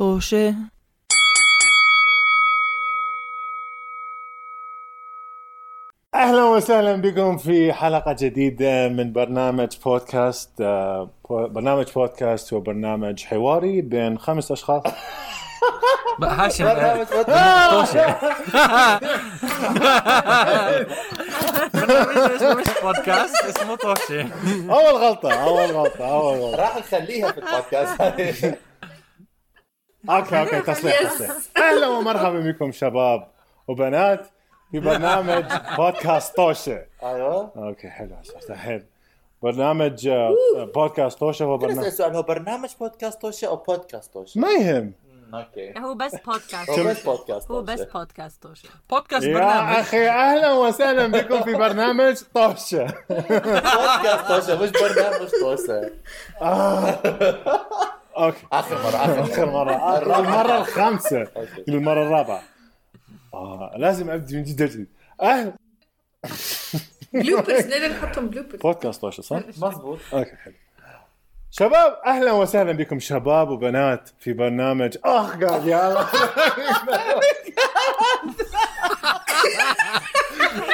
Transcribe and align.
طوشة 0.00 0.54
أهلا 6.14 6.44
وسهلا 6.44 6.96
بكم 6.96 7.36
في 7.38 7.72
حلقة 7.72 8.12
جديدة 8.18 8.88
من 8.88 9.12
برنامج 9.12 9.68
بودكاست 9.84 10.60
آه، 10.60 11.10
برنامج 11.30 11.86
بودكاست 11.94 12.52
هو 12.52 12.60
برنامج 12.60 13.24
حواري 13.24 13.80
بين 13.80 14.18
خمس 14.18 14.52
أشخاص. 14.52 14.82
هاشم 16.22 16.64
مش 22.56 22.68
بودكاست 22.82 23.44
اسمه 23.44 23.74
طوشة. 23.76 24.28
أول 24.70 24.94
غلطة 25.02 25.32
أول 25.34 25.70
غلطة 25.70 26.04
أول 26.04 26.38
غلطة. 26.38 26.56
راح 26.62 26.76
نخليها 26.76 27.32
في 27.32 27.38
البودكاست. 27.38 28.54
okay 30.10 30.40
okay 30.40 30.60
تصليح 30.72 31.02
تصليح. 31.02 31.30
أهلا 31.56 31.88
ومرحبا 31.88 32.40
بكم 32.40 32.72
شباب 32.72 33.28
وبنات 33.68 34.26
في 34.70 34.80
برنامج 34.80 35.44
بودكاست 35.76 36.36
طوشه 36.36 36.82
أيوه. 37.02 37.52
okay 37.56 37.88
حلو 37.88 38.16
الحين. 38.50 38.86
برنامج 39.42 40.08
آه، 40.08 40.34
بودكاست 40.74 41.18
طوشه 41.18 41.44
هو 41.44 41.56
برنامج 41.58 41.88
سؤال 41.88 42.16
هو 42.16 42.22
برنامج 42.22 42.68
بودكاست 42.80 43.22
توشة 43.22 43.46
أو 43.48 43.56
بودكاست 43.56 44.12
توشة؟ 44.14 44.40
ما 44.40 44.48
يهم. 44.48 44.92
okay. 45.34 45.74
هو 45.78 45.94
بس 45.94 46.14
بودكاست. 46.26 46.70
هو 46.70 46.84
بس 46.84 47.02
بودكاست 47.04 47.50
هو 47.50 47.62
بس 47.62 47.78
توشة. 47.78 47.92
بودكاست 47.92 48.42
توشي 48.42 48.68
بودكاست 48.90 49.24
يا 49.26 49.34
برنامج. 49.34 49.76
أخي 49.76 50.08
أهلا 50.08 50.52
وسهلا 50.52 51.06
بكم 51.06 51.42
في 51.42 51.54
برنامج 51.54 52.16
طوشه 52.34 52.84
بودكاست 53.10 54.26
توشة 54.28 54.62
مش 54.62 54.70
برنامج 54.70 55.28
توشة. 55.40 55.90
okay. 58.24 58.46
آخر 58.52 58.74
مرة 58.82 58.96
آخر 58.96 59.20
آخر 59.22 59.46
مرة. 59.50 59.98
المره 60.18 60.58
الخامسة. 60.58 61.26
المرة 61.68 62.02
الرابعة. 62.02 62.42
آه 63.34 63.74
لازم 63.76 64.10
أبدي 64.10 64.36
من 64.36 64.42
جديد. 64.42 64.86
أهلا 65.22 65.52
bloopers 67.12 67.66
ليه 67.66 67.88
نحطهم 67.88 68.26
bloopers؟ 68.26 68.60
بودكاست 68.60 69.06
صح؟ 69.06 69.36
مزبوط 69.46 69.98
okay 70.12 70.36
حلو. 70.44 70.54
شباب 71.50 71.98
أهلا 72.06 72.32
وسهلا 72.32 72.72
بكم 72.72 72.98
شباب 73.00 73.48
وبنات 73.50 74.10
في 74.20 74.32
برنامج. 74.32 74.96
اخ 75.04 75.36
قاعد 75.44 75.66
يا 75.66 76.06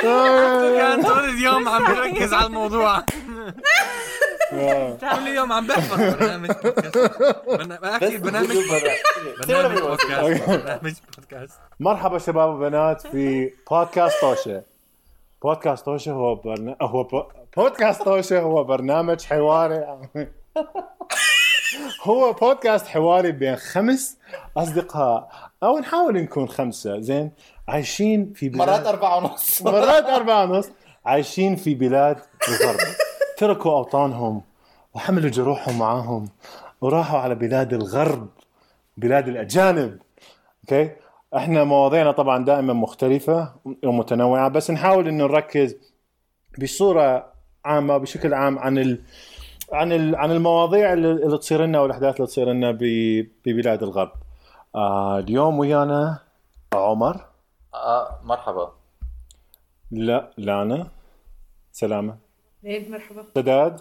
كان 0.02 1.02
طول 1.06 1.24
اليوم 1.24 1.68
عم 1.68 1.94
بركز 1.94 2.32
على 2.34 2.46
الموضوع. 2.46 3.04
طول 5.00 5.08
اليوم 5.28 5.52
عم 5.52 5.66
بحفظ 5.66 6.14
برنامج 6.14 6.50
بودكاست 6.50 6.96
أكيد 7.84 8.22
برنامج 8.22 8.48
برنامج 9.40 9.80
بودكاست 9.80 10.48
برنامج 10.48 10.94
بودكاست 11.16 11.58
مرحبا 11.80 12.18
شباب 12.18 12.54
وبنات 12.54 13.06
في 13.06 13.52
بودكاست 13.70 14.20
طوشه 14.20 14.62
بودكاست 15.42 15.84
طوشه 15.84 16.12
هو 16.12 16.34
برنا... 16.34 16.76
هو 16.82 17.02
بو... 17.02 17.22
بودكاست 17.56 18.02
طوشه 18.02 18.40
هو 18.40 18.64
برنامج 18.64 19.24
حواري. 19.24 19.84
هو 22.02 22.32
بودكاست 22.32 22.86
حواري 22.86 23.32
بين 23.32 23.56
خمس 23.56 24.18
أصدقاء. 24.56 25.28
أو 25.62 25.78
نحاول 25.78 26.14
نكون 26.14 26.48
خمسة. 26.48 27.00
زين؟ 27.00 27.30
عايشين 27.68 28.32
في 28.32 28.48
بلاد 28.48 28.68
مرات 28.68 28.86
أربعة 28.86 29.16
ونص. 29.16 29.62
مرات 29.62 30.04
أربعة 30.04 30.44
ونص. 30.44 30.68
عايشين 31.06 31.56
في 31.56 31.74
بلاد 31.74 32.18
الغرب 32.48 32.78
تركوا 33.36 33.72
أوطانهم 33.72 34.42
وحملوا 34.94 35.30
جروحهم 35.30 35.78
معاهم 35.78 36.28
وراحوا 36.80 37.18
على 37.18 37.34
بلاد 37.34 37.72
الغرب 37.72 38.28
بلاد 38.96 39.28
الأجانب. 39.28 39.98
okay؟ 40.60 40.90
إحنا 41.36 41.64
مواضيعنا 41.64 42.12
طبعا 42.12 42.44
دائما 42.44 42.72
مختلفة 42.72 43.54
ومتنوعة 43.84 44.48
بس 44.48 44.70
نحاول 44.70 45.08
إنه 45.08 45.24
نركز 45.24 45.76
بصورة 46.62 47.32
عامة 47.64 47.96
بشكل 47.96 48.34
عام 48.34 48.58
عن 48.58 48.78
ال... 48.78 49.02
عن 49.72 49.92
ال... 49.92 50.16
عن 50.16 50.30
المواضيع 50.30 50.92
اللي, 50.92 51.10
اللي 51.10 51.38
تصير 51.38 51.64
لنا 51.64 51.80
والأحداث 51.80 52.16
اللي 52.16 52.26
تصير 52.26 52.52
لنا 52.52 52.70
ب... 52.70 52.78
ببلاد 53.44 53.82
الغرب. 53.82 54.12
آه 54.74 55.18
اليوم 55.18 55.58
ويانا 55.58 56.18
عمر. 56.74 57.24
آه 57.74 58.20
مرحبا. 58.24 58.72
لا 59.90 60.30
لانا. 60.36 60.86
سلامة. 61.72 62.25
ليه 62.62 62.88
مرحبا. 62.90 63.24
سداد 63.34 63.80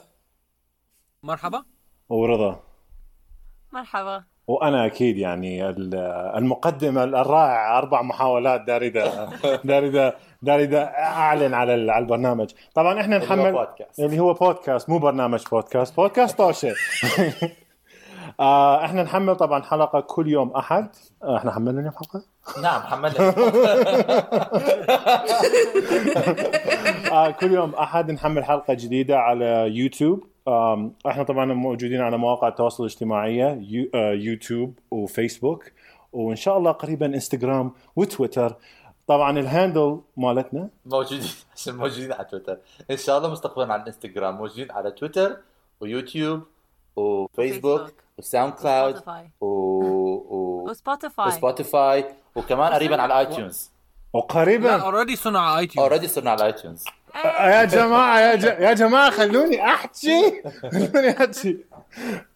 مرحبا. 1.24 1.64
ورضا 2.10 2.60
مرحبا. 3.74 4.24
وأنا 4.48 4.86
أكيد 4.86 5.18
يعني 5.18 5.70
ال- 5.70 5.96
المقدم 6.38 6.98
الرائع 6.98 7.78
أربع 7.78 8.02
محاولات 8.02 8.62
داردة 8.62 9.30
داردة 9.64 10.16
داردة 10.42 10.84
أعلن 10.84 11.54
على 11.54 11.92
على 11.92 12.04
البرنامج. 12.04 12.52
طبعا 12.76 13.02
إحنا 13.02 13.16
اللي 13.16 13.28
هو 13.30 13.36
نحمل 13.36 13.52
بودكاست. 13.52 14.00
اللي 14.00 14.20
هو 14.20 14.34
بودكاست 14.34 14.90
مو 14.90 15.00
برنامج 15.00 15.44
بودكاست 15.52 15.96
بودكاست 15.96 16.38
طوشه 16.38 16.74
آه 18.40 18.86
إحنا 18.86 19.04
نحمل 19.04 19.36
طبعا 19.36 19.64
حلقة 19.64 20.00
كل 20.00 20.28
يوم 20.28 20.52
أحد. 20.52 20.90
آه، 21.24 21.38
إحنا 21.38 21.52
حملنا 21.52 21.80
اليوم 21.80 21.94
حلقة؟ 21.96 22.24
نعم 22.62 22.82
حملنا. 22.82 23.36
آه 27.16 27.32
كل 27.32 27.52
يوم 27.52 27.76
أحد 27.76 28.12
نحمل 28.12 28.44
حلقة 28.46 28.74
جديدة 28.74 29.20
على 29.20 29.46
يوتيوب. 29.76 30.24
آم، 30.48 30.94
إحنا 31.08 31.24
طبعا 31.24 31.46
موجودين 31.46 32.02
على 32.02 32.18
مواقع 32.18 32.48
التواصل 32.48 32.84
الاجتماعيه 32.84 33.60
يو 33.70 33.90
آه 33.96 34.12
يوتيوب 34.12 34.80
وفيسبوك 34.92 35.64
وإن 36.14 36.36
شاء 36.36 36.58
الله 36.58 36.72
قريبا 36.72 37.06
إنستغرام 37.06 37.72
وتويتر. 37.96 38.56
طبعا 39.08 39.40
ال 39.40 39.48
handle 39.48 40.00
مالتنا 40.18 40.70
موجودين 40.86 41.30
عشان 41.56 41.76
موجودين 41.76 42.12
على 42.12 42.26
تويتر. 42.26 42.58
إن 42.92 42.98
شاء 42.98 43.18
الله 43.18 43.32
مستقبلا 43.32 43.74
على 43.74 43.82
الانستغرام 43.82 44.36
موجودين 44.38 44.72
على 44.72 44.92
تويتر 44.92 45.38
ويوتيوب 45.82 46.42
وفيسبوك. 46.96 47.94
وساوند 48.18 48.54
كلاود 48.54 48.94
وسبوتيفاي. 48.96 49.30
و... 49.42 49.46
و... 49.46 50.70
وسبوتيفاي. 50.70 51.28
وسبوتيفاي 51.28 52.06
وكمان 52.36 52.74
قريبا 52.74 53.02
على 53.02 53.20
iTunes 53.20 53.72
لا 54.14 54.20
وقريبا 54.20 54.76
already 54.82 56.08
صرنا 56.08 56.32
على 56.32 56.46
iTunes 56.46 56.52
already 56.54 56.66
صرنا 56.66 56.71
على 56.71 56.76
iTunes 56.76 56.86
آه، 56.88 56.92
يا 57.24 57.66
جماعة 57.66 58.20
يا, 58.20 58.36
ج... 58.36 58.44
يا 58.44 58.74
جماعة 58.74 59.12
خلوني 59.12 59.66
أحكي. 59.66 60.42
خلوني 60.72 61.10
أحكي. 61.10 61.58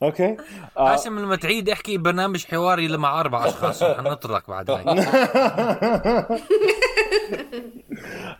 okay؟ 0.03 0.37
آه، 0.77 0.93
هاشم 0.93 1.19
لما 1.19 1.35
تعيد 1.35 1.69
احكي 1.69 1.97
برنامج 1.97 2.45
حواري 2.45 2.85
اللي 2.85 2.97
مع 2.97 3.19
أربع 3.19 3.45
أشخاص 3.45 3.83
حنطردك 3.83 4.49
بعد 4.49 4.71
هاي. 4.71 4.85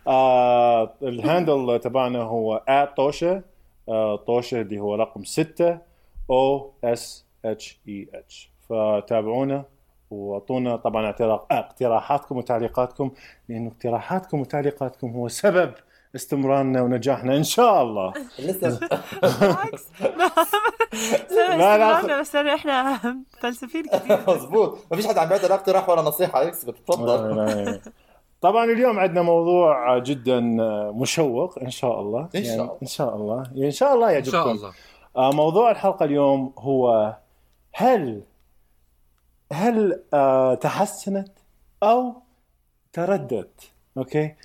آه 0.06 0.94
ال 1.02 1.13
handle 1.13 1.78
تبعنا 1.78 2.22
هو 2.22 2.62
@طوشه 2.96 3.42
آه 3.88 4.16
طوشه 4.16 4.60
اللي 4.60 4.80
هو 4.80 4.94
رقم 4.94 5.24
6 5.24 5.78
أو 6.30 6.72
اس 6.84 7.24
اتش 7.44 7.78
اي 7.88 8.08
اتش 8.14 8.50
فتابعونا 8.68 9.64
وأعطونا 10.10 10.76
طبعا 10.76 11.14
آه، 11.20 11.46
اقتراحاتكم 11.50 12.36
وتعليقاتكم 12.36 13.10
لأنه 13.48 13.70
اقتراحاتكم 13.70 14.40
وتعليقاتكم 14.40 15.10
هو 15.10 15.28
سبب 15.28 15.72
استمرارنا 16.16 16.82
ونجاحنا 16.82 17.36
إن 17.36 17.44
شاء 17.44 17.82
الله. 17.82 18.12
لسه 18.38 18.80
بالعكس. 19.22 19.84
لا، 21.58 21.78
لا. 21.78 22.20
بس 22.20 22.36
أنا 22.36 22.54
إحنا 22.54 22.98
فلسفيين 23.40 23.84
كثير 23.86 24.20
مزبوط 24.34 24.78
ما 24.90 24.96
فيش 24.96 25.06
حد 25.06 25.18
عم 25.18 25.28
بيعطي 25.28 25.48
لا 25.48 25.54
اقتراح 25.54 25.88
ولا 25.88 26.02
نصيحة 26.02 26.42
يكسب 26.42 26.74
تفضل 26.74 27.80
طبعا 28.40 28.64
اليوم 28.64 28.98
عندنا 28.98 29.22
موضوع 29.22 29.98
جدا 29.98 30.40
مشوق 30.94 31.58
إن 31.58 31.70
شاء 31.70 32.00
الله. 32.00 32.28
إن 32.34 32.44
شاء 32.44 32.50
يعني 32.50 32.62
الله. 32.62 32.76
إن 32.82 32.86
شاء 32.86 33.16
الله. 33.16 33.44
إن 33.66 33.70
شاء 33.70 33.94
الله 33.94 34.08
إن 34.08 34.12
يعجبكم 34.12 34.32
شاء 34.32 34.50
الله. 34.52 34.72
آه، 35.16 35.32
موضوع 35.32 35.70
الحلقة 35.70 36.04
اليوم 36.04 36.52
هو 36.58 37.14
هل 37.72 38.22
هل 39.52 40.02
آه، 40.14 40.54
تحسنت 40.54 41.32
أو 41.82 42.14
تردت؟ 42.92 43.70
okay؟ 43.96 44.24
آه، 44.24 44.36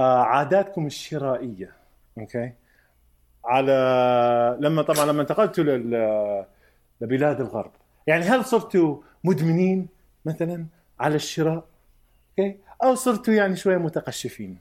عاداتكم 0.00 0.86
الشرائية 0.86 1.72
okay؟ 2.18 2.52
على 3.44 4.56
لما 4.60 4.82
طبعا 4.82 5.06
لما 5.06 5.22
انتقلتوا 5.22 5.64
لل 5.64 6.44
لبلاد 7.00 7.40
الغرب. 7.40 7.70
يعني 8.06 8.24
هل 8.24 8.44
صرتوا 8.44 8.96
مدمنين 9.24 9.88
مثلا 10.24 10.66
على 11.00 11.14
الشراء؟ 11.14 11.64
okay؟ 12.38 12.56
أو 12.84 12.94
صرتوا 12.94 13.34
يعني 13.34 13.56
شوية 13.56 13.76
متقشفين؟ 13.76 14.58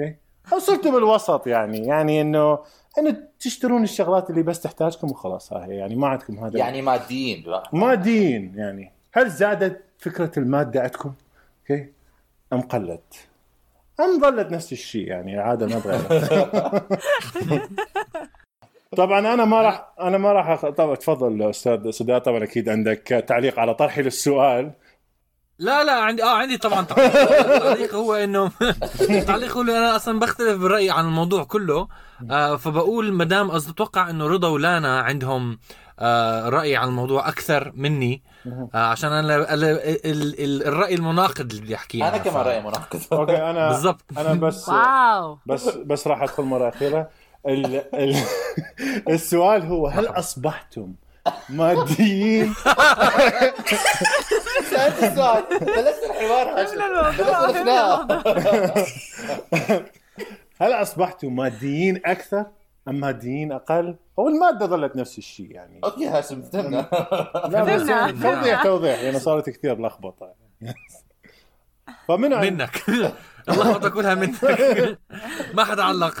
okay؟ 0.00 0.16
أو 0.52 0.58
صرتوا 0.58 0.92
بالوسط 0.92 1.46
يعني؟ 1.46 1.86
يعني 1.86 2.20
إنه 2.20 2.58
إنه 2.98 3.16
تشترون 3.40 3.82
الشغلات 3.82 4.30
اللي 4.30 4.42
بس 4.42 4.60
تحتاجكم 4.60 5.10
وخلاص 5.10 5.52
هاي 5.52 5.76
يعني 5.76 5.96
ما 5.96 6.08
عندكم 6.08 6.38
هذا. 6.38 6.58
يعني 6.58 6.82
ماديين. 6.82 7.44
ماديين 7.72 8.52
يعني. 8.56 8.92
هل 9.12 9.30
زادت 9.30 9.82
فكرة 9.98 10.32
المادة 10.36 10.80
عندكم؟ 10.80 11.12
okay؟ 11.60 11.92
أم 12.52 12.60
قلت؟ 12.60 13.28
ام 14.00 14.20
ظلت 14.20 14.52
نفس 14.52 14.72
الشيء 14.72 15.08
يعني 15.08 15.34
العاده 15.34 15.66
ما 15.66 15.80
تغيرت 15.80 16.48
طبعا 18.96 19.18
أنا 19.18 19.44
ما 19.44 19.62
راح 19.62 19.92
أنا 20.00 20.18
ما 20.18 20.32
راح 20.32 20.48
أخ... 20.48 20.66
طبعا 20.68 20.94
تفضل 20.94 21.42
أستاذ 21.50 21.90
سداد 21.90 22.20
طبعا 22.20 22.44
أكيد 22.44 22.68
عندك 22.68 23.24
تعليق 23.28 23.58
على 23.58 23.74
طرحي 23.74 24.02
للسؤال. 24.02 24.72
لا 25.58 25.84
لا 25.84 25.92
عندي 25.92 26.22
آه 26.24 26.36
عندي 26.36 26.58
طبعا 26.58 26.82
تعليق. 26.84 27.16
التعليق 27.54 27.94
هو 27.94 28.14
إنه 28.14 28.50
التعليق 29.10 29.56
هو 29.56 29.62
أنا 29.62 29.96
أصلا 29.96 30.18
بختلف 30.18 30.60
بالرأي 30.62 30.90
عن 30.90 31.04
الموضوع 31.04 31.44
كله. 31.44 31.88
آه 32.30 32.56
فبقول 32.56 33.12
ما 33.12 33.24
دام 33.24 33.50
قصدي 33.50 33.70
أتوقع 33.72 34.10
إنه 34.10 34.26
رضا 34.26 34.48
ولانا 34.48 35.00
عندهم 35.00 35.58
آه 35.98 36.48
رأي 36.48 36.76
عن 36.76 36.88
الموضوع 36.88 37.28
أكثر 37.28 37.72
مني. 37.74 38.22
آه 38.26 38.33
عشان 38.74 39.12
أنا 39.12 39.36
ال- 39.36 39.64
ال- 39.64 40.40
ال- 40.44 40.66
الرأي 40.66 40.94
المناقض 40.94 41.50
اللي 41.50 41.62
بدي 41.62 41.74
أحكيه 41.74 42.08
أنا 42.08 42.18
كمان 42.18 42.42
رأيي 42.46 42.60
مناقض. 42.60 43.00
okay 43.12 43.36
أنا 43.50 43.68
بالضبط. 43.68 44.04
أنا 44.18 44.34
بس 44.34 44.68
wow. 44.72 45.38
بس 45.46 45.68
بس 45.68 46.06
راح 46.06 46.22
أدخل 46.22 46.42
مرة 46.42 46.68
أخيرة. 46.68 47.08
ال... 47.48 47.82
ال... 47.94 48.16
السؤال 49.14 49.62
هو 49.66 49.86
هل 49.86 50.06
أصبحتم 50.06 50.92
ماديين؟ 51.48 52.54
سألت 54.70 55.02
السؤال. 55.04 55.44
بلشت 55.60 56.02
الحوار 56.10 56.54
بلشت 56.54 56.78
هل 60.60 60.72
أصبحتم 60.72 61.36
ماديين 61.36 62.00
أكثر؟ 62.06 62.44
ام 62.88 62.94
ماديين 63.00 63.52
أقل 63.52 63.96
أو 64.18 64.28
المادة 64.28 64.66
ظلت 64.66 64.96
نفس 64.96 65.18
الشيء 65.18 65.50
يعني. 65.50 65.80
okay 65.84 66.06
هاشم 66.08 66.42
فهمنا 66.42 66.82
فهمنا. 66.82 68.10
توضيح 68.10 68.62
توضيح 68.62 69.02
يعني 69.02 69.18
صارت 69.18 69.50
كثير 69.50 69.80
لخبطه 69.86 70.34
فمن 72.08 72.30
منك. 72.30 72.82
اللخبطه 73.48 73.88
كلها 73.88 74.14
منك. 74.14 74.44
ما 75.56 75.64
حدا 75.64 75.82
علق. 75.82 76.14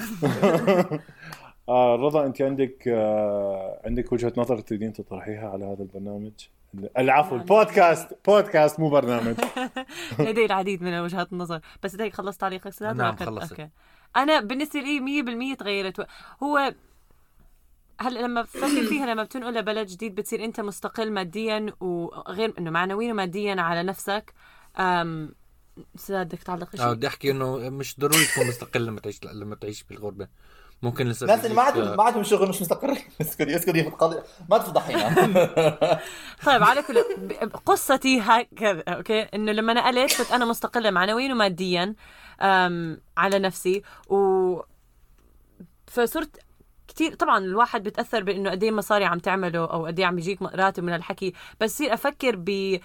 آه 1.68 1.96
رضا 1.96 2.26
أنت 2.26 2.42
عندك 2.42 2.88
آه 2.88 3.80
عندك 3.84 4.12
وجهة 4.12 4.32
نظر 4.36 4.58
تريدين 4.58 4.92
تطرحيها 4.92 5.48
على 5.48 5.64
هذا 5.64 5.82
البرنامج؟ 5.82 6.32
العفو 6.98 7.36
البودكاست 7.36 8.08
بودكاست 8.26 8.80
مو 8.80 8.88
برنامج. 8.90 9.34
لدي 10.18 10.44
العديد 10.44 10.82
من 10.82 11.00
وجهات 11.00 11.32
النظر. 11.32 11.60
بس 11.82 12.00
هيك 12.00 12.14
خلصت 12.14 12.40
تعليقك 12.40 12.70
سداد 12.72 12.96
نعم، 12.96 13.16
خلصت. 13.16 13.50
أوكي. 13.52 13.68
أنا 14.16 14.40
بالنسبة 14.40 14.80
لي 14.80 15.00
100% 15.54 15.56
تغيرت. 15.58 16.06
هو 16.42 16.74
هلا 18.00 18.20
لما 18.20 18.42
بفكر 18.42 18.86
فيها 18.90 19.06
لما 19.06 19.22
بتنقل 19.22 19.54
لبلد 19.54 19.86
جديد 19.86 20.14
بتصير 20.14 20.44
أنت 20.44 20.60
مستقل 20.60 21.12
ماديا 21.12 21.66
وغير 21.80 22.54
إنه 22.58 22.70
معنويا 22.70 23.12
وماديا 23.12 23.60
على 23.60 23.82
نفسك؟ 23.82 24.34
أم 24.78 25.34
سداد 25.96 26.26
بدك 26.26 26.42
تعلق 26.42 26.76
شيء؟ 26.76 26.92
بدي 26.92 27.06
أحكي 27.06 27.30
إنه 27.30 27.70
مش 27.70 28.00
ضروري 28.00 28.24
تكون 28.24 28.46
مستقل 28.46 28.86
لما 28.86 29.00
تعيش 29.00 29.24
لما 29.24 29.54
تعيش 29.54 29.82
بالغربة. 29.82 30.28
ممكن 30.82 31.06
لسه 31.08 31.24
الناس 31.24 31.44
اللي 31.44 31.56
ما 31.56 31.62
عندهم 31.62 31.96
ما 31.96 32.02
عندهم 32.02 32.22
شغل 32.22 32.48
مش 32.48 32.62
مستقرين. 32.62 32.98
اسكتي 33.20 33.56
اسكتي 33.56 33.82
في 33.82 33.88
القضية 33.88 34.22
ما 34.50 34.58
تفضحينا 34.58 35.14
طيب 36.46 36.62
على 36.62 36.82
كل 36.82 36.98
قصتي 37.66 38.20
هكذا 38.20 38.82
أوكي؟ 38.88 39.20
إنه 39.22 39.52
لما 39.52 39.72
نقلت 39.72 40.18
كنت 40.22 40.32
أنا 40.32 40.44
مستقلة 40.44 40.90
معنويا 40.90 41.32
وماديا 41.32 41.94
على 43.16 43.38
نفسي 43.38 43.82
و 44.08 44.60
فصرت 45.86 46.38
كتير 46.88 47.14
طبعا 47.14 47.38
الواحد 47.38 47.82
بتاثر 47.82 48.22
بإنه 48.22 48.50
قد 48.50 48.62
إيه 48.62 48.70
مصاري 48.70 49.04
عم 49.04 49.18
تعمله 49.18 49.58
أو 49.58 49.86
قد 49.86 49.98
إيه 49.98 50.06
عم 50.06 50.18
يجيك 50.18 50.42
راتب 50.42 50.82
من 50.84 50.94
الحكي 50.94 51.32
بس 51.60 51.78
صير 51.78 51.94
أفكر 51.94 52.36
ب 52.36 52.78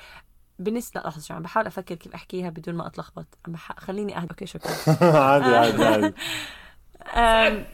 بالنسبة 0.59 1.01
لحظة 1.01 1.21
شو 1.21 1.33
عم 1.33 1.41
بحاول 1.41 1.67
أفكر 1.67 1.95
كيف 1.95 2.13
أحكيها 2.15 2.49
بدون 2.49 2.75
ما 2.75 2.87
أتلخبط. 2.87 3.25
عم 3.47 3.53
بح... 3.53 3.79
خليني 3.79 4.17
أهدى. 4.17 4.27
أوكي 4.29 4.45
شكرا. 4.45 4.71
عادي 5.19 5.55
عادي 5.55 6.13
عادي. 7.13 7.65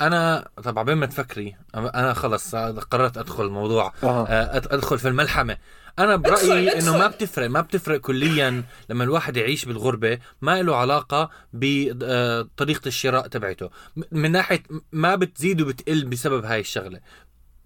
أنا 0.00 0.48
طب 0.64 0.78
عبين 0.78 0.94
ما 0.94 1.06
تفكري 1.06 1.56
أنا 1.74 2.14
خلص 2.14 2.54
قررت 2.54 3.18
أدخل 3.18 3.44
الموضوع. 3.44 3.92
أها. 4.02 4.26
آه، 4.28 4.56
أدخل 4.56 4.98
في 4.98 5.08
الملحمة. 5.08 5.56
أنا 5.98 6.16
برأيي 6.16 6.78
إنه 6.78 6.98
ما 6.98 7.06
بتفرق 7.06 7.50
ما 7.50 7.60
بتفرق 7.60 8.00
كليا 8.00 8.64
لما 8.90 9.04
الواحد 9.04 9.36
يعيش 9.36 9.64
بالغربة 9.64 10.18
ما 10.42 10.62
له 10.62 10.76
علاقة 10.76 11.30
بطريقه 11.52 12.88
الشراء 12.88 13.26
تبعته. 13.26 13.70
من 14.12 14.32
ناحية 14.32 14.62
ما 14.92 15.14
بتزيد 15.14 15.60
وبتقل 15.60 16.04
بسبب 16.04 16.44
هاي 16.44 16.60
الشغلة. 16.60 17.00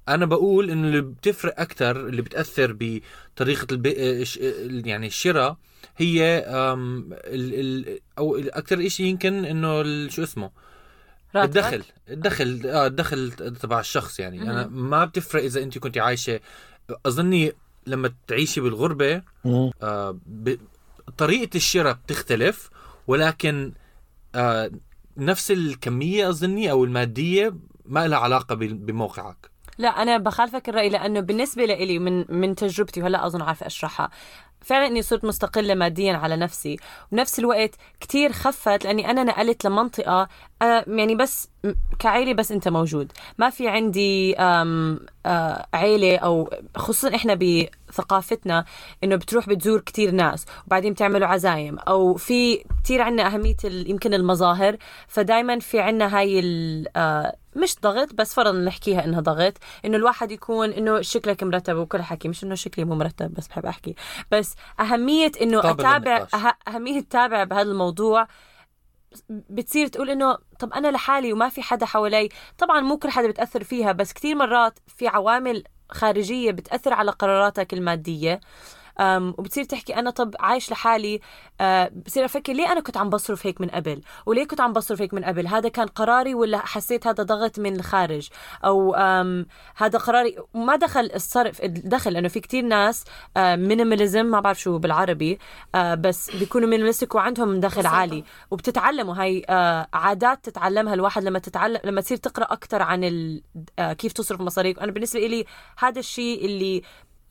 أنا 0.08 0.26
بقول 0.26 0.70
إنه 0.70 0.88
اللي 0.88 1.00
بتفرق 1.00 1.60
أكثر 1.60 1.96
اللي 2.08 2.22
بتأثر 2.22 2.76
بطريقة 2.80 3.66
البي... 3.72 3.90
آه، 3.90 4.22
آه، 4.42 4.54
يعني 4.88 5.06
الشراء 5.06 5.56
هي 5.96 6.44
ال... 6.48 7.88
ال... 7.88 7.98
أو 8.18 8.36
أكثر 8.38 8.88
شيء 8.88 9.06
يمكن 9.06 9.44
إنه 9.44 9.80
ال- 9.80 10.12
شو 10.12 10.22
اسمه؟ 10.22 10.50
راتبك؟ 11.36 11.56
الدخل 11.56 11.84
الدخل 12.08 12.62
آه 12.66 12.86
الدخل 12.86 13.30
تبع 13.32 13.80
الشخص 13.80 14.20
يعني. 14.20 14.42
أنا 14.42 14.66
ما 14.66 15.04
بتفرق 15.04 15.42
إذا 15.42 15.62
أنت 15.62 15.78
كنت 15.78 15.98
عايشة 15.98 16.40
أظني 17.06 17.52
لما 17.86 18.12
تعيشي 18.26 18.60
بالغربة 18.60 19.22
آه 19.82 20.18
ب... 20.26 20.56
طريقة 21.16 21.56
الشراء 21.56 21.92
بتختلف 21.94 22.70
ولكن 23.06 23.72
آه 24.34 24.70
نفس 25.16 25.50
الكمية 25.50 26.28
أظني 26.28 26.70
أو 26.70 26.84
المادية 26.84 27.54
ما 27.84 28.08
لها 28.08 28.18
علاقة 28.18 28.54
ب- 28.54 28.86
بموقعك. 28.86 29.50
لا 29.78 29.88
أنا 29.88 30.18
بخالفك 30.18 30.68
الرأي 30.68 30.88
لأنه 30.88 31.20
بالنسبة 31.20 31.64
لي 31.64 31.98
من 31.98 32.24
من 32.40 32.54
تجربتي 32.54 33.02
وهلأ 33.02 33.26
أظن 33.26 33.42
عارفة 33.42 33.66
اشرحها 33.66 34.10
فعلا 34.60 34.86
إني 34.86 35.02
صرت 35.02 35.24
مستقلة 35.24 35.74
ماديا 35.74 36.12
على 36.16 36.36
نفسي. 36.36 36.76
وبنفس 37.12 37.38
الوقت 37.38 37.70
كتير 38.00 38.32
خفت 38.32 38.84
لأني 38.84 39.10
أنا 39.10 39.24
نقلت 39.24 39.64
لمنطقة 39.64 40.28
أنا 40.62 40.84
يعني 40.88 41.14
بس 41.14 41.48
كعيله 41.98 42.32
بس 42.32 42.52
أنت 42.52 42.68
موجود. 42.68 43.12
ما 43.38 43.50
في 43.50 43.68
عندي 43.68 44.34
آه، 44.38 45.66
عيلة 45.74 46.16
أو 46.16 46.50
خصوصا 46.76 47.14
إحنا 47.14 47.34
بثقافتنا 47.88 48.64
إنه 49.04 49.16
بتروح 49.16 49.48
بتزور 49.48 49.80
كتير 49.80 50.10
ناس 50.10 50.44
وبعدين 50.66 50.92
بتعملوا 50.92 51.28
عزايم 51.28 51.78
أو 51.78 52.14
في 52.14 52.64
كتير 52.84 53.02
عنا 53.02 53.26
أهمية 53.26 53.56
يمكن 53.64 54.14
المظاهر 54.14 54.76
فدائما 55.08 55.58
في 55.58 55.80
عنا 55.80 56.18
هاي 56.18 56.38
آه، 56.96 57.36
مش 57.56 57.76
ضغط 57.82 58.14
بس 58.14 58.34
فرض 58.34 58.54
نحكيها 58.54 59.04
إنها 59.04 59.20
ضغط 59.20 59.52
إنه 59.84 59.96
الواحد 59.96 60.30
يكون 60.32 60.70
إنه 60.70 61.00
شكلك 61.00 61.42
مرتب 61.42 61.76
وكل 61.76 62.02
حكي 62.02 62.28
مش 62.28 62.44
إنه 62.44 62.54
شكلي 62.54 62.84
مو 62.84 62.94
مرتب 62.94 63.34
بس 63.34 63.48
بحب 63.48 63.66
أحكي 63.66 63.94
بس 64.30 64.54
أهمية 64.80 65.32
إنه 65.42 65.60
أتابع. 65.70 66.26
أه- 66.52 66.68
أهمية 66.68 66.98
اتابع 66.98 67.44
بهذا 67.44 67.70
الموضوع 67.70 68.26
بتصير 69.30 69.86
تقول 69.86 70.10
إنه 70.10 70.38
طب 70.58 70.72
أنا 70.72 70.88
لحالي 70.88 71.32
وما 71.32 71.48
في 71.48 71.62
حدا 71.62 71.86
حوالي 71.86 72.28
طبعا 72.58 72.80
مو 72.80 72.98
كل 72.98 73.10
حدا 73.10 73.28
بتأثر 73.28 73.64
فيها 73.64 73.92
بس 73.92 74.12
كثير 74.12 74.36
مرات 74.36 74.78
في 74.86 75.08
عوامل 75.08 75.64
خارجية 75.90 76.50
بتأثر 76.50 76.92
على 76.92 77.10
قراراتك 77.10 77.74
المادية. 77.74 78.32
أم 78.34 78.40
وبتصير 79.00 79.64
تحكي 79.64 79.96
أنا 79.96 80.10
طب 80.10 80.34
عايش 80.40 80.70
لحالي 80.70 81.20
أه 81.60 81.90
بصير 82.06 82.24
أفكر 82.24 82.52
ليه 82.52 82.72
أنا 82.72 82.80
كنت 82.80 82.96
عم 82.96 83.10
بصرف 83.10 83.46
هيك 83.46 83.60
من 83.60 83.68
قبل؟ 83.68 84.00
وليه 84.26 84.44
كنت 84.44 84.60
عم 84.60 84.72
بصرف 84.72 85.00
هيك 85.00 85.14
من 85.14 85.24
قبل؟ 85.24 85.46
هذا 85.46 85.68
كان 85.68 85.86
قراري 85.86 86.34
ولا 86.34 86.58
حسيت 86.58 87.06
هذا 87.06 87.22
ضغط 87.22 87.58
من 87.58 87.76
الخارج؟ 87.76 88.28
أو 88.64 88.94
هذا 89.76 89.98
قراري 89.98 90.36
وما 90.54 90.76
دخل 90.76 91.10
الصرف 91.14 91.62
الدخل 91.62 92.12
لأنه 92.12 92.28
في 92.28 92.40
كتير 92.40 92.64
ناس 92.64 93.04
minimalism 93.36 94.26
ما 94.26 94.40
بعرف 94.40 94.60
شو 94.60 94.78
بالعربي 94.78 95.38
أه 95.74 95.94
بس 95.94 96.36
بيكونوا 96.36 96.68
minimalistic 96.68 97.14
وعندهم 97.14 97.60
دخل 97.60 97.86
عالي. 97.86 98.24
وبتتعلموا 98.50 99.14
هاي 99.14 99.44
أه 99.48 99.88
عادات 99.92 100.44
تتعلمها 100.44 100.94
الواحد 100.94 101.24
لما 101.24 101.38
تتعلم 101.38 101.80
لما 101.84 102.00
تصير 102.00 102.16
تقرأ 102.16 102.44
أكثر 102.44 102.82
عن 102.82 103.04
ال... 103.04 103.42
أه 103.78 103.92
كيف 103.92 104.12
تصرف 104.12 104.40
مصاريك. 104.40 104.78
أنا 104.78 104.92
بالنسبة 104.92 105.20
لي 105.20 105.44
هذا 105.78 105.98
الشيء 105.98 106.44
اللي 106.44 106.82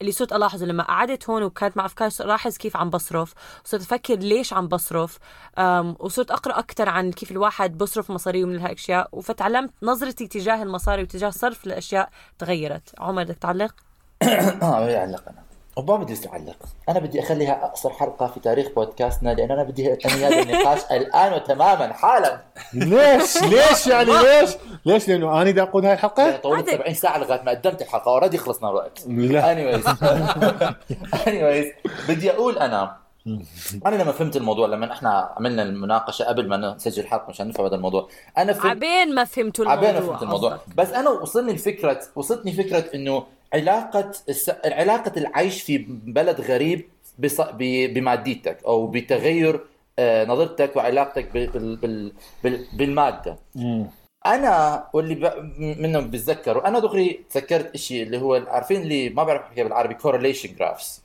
اللي 0.01 0.12
صرت 0.12 0.34
ألاحظه 0.34 0.66
لما 0.66 0.84
قعدت 0.84 1.30
هون 1.30 1.44
وكانت 1.44 1.77
مع 1.77 1.86
أفكار 1.86 2.10
صرت 2.10 2.27
ألاحظ 2.27 2.58
كيف 2.58 2.77
عم 2.77 2.89
بصرف 2.89 3.34
صرت 3.63 3.82
أفكر 3.82 4.16
ليش 4.16 4.54
عم 4.54 4.68
بصرف 4.68 5.18
وصرت 6.00 6.32
أقرأ 6.32 6.60
أكثر 6.60 6.89
عن 6.89 7.12
كيف 7.12 7.32
الواحد 7.32 7.77
بصرف 7.77 8.12
مصاريه 8.12 8.46
من 8.46 8.56
الاشياء 8.56 9.10
وفتعلمت 9.12 9.70
نظرتي 9.84 10.27
تجاه 10.27 10.63
المصاري 10.63 11.04
وتجاه 11.04 11.30
صرف 11.30 11.68
الأشياء 11.68 12.10
تغيرت. 12.39 12.94
عمر 13.00 13.24
بدك 13.24 13.38
تعلق؟ 13.38 13.75
آه 14.63 14.80
ما 14.80 14.89
يعلق 14.89 15.24
أنا 15.30 15.47
وما 15.77 15.96
بدي 15.98 16.17
اعلق 16.29 16.55
أنا 16.89 17.00
بدي 17.00 17.19
أخليها 17.19 17.65
أقصر 17.65 17.89
حلقة 17.89 18.27
في 18.27 18.39
تاريخ 18.39 18.67
بودكاستنا 18.75 19.29
لأن 19.34 19.51
أنا 19.51 19.63
بدي 19.63 19.93
انهي 20.05 20.25
هذا 20.25 20.39
النقاش 20.41 20.79
الآن 20.91 21.34
وتماما 21.34 21.93
حالا. 21.93 22.41
ليش؟ 22.74 23.43
ليش 23.43 23.88
يعني 23.88 24.12
ليش؟ 24.12 24.50
ليش؟ 24.86 25.07
لأنه 25.07 25.41
أنا 25.41 25.51
بدي 25.51 25.62
اقود 25.62 25.86
هاي 25.86 25.93
الحلقة؟ 25.93 26.38
طولت 26.38 26.69
هذا- 26.69 26.77
70 26.77 26.93
ساعة 26.93 27.17
لغاية 27.17 27.41
ما 27.41 27.51
قدمت 27.51 27.81
الحلقة 27.81 28.10
already 28.12 28.38
خلصنا 28.38 28.69
الوقت. 28.69 29.03
لا. 29.07 29.51
anyways 29.51 29.84
anyways 31.27 31.65
بدي 32.10 32.31
أقول 32.31 32.57
أنا 32.57 32.98
أنا 33.86 33.96
لما 33.96 34.12
فهمت 34.12 34.36
الموضوع 34.38 34.67
لما 34.67 34.91
إحنا 34.93 35.34
عملنا 35.38 35.63
المناقشة 35.63 36.24
قبل 36.25 36.48
ما 36.48 36.57
نسجل 36.57 37.03
الحلقة 37.03 37.29
مشان 37.29 37.48
نفهم 37.48 37.65
هذا 37.65 37.75
الموضوع 37.75 38.07
أنا 38.38 38.53
فهمت 38.53 38.65
عبين 38.65 39.15
ما 39.15 39.24
فهمتوا 39.24 39.65
الموضوع 39.65 39.89
عبين 39.89 40.01
فهمت 40.01 40.24
الموضوع. 40.24 40.51
قصدك. 40.55 40.75
بس 40.75 40.89
أنا 40.93 41.10
وصلني 41.10 41.51
الفكرة 41.51 42.00
وصلتني 42.15 42.51
فكرة 42.53 42.84
إنه 42.96 43.24
علاقة 43.54 44.12
الس... 44.30 44.51
علاقة 44.66 45.12
العيش 45.18 45.62
في 45.63 45.77
بلد 45.89 46.42
غريب 46.42 46.89
بص... 47.20 47.42
ب... 47.42 47.94
بماديتك 47.94 48.63
أو 48.66 48.88
بتغير 48.88 49.60
آه، 50.00 50.25
نظرتك 50.25 50.75
وعلاقتك 50.75 51.32
بال... 51.34 51.48
بال... 51.48 51.75
بال... 51.75 52.12
بال... 52.44 52.66
بالمادة. 52.74 53.38
أنا 54.25 54.84
واللي 54.94 55.16
ب... 55.16 55.32
منهم 55.80 56.10
بتذكروا 56.10 56.68
أنا 56.68 56.80
دغري 56.80 57.25
تذكرت 57.30 57.74
إشي 57.75 58.04
اللي 58.04 58.18
هو 58.18 58.46
عارفين 58.48 58.82
اللي 58.82 59.10
ما 59.10 59.24
بعرف 59.24 59.42
احكيها 59.42 59.63
بالعربي 59.63 59.96
correlation 59.96 60.50
graphs. 60.60 61.01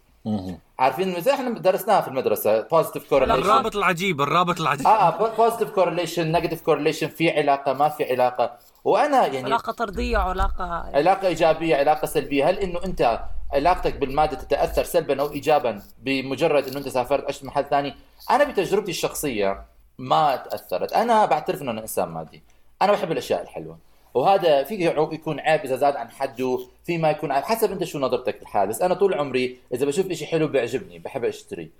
عارفين 0.78 1.20
زي 1.20 1.32
إحنا 1.32 1.50
درسناها 1.50 2.00
في 2.00 2.08
المدرسة 2.08 2.62
positive 2.62 3.02
correlation. 3.10 3.30
الرابط 3.30 3.76
العجيب 3.76 4.20
الرابط 4.20 4.60
العجيب. 4.60 4.86
آه 4.86 5.36
positive 5.36 5.70
correlation 5.70 6.32
negative 6.32 6.62
correlation 6.62 7.08
في 7.08 7.30
علاقة 7.30 7.72
ما 7.72 7.88
في 7.88 8.12
علاقة. 8.12 8.58
وأنا 8.84 9.26
يعني 9.26 9.44
علاقة 9.44 9.72
طردية 9.72 10.18
وعلاقه 10.18 10.64
علاقه 10.94 11.28
إيجابية 11.28 11.76
علاقة 11.76 12.06
سلبية. 12.06 12.50
هل 12.50 12.58
إنه 12.58 12.84
أنت 12.84 13.20
علاقتك 13.52 13.96
بالمادة 13.96 14.36
تتأثر 14.36 14.84
سلبا 14.84 15.20
أو 15.20 15.32
ايجابا 15.32 15.82
بمجرد 15.98 16.68
إنه 16.68 16.78
أنت 16.78 16.88
سافرت 16.88 17.24
عشت 17.24 17.44
محل 17.44 17.64
ثاني؟ 17.64 17.94
أنا 18.30 18.44
بتجربتي 18.44 18.90
الشخصية 18.90 19.64
ما 19.98 20.36
تأثرت. 20.36 20.92
أنا 20.92 21.24
بعترف 21.24 21.62
إنه 21.62 21.70
أنا 21.70 21.80
إنسان 21.80 22.08
مادي. 22.08 22.42
أنا 22.82 22.92
بحب 22.92 23.12
الأشياء 23.12 23.42
الحلوة. 23.42 23.78
وهذا 24.14 24.64
في 24.64 24.74
يكون 25.12 25.40
عيب 25.40 25.60
إذا 25.60 25.76
زاد 25.76 25.96
عن 25.96 26.10
حده. 26.10 26.58
في 26.84 26.98
ما 26.98 27.10
يكون 27.10 27.32
عيب 27.32 27.44
حسب 27.44 27.72
أنت 27.72 27.84
شو 27.84 27.98
نظرتك 27.98 28.38
للحال 28.40 28.68
بس 28.68 28.82
أنا 28.82 28.94
طول 28.94 29.14
عمري 29.14 29.58
إذا 29.74 29.86
بشوف 29.86 30.12
شيء 30.12 30.28
حلو 30.28 30.48
بيعجبني 30.48 30.98
بحب 30.98 31.24
أشتري. 31.24 31.70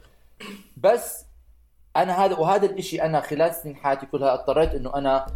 بس 0.76 1.24
أنا 1.96 2.24
هذا 2.24 2.36
وهذا 2.36 2.66
الشيء 2.66 3.04
أنا 3.04 3.20
خلال 3.20 3.54
سنين 3.54 3.76
حياتي 3.76 4.06
كلها 4.06 4.34
اضطريت 4.34 4.74
إنه 4.74 4.94
أنا 4.94 5.26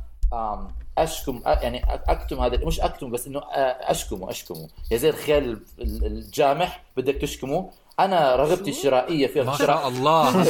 أشكم 0.99 1.41
أ- 1.45 1.47
يعني 1.63 1.83
أكتم 2.09 2.41
هذا 2.41 2.65
مش 2.65 2.81
أكتم 2.81 3.11
بس 3.11 3.27
إنه 3.27 3.41
أ- 3.41 3.45
أشكمه 3.91 4.31
أشكمه. 4.31 4.69
يا 4.91 4.97
زي 4.97 5.09
الخيل 5.09 5.45
ال- 5.45 6.07
الجامح 6.07 6.83
بدك 6.97 7.15
تشكمه. 7.15 7.71
أنا 8.01 8.37
رغبتي 8.37 8.71
الشرائيه 8.71 9.27
في 9.27 9.43
ما 9.43 9.57
شاء 9.57 9.89
الله. 9.89 10.43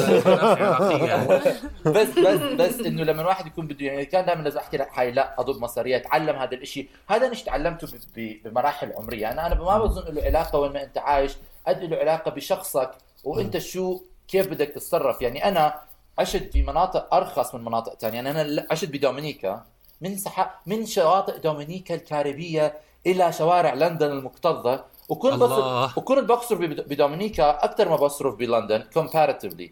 بس 1.87 2.09
بس 2.19 2.41
بس 2.41 2.81
إنه 2.87 3.03
لما 3.05 3.23
الواحد 3.23 3.47
يكون 3.47 3.67
بده 3.67 3.87
يعني 3.87 4.05
كان 4.05 4.25
دائما 4.27 4.43
لازم 4.43 4.59
أحكي 4.59 4.77
لحالي 4.77 5.11
لا 5.11 5.41
أضب 5.41 5.61
مصارية 5.63 5.97
اتعلم 5.97 6.37
هذا 6.37 6.55
الشيء 6.55 6.89
هذا 7.09 7.27
الشيء 7.27 7.47
تعلمته 7.47 7.87
ب- 7.87 7.91
ب- 8.17 8.49
بمراحل 8.49 8.93
عمرية. 8.93 9.31
أنا 9.31 9.47
أنا 9.47 9.55
ما 9.55 9.79
بظن 9.79 10.15
له 10.15 10.23
علاقه 10.23 10.59
وين 10.59 10.73
ما 10.73 10.83
أنت 10.83 10.99
عايش 10.99 11.33
قد 11.69 11.83
له 11.85 11.97
علاقة 11.97 12.31
بشخصك. 12.31 12.91
وأنت 13.25 13.59
شو 13.59 14.01
كيف 14.29 14.47
بدك 14.49 14.69
تتصرف؟ 14.69 15.23
يعني 15.23 15.45
أنا 15.49 15.75
عشت 16.19 16.53
في 16.53 16.63
مناطق 16.63 17.15
أرخص 17.15 17.55
من 17.55 17.65
مناطق 17.65 17.95
ثانية 17.99 18.15
يعني 18.17 18.31
أنا 18.31 18.67
عشت 18.71 18.89
بدومينيكا. 18.89 19.65
من 20.01 20.17
سحا 20.17 20.51
من 20.67 20.87
شواطئ 20.87 21.39
دومينيكا 21.39 21.95
الكاريبية 21.95 22.75
إلى 23.07 23.33
شوارع 23.33 23.75
لندن 23.75 24.11
المكتظة. 24.11 24.85
وكنت. 25.09 25.35
بصرف 25.35 25.99
وكنت 25.99 26.31
بصرف 26.31 26.59
بد- 26.61 26.89
بدومينيكا 26.89 27.65
أكثر 27.65 27.89
ما 27.89 27.97
بصرف 27.97 28.35
بلندن 28.35 28.85
comparatively. 28.99 29.69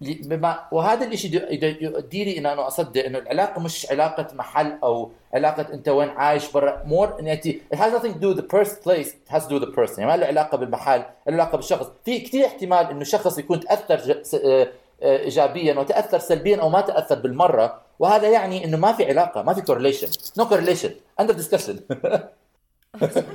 بما 0.00 0.60
وهذا 0.72 1.06
الشيء 1.06 1.52
يديري 1.98 2.38
أن 2.38 2.46
أنا 2.46 2.66
أصدق 2.66 3.04
إنه 3.04 3.18
العلاقة 3.18 3.60
مش 3.60 3.86
علاقة 3.90 4.26
محل 4.34 4.78
أو 4.82 5.10
علاقة 5.34 5.66
أنت 5.74 5.88
وين 5.88 6.08
عايش 6.08 6.52
برا 6.52 6.82
مور 6.86 7.20
إن 7.20 7.36
it 7.36 7.76
has 7.76 7.92
nothing 7.92 8.14
to 8.14 8.20
do 8.20 8.34
with 8.34 8.38
the 8.44 8.48
first 8.56 8.82
place. 8.84 9.08
It 9.08 9.30
has 9.34 9.46
to 9.46 9.48
do 9.50 9.60
with 9.60 9.68
the 9.68 9.76
person. 9.76 9.98
يعني 9.98 10.06
ما 10.10 10.16
له 10.16 10.26
علاقة 10.26 10.56
بالمحل 10.56 10.98
له 11.00 11.06
علاقة 11.34 11.56
بالشخص. 11.56 11.86
في 12.04 12.18
كثير 12.20 12.46
احتمال 12.46 12.90
إنه 12.90 13.04
شخص 13.04 13.38
يكون 13.38 13.60
تأثر 13.60 14.22
آه، 14.44 14.68
ايجابيا 15.02 15.74
وتاثر 15.78 16.18
سلبيا 16.18 16.56
أو 16.60 16.68
ما 16.68 16.80
تأثر 16.80 17.14
بالمرة 17.14 17.80
وهذا 17.98 18.28
يعني 18.28 18.64
إنه 18.64 18.76
ما 18.76 18.92
في 18.92 19.04
علاقة 19.04 19.42
ما 19.42 19.54
في 19.54 19.60
correlation 19.62 20.10
no 20.40 20.44
correlation 20.46 20.90
under 21.22 21.34
discussion 21.34 21.76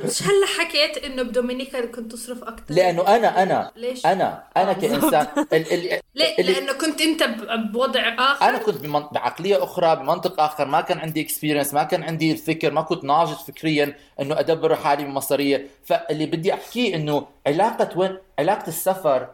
مش 0.06 0.24
هلا 0.24 0.46
حكيت 0.60 0.98
إنه 1.04 1.24
بدومينيكا 1.24 1.86
كنت 1.86 2.12
تصرف 2.12 2.44
أكثر 2.44 2.74
لأنه 2.74 3.16
أنا 3.16 3.44
أنا 3.44 3.72
ليش؟ 3.76 4.06
أنا 4.06 4.44
أنا 4.58 4.74
كإنسان 4.74 5.28
ال- 5.54 5.74
ال- 5.74 6.00
ليه؟ 6.16 6.36
لأنه 6.42 6.74
كنت 6.74 7.02
أنت 7.02 7.24
بوضع 7.74 8.02
آخر 8.20 8.46
أنا 8.50 8.58
كنت. 8.58 8.86
بعقلية 9.14 9.64
أخرى 9.64 9.96
بمنطق 9.96 10.42
آخر 10.42 10.66
ما 10.66 10.82
كان 10.82 11.00
عندي 11.00 11.22
experience 11.22 11.74
ما 11.74 11.84
كان 11.84 12.04
عندي 12.04 12.32
الفكر 12.32 12.72
ما 12.72 12.82
كنت 12.82 13.04
ناضج 13.04 13.34
فكريا 13.48 13.96
إنه 14.22 14.40
أدبر 14.40 14.76
حالي 14.76 15.04
بمصاريي 15.04 15.68
فاللي 15.86 16.26
بدي 16.26 16.54
أحكيه 16.54 16.96
إنه 16.96 17.28
علاقة 17.48 17.98
وين 18.00 18.18
علاقة 18.40 18.68
السفر 18.68 19.28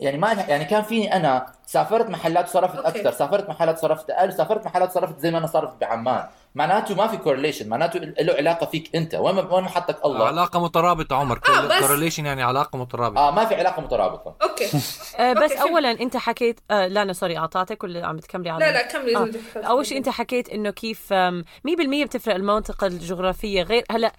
يعني 0.00 0.18
ما 0.18 0.32
يعني 0.32 0.64
كان 0.64 0.82
فيني 0.82 1.16
أنا 1.16 1.46
سافرت 1.66 2.10
محلات 2.10 2.56
okay. 2.56 2.78
أكثر 2.88 3.10
سافرت 3.12 3.48
محلات 3.48 3.78
صرفت 3.78 4.10
أقل 4.10 4.32
سافرت 4.32 4.66
محلات 4.66 4.92
صرفت 4.92 5.18
زي 5.20 5.30
ما 5.30 5.38
أنا 5.38 5.46
صرفت 5.46 5.80
بعمان. 5.80 6.24
معناته 6.54 6.94
ما 6.94 7.06
في 7.06 7.16
correlation 7.16 7.68
معناته 7.68 7.98
له 8.00 8.34
علاقة 8.34 8.66
فيك 8.66 8.96
أنت. 8.96 9.14
وين 9.14 9.34
ما 9.34 9.54
وين 9.54 9.64
ما 9.64 9.68
حطك 9.70 10.04
الله؟ 10.04 10.26
علاقة 10.26 10.64
مترابطة 10.64 11.16
عمر 11.16 11.40
آه، 11.48 11.80
correlation 11.80 12.26
يعني 12.26 12.42
علاقة 12.42 12.78
مترابطة. 12.78 13.28
آه 13.28 13.30
ما 13.30 13.44
في 13.44 13.54
علاقة 13.54 13.82
مترابطة. 13.82 14.34
okay. 14.42 14.64
آه، 15.18 15.32
بس 15.32 15.52
okay،. 15.52 15.70
اولا 15.72 15.90
أنت 15.90 16.16
حكيت 16.16 16.60
آه 16.70 16.86
لا 16.86 17.02
أنا 17.02 17.12
sorry 17.12 17.36
قاطعتك 17.36 17.84
ولا 17.84 18.06
عم 18.06 18.16
بتكملي 18.16 18.50
على 18.50 18.64
لا 18.64 18.72
لا 18.72 18.82
كملي. 18.86 19.16
آه. 19.16 19.28
أول 19.66 19.86
شيء 19.86 19.98
أنت 19.98 20.08
حكيت 20.08 20.48
إنه 20.48 20.70
كيف 20.70 21.12
آم، 21.12 21.44
100% 21.64 22.04
بتفرق 22.04 22.34
المنطقة 22.34 22.86
الجغرافية. 22.86 23.62
غير 23.62 23.84
هلأ 23.90 24.12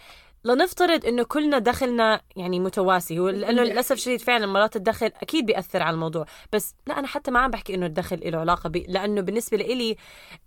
لنفترض 0.46 1.06
إنه 1.06 1.24
كلنا 1.24 1.60
دخلنا 1.60 2.22
يعني 2.36 2.60
متساوي. 2.60 3.16
لأنه 3.16 3.64
للأسف 3.64 3.92
الشديد 3.92 4.22
فعلا 4.22 4.46
مرات 4.46 4.76
الدخل 4.76 5.12
أكيد 5.22 5.46
بيأثر 5.46 5.84
على 5.84 5.94
الموضوع. 5.94 6.26
بس 6.54 6.76
لا 6.88 7.00
أنا 7.00 7.08
حتى 7.08 7.32
ما 7.32 7.40
عم 7.40 7.52
بحكي 7.52 7.76
إنه 7.76 7.86
الدخل 7.86 8.32
له 8.32 8.38
علاقة 8.40 8.70
ب... 8.70 8.78
لأنه 8.88 9.22
بالنسبة 9.22 9.58
لإلي 9.58 9.96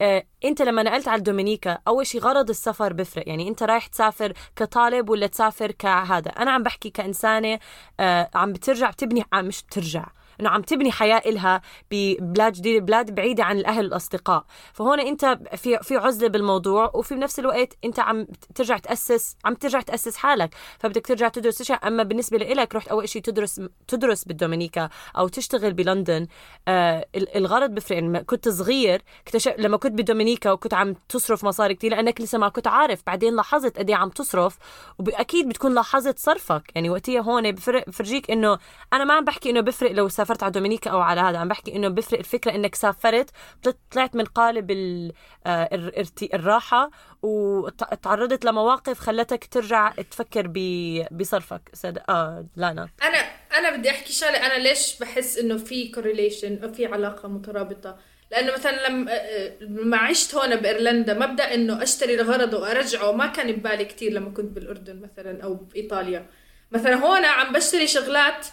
آه 0.01 0.27
أنت 0.45 0.63
لما 0.63 0.83
نقلت 0.83 1.09
على 1.09 1.19
الدومينيكا 1.19 1.79
أول 1.89 2.07
شيء 2.07 2.21
غرض 2.21 2.51
السفر 2.51 2.93
بفرق. 2.93 3.29
يعني 3.29 3.49
أنت 3.49 3.63
رايح 3.63 3.87
تسافر 3.87 4.33
كطالب 4.57 5.11
ولا 5.11 5.27
تسافر 5.27 5.71
كهذا. 5.73 6.31
أنا 6.31 6.51
عم 6.51 6.63
بحكي 6.63 6.91
كإنسانة 6.91 7.59
آه 8.01 8.31
عم 8.35 8.53
بترجع 8.53 8.91
بتبني 8.91 9.25
عم 9.33 9.45
مش 9.45 9.63
بترجع 9.63 10.07
إنه 10.41 10.49
عم 10.51 10.63
تبني 10.63 10.93
حياة 10.93 11.23
إلها 11.27 11.61
ببلاد 11.91 12.53
جديدة 12.53 12.85
بلاد 12.85 13.15
بعيدة 13.15 13.45
عن 13.45 13.59
الأهل 13.59 13.85
والأصدقاء. 13.85 14.45
فهون 14.73 15.01
أنت 15.01 15.39
في 15.57 15.79
في 15.83 15.97
عزلة 15.97 16.29
بالموضوع 16.29 16.91
وفي 16.95 17.15
بنفس 17.15 17.39
الوقت 17.39 17.77
أنت 17.85 18.01
عم 18.01 18.27
ترجع 18.55 18.79
تأسس 18.79 19.37
عم 19.45 19.55
ترجع 19.55 19.81
تأسس 19.81 20.17
حالك. 20.17 20.55
فبدك 20.79 21.07
ترجع 21.07 21.29
تدرس 21.29 21.61
إشياء. 21.61 21.89
أما 21.89 22.03
بالنسبة 22.03 22.39
لك 22.39 22.75
رحت 22.75 22.89
أول 22.89 23.09
شيء 23.09 23.23
تدرس 23.23 23.61
تدرس 23.89 24.25
بالدومينيكا 24.25 24.89
أو 25.19 25.29
تشتغل 25.29 25.73
بلندن. 25.73 26.27
آه 26.69 27.07
ال- 27.15 27.37
الغرض 27.37 27.71
بفرق. 27.71 27.99
لما 27.99 28.23
كنت 28.23 28.49
صغير 28.49 29.03
اكتشف 29.27 29.55
لما 29.59 29.77
كنت 29.77 29.93
بدومينيكا 29.93 30.53
وكنت 30.53 30.75
عم 30.75 30.95
تصرف 31.09 31.45
مصاري 31.45 31.75
كتير 31.75 31.91
لأنك 31.91 32.21
لسه 32.21 32.39
ما 32.39 32.49
كنت 32.49 32.67
عارف. 32.67 33.03
بعدين 33.07 33.37
لاحظت 33.37 33.79
قد 33.79 33.89
إيه 33.91 33.97
عم 33.97 34.09
تصرف 34.09 34.59
واكيد 34.99 35.49
بتكون 35.49 35.75
لاحظت 35.75 36.19
صرفك. 36.19 36.63
يعني 36.75 36.91
وقتها 36.91 37.21
هون 37.21 37.53
بفرق 37.53 37.89
بفرجيك 37.89 38.31
إنه 38.31 38.59
أنا 38.93 39.05
ما 39.05 39.15
عم 39.15 39.25
بحكي 39.25 39.51
إنه 39.51 39.61
بفرق 39.61 39.93
لو 39.93 40.09
على 40.43 40.53
دومينيكا 40.53 40.91
أو 40.91 41.01
على 41.01 41.21
هذا 41.21 41.39
عم 41.39 41.49
بحكي 41.49 41.77
إنه 41.77 41.89
بفرق 41.89 42.19
الفكرة 42.19 42.55
إنك 42.55 42.75
سافرت 42.75 43.31
طلعت- 43.91 44.15
من 44.17 44.25
قالب 44.25 44.71
ال- 44.71 45.13
آه، 45.47 45.69
الراحة 46.35 46.91
وتعرضت 47.23 48.45
لمواقف 48.45 48.99
خلتك 48.99 49.45
ترجع 49.45 49.91
تفكر 50.11 50.47
بصرفك. 51.13 51.71
آه 52.09 52.47
لانا. 52.57 52.89
أنا 53.03 53.19
أنا 53.59 53.77
بدي 53.77 53.91
أحكي 53.91 54.13
شغلة 54.13 54.47
أنا 54.47 54.63
ليش 54.63 54.99
بحس 55.01 55.39
إنه 55.39 55.57
في 55.57 55.89
كورليشن 55.89 56.63
أو 56.63 56.73
في 56.73 56.87
علاقة 56.87 57.29
مترابطة؟ 57.29 57.97
لأنه 58.31 58.53
مثلا 58.53 58.89
لما 58.89 59.11
لما 59.61 59.97
عشت 59.97 60.35
هون 60.35 60.57
بإيرلندا 60.57 61.15
مبدأ 61.15 61.55
إنه 61.55 61.83
أشتري 61.83 62.17
لغرض 62.17 62.55
وأرجعه 62.55 63.13
ما 63.13 63.27
كان 63.27 63.53
ببالي 63.53 63.85
كتير 63.85 64.13
لما 64.13 64.31
كنت 64.31 64.53
بالأردن 64.53 65.01
مثلا 65.01 65.43
أو 65.45 65.55
بإيطاليا. 65.55 66.27
مثلا 66.73 66.95
هون 66.95 67.25
عم 67.25 67.53
بشتري 67.53 67.87
شغلات 67.87 68.47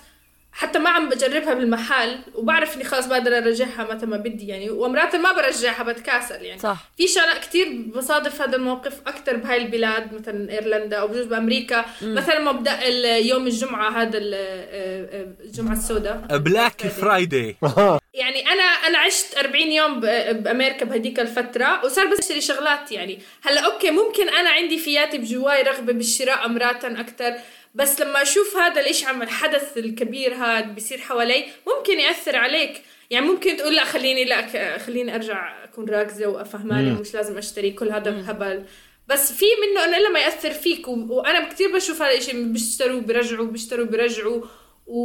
حتى 0.54 0.80
ما 0.80 0.90
عم 0.90 1.10
بجربها 1.10 1.54
بالمحل 1.54 2.20
وبعرف 2.36 2.76
إني 2.76 2.84
خلاص 2.84 3.08
بقدر 3.08 3.38
أرجعها 3.38 3.88
متى 3.94 4.06
ما 4.06 4.18
بدي 4.18 4.48
يعني 4.48 4.70
ومرات 4.70 5.16
ما 5.16 5.32
برجعها 5.32 5.84
بتكاسل 5.84 6.42
يعني. 6.46 6.60
صح. 6.60 6.78
في 6.98 7.08
شغلات 7.08 7.40
كتير 7.40 7.68
بصادف 7.96 8.42
هذا 8.42 8.56
الموقف 8.56 9.02
أكثر 9.08 9.36
بهاي 9.36 9.58
البلاد 9.58 10.14
مثلا 10.14 10.52
إيرلندا 10.52 10.98
أو 10.98 11.08
بجوز 11.08 11.26
بامريكا 11.26 11.86
مثلا 12.02 12.40
مبدأ 12.40 12.84
يوم 13.18 13.48
الجمعة 13.48 14.02
هذا 14.02 14.18
آه، 14.18 14.22
آه، 14.34 15.28
الجمعة 15.44 15.74
السوداء. 15.74 16.38
Black 16.38 16.82
Friday 16.82 17.56
يعني 18.14 18.48
أنا 18.48 18.64
أنا 18.64 18.98
عشت 18.98 19.38
40 19.38 19.72
يوم 19.72 20.00
ب- 20.00 20.44
بأمريكا 20.44 20.86
بهديك 20.86 21.20
الفترة 21.20 21.86
وصار 21.86 22.06
بس 22.06 22.20
أشتري 22.20 22.42
شغلات 22.42 22.92
يعني. 22.92 23.20
هلأ 23.42 23.62
okay 23.62 23.92
ممكن 23.92 24.30
أنا 24.30 24.50
عندي 24.50 24.78
فيّاتي 24.78 25.18
بجواي 25.18 25.62
رغبة 25.62 25.94
بالشراء 25.94 26.46
مرات 26.46 26.86
أكثر 26.86 27.34
بس 27.74 28.02
لما 28.02 28.22
أشوف 28.22 28.58
هذا 28.58 28.82
الاشي 28.82 29.06
عم 29.06 29.22
الحدث 29.22 29.78
الكبير 29.78 30.34
هذا 30.36 30.62
بيصير 30.66 30.98
حوالي 31.02 31.46
ممكن 31.68 32.00
يأثر 32.00 32.36
عليك. 32.36 32.82
يعني 33.10 33.26
ممكن 33.26 33.58
تقول 33.58 33.76
لا 33.76 33.84
خليني 33.86 34.26
لا 34.26 34.42
ك- 34.42 34.82
خليني 34.82 35.16
أرجع 35.16 35.64
أكون 35.64 35.90
راكزة 35.90 36.28
وأفهماني 36.28 36.90
مش 36.92 37.14
لازم 37.14 37.38
أشتري 37.38 37.72
كل 37.72 37.90
هذا 37.92 38.10
الهبل 38.10 38.64
بس 39.08 39.32
في 39.34 39.46
منه 39.62 39.86
إنه 39.86 39.98
إلا 39.98 40.10
ما 40.10 40.20
يأثر 40.20 40.52
فيك 40.52 40.88
و... 40.88 40.92
وأنا 41.10 41.50
كثير 41.50 41.72
بشوف 41.76 42.02
هذا 42.02 42.18
الشيء 42.18 42.44
بيشتروا 42.44 43.02
بيرجعوا 43.02 43.46
بيشتروا 43.46 43.86
بيرجعوا 43.86 44.42
و... 44.88 45.00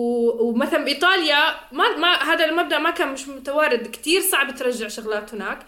ومثلا 0.49 0.85
بإيطاليا 0.85 1.55
ما 1.73 1.97
ما 1.97 2.15
هذا 2.23 2.45
المبدأ 2.45 2.79
ما 2.79 2.91
كان 2.91 3.09
مش 3.13 3.29
متوارد. 3.29 3.87
كثير 3.91 4.21
صعب 4.21 4.55
ترجع 4.57 4.89
شغلات 4.89 5.35
هناك. 5.35 5.59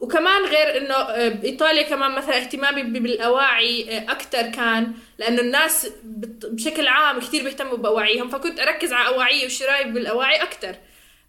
وكمان 0.00 0.44
غير 0.44 0.76
إنه 0.76 0.94
آه، 0.94 1.28
بايطاليا 1.28 1.82
كمان 1.82 2.10
مثلا 2.10 2.36
اهتمامي 2.36 2.82
بالأواعي 2.82 3.98
أكثر 3.98 4.42
كان 4.42 4.92
لأنه 5.18 5.40
الناس 5.40 5.88
بشكل 6.44 6.86
عام 6.86 7.20
كثير 7.20 7.44
بيهتموا 7.44 7.76
بأواعيهم 7.76 8.28
فكنت 8.28 8.60
أركز 8.60 8.92
على 8.92 9.08
اواعي 9.08 9.46
وشراي 9.46 9.84
بالأواعي 9.84 10.42
أكثر 10.42 10.74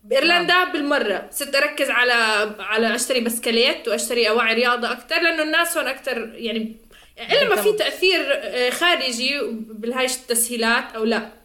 بإيرلندا 0.04 0.64
بالمرة 0.64 1.28
صرت 1.32 1.56
أركز 1.56 1.90
على 1.90 2.14
على 2.60 2.96
أشتري 2.96 3.20
بسكليت 3.20 3.88
وأشتري 3.88 4.30
أواعي 4.30 4.54
رياضة 4.54 4.92
أكثر 4.92 5.22
لأنه 5.22 5.44
الناس 5.44 5.78
هون 5.78 5.88
أكثر 5.88 6.32
يعني 6.36 6.76
إلا 7.32 7.50
ما 7.50 7.56
في 7.56 7.74
تأثير 7.74 8.22
آه، 8.30 8.70
خارجي 8.70 9.40
بهاي 9.70 10.06
التسهيلات 10.06 10.96
أو 10.96 11.04
لا. 11.04 11.41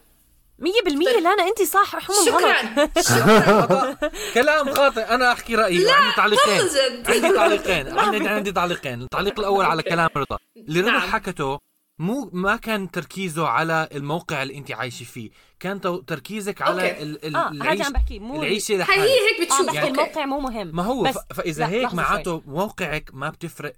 مية 0.59 0.83
بالمية. 0.85 1.09
لا 1.21 1.33
أنا 1.33 1.49
أنت 1.49 1.63
صح 1.63 1.97
حمم 1.97 2.17
غلط. 2.35 2.57
شكرا. 3.09 3.97
كلام 4.35 4.75
خاطئ. 4.75 5.01
أنا 5.01 5.33
أحكي 5.33 5.55
رأيي. 5.55 5.91
عندي 5.91 6.17
تعليقين. 6.17 6.61
عندي 7.07 7.33
تعليقين. 7.37 7.99
عندي 7.99 8.29
عندي 8.29 8.53
تعليقين. 8.53 9.03
التعليق 9.03 9.39
الأول 9.41 9.65
على 9.65 9.83
كلام 9.83 10.09
رضا. 10.17 10.39
اللي 10.57 10.81
رضا 10.81 10.91
نعم. 10.91 11.01
حكته 11.01 11.59
مو 11.99 12.31
ما 12.33 12.57
كان 12.57 12.91
تركيزه 12.91 13.49
على 13.49 13.88
الموقع 13.95 14.43
اللي 14.43 14.59
انت 14.59 14.73
عايشة 14.73 15.05
فيه 15.05 15.31
كان 15.61 15.81
تو- 15.81 16.00
تركيزك 16.00 16.62
على 16.62 16.91
okay. 16.91 17.03
ال 17.03 17.25
ال 17.26 17.37
آه، 17.37 17.49
هذا 17.49 17.53
العيش 17.53 17.87
عم 17.87 17.93
بحكي، 17.93 18.19
مو- 18.19 18.43
العيشة 18.43 18.75
هي 18.75 19.03
هيك 19.03 19.41
بتشوف 19.47 19.67
بحكي 19.67 19.79
okay. 19.81 19.91
الموقع 19.91 20.26
مو 20.26 20.41
مهم 20.41 20.76
ما 20.76 20.83
هو 20.83 21.03
بس. 21.03 21.19
فإذا 21.35 21.67
هيك. 21.67 21.95
معناته 21.95 22.43
موقعك 22.47 23.11
ما 23.15 23.31
بتفرق 23.31 23.75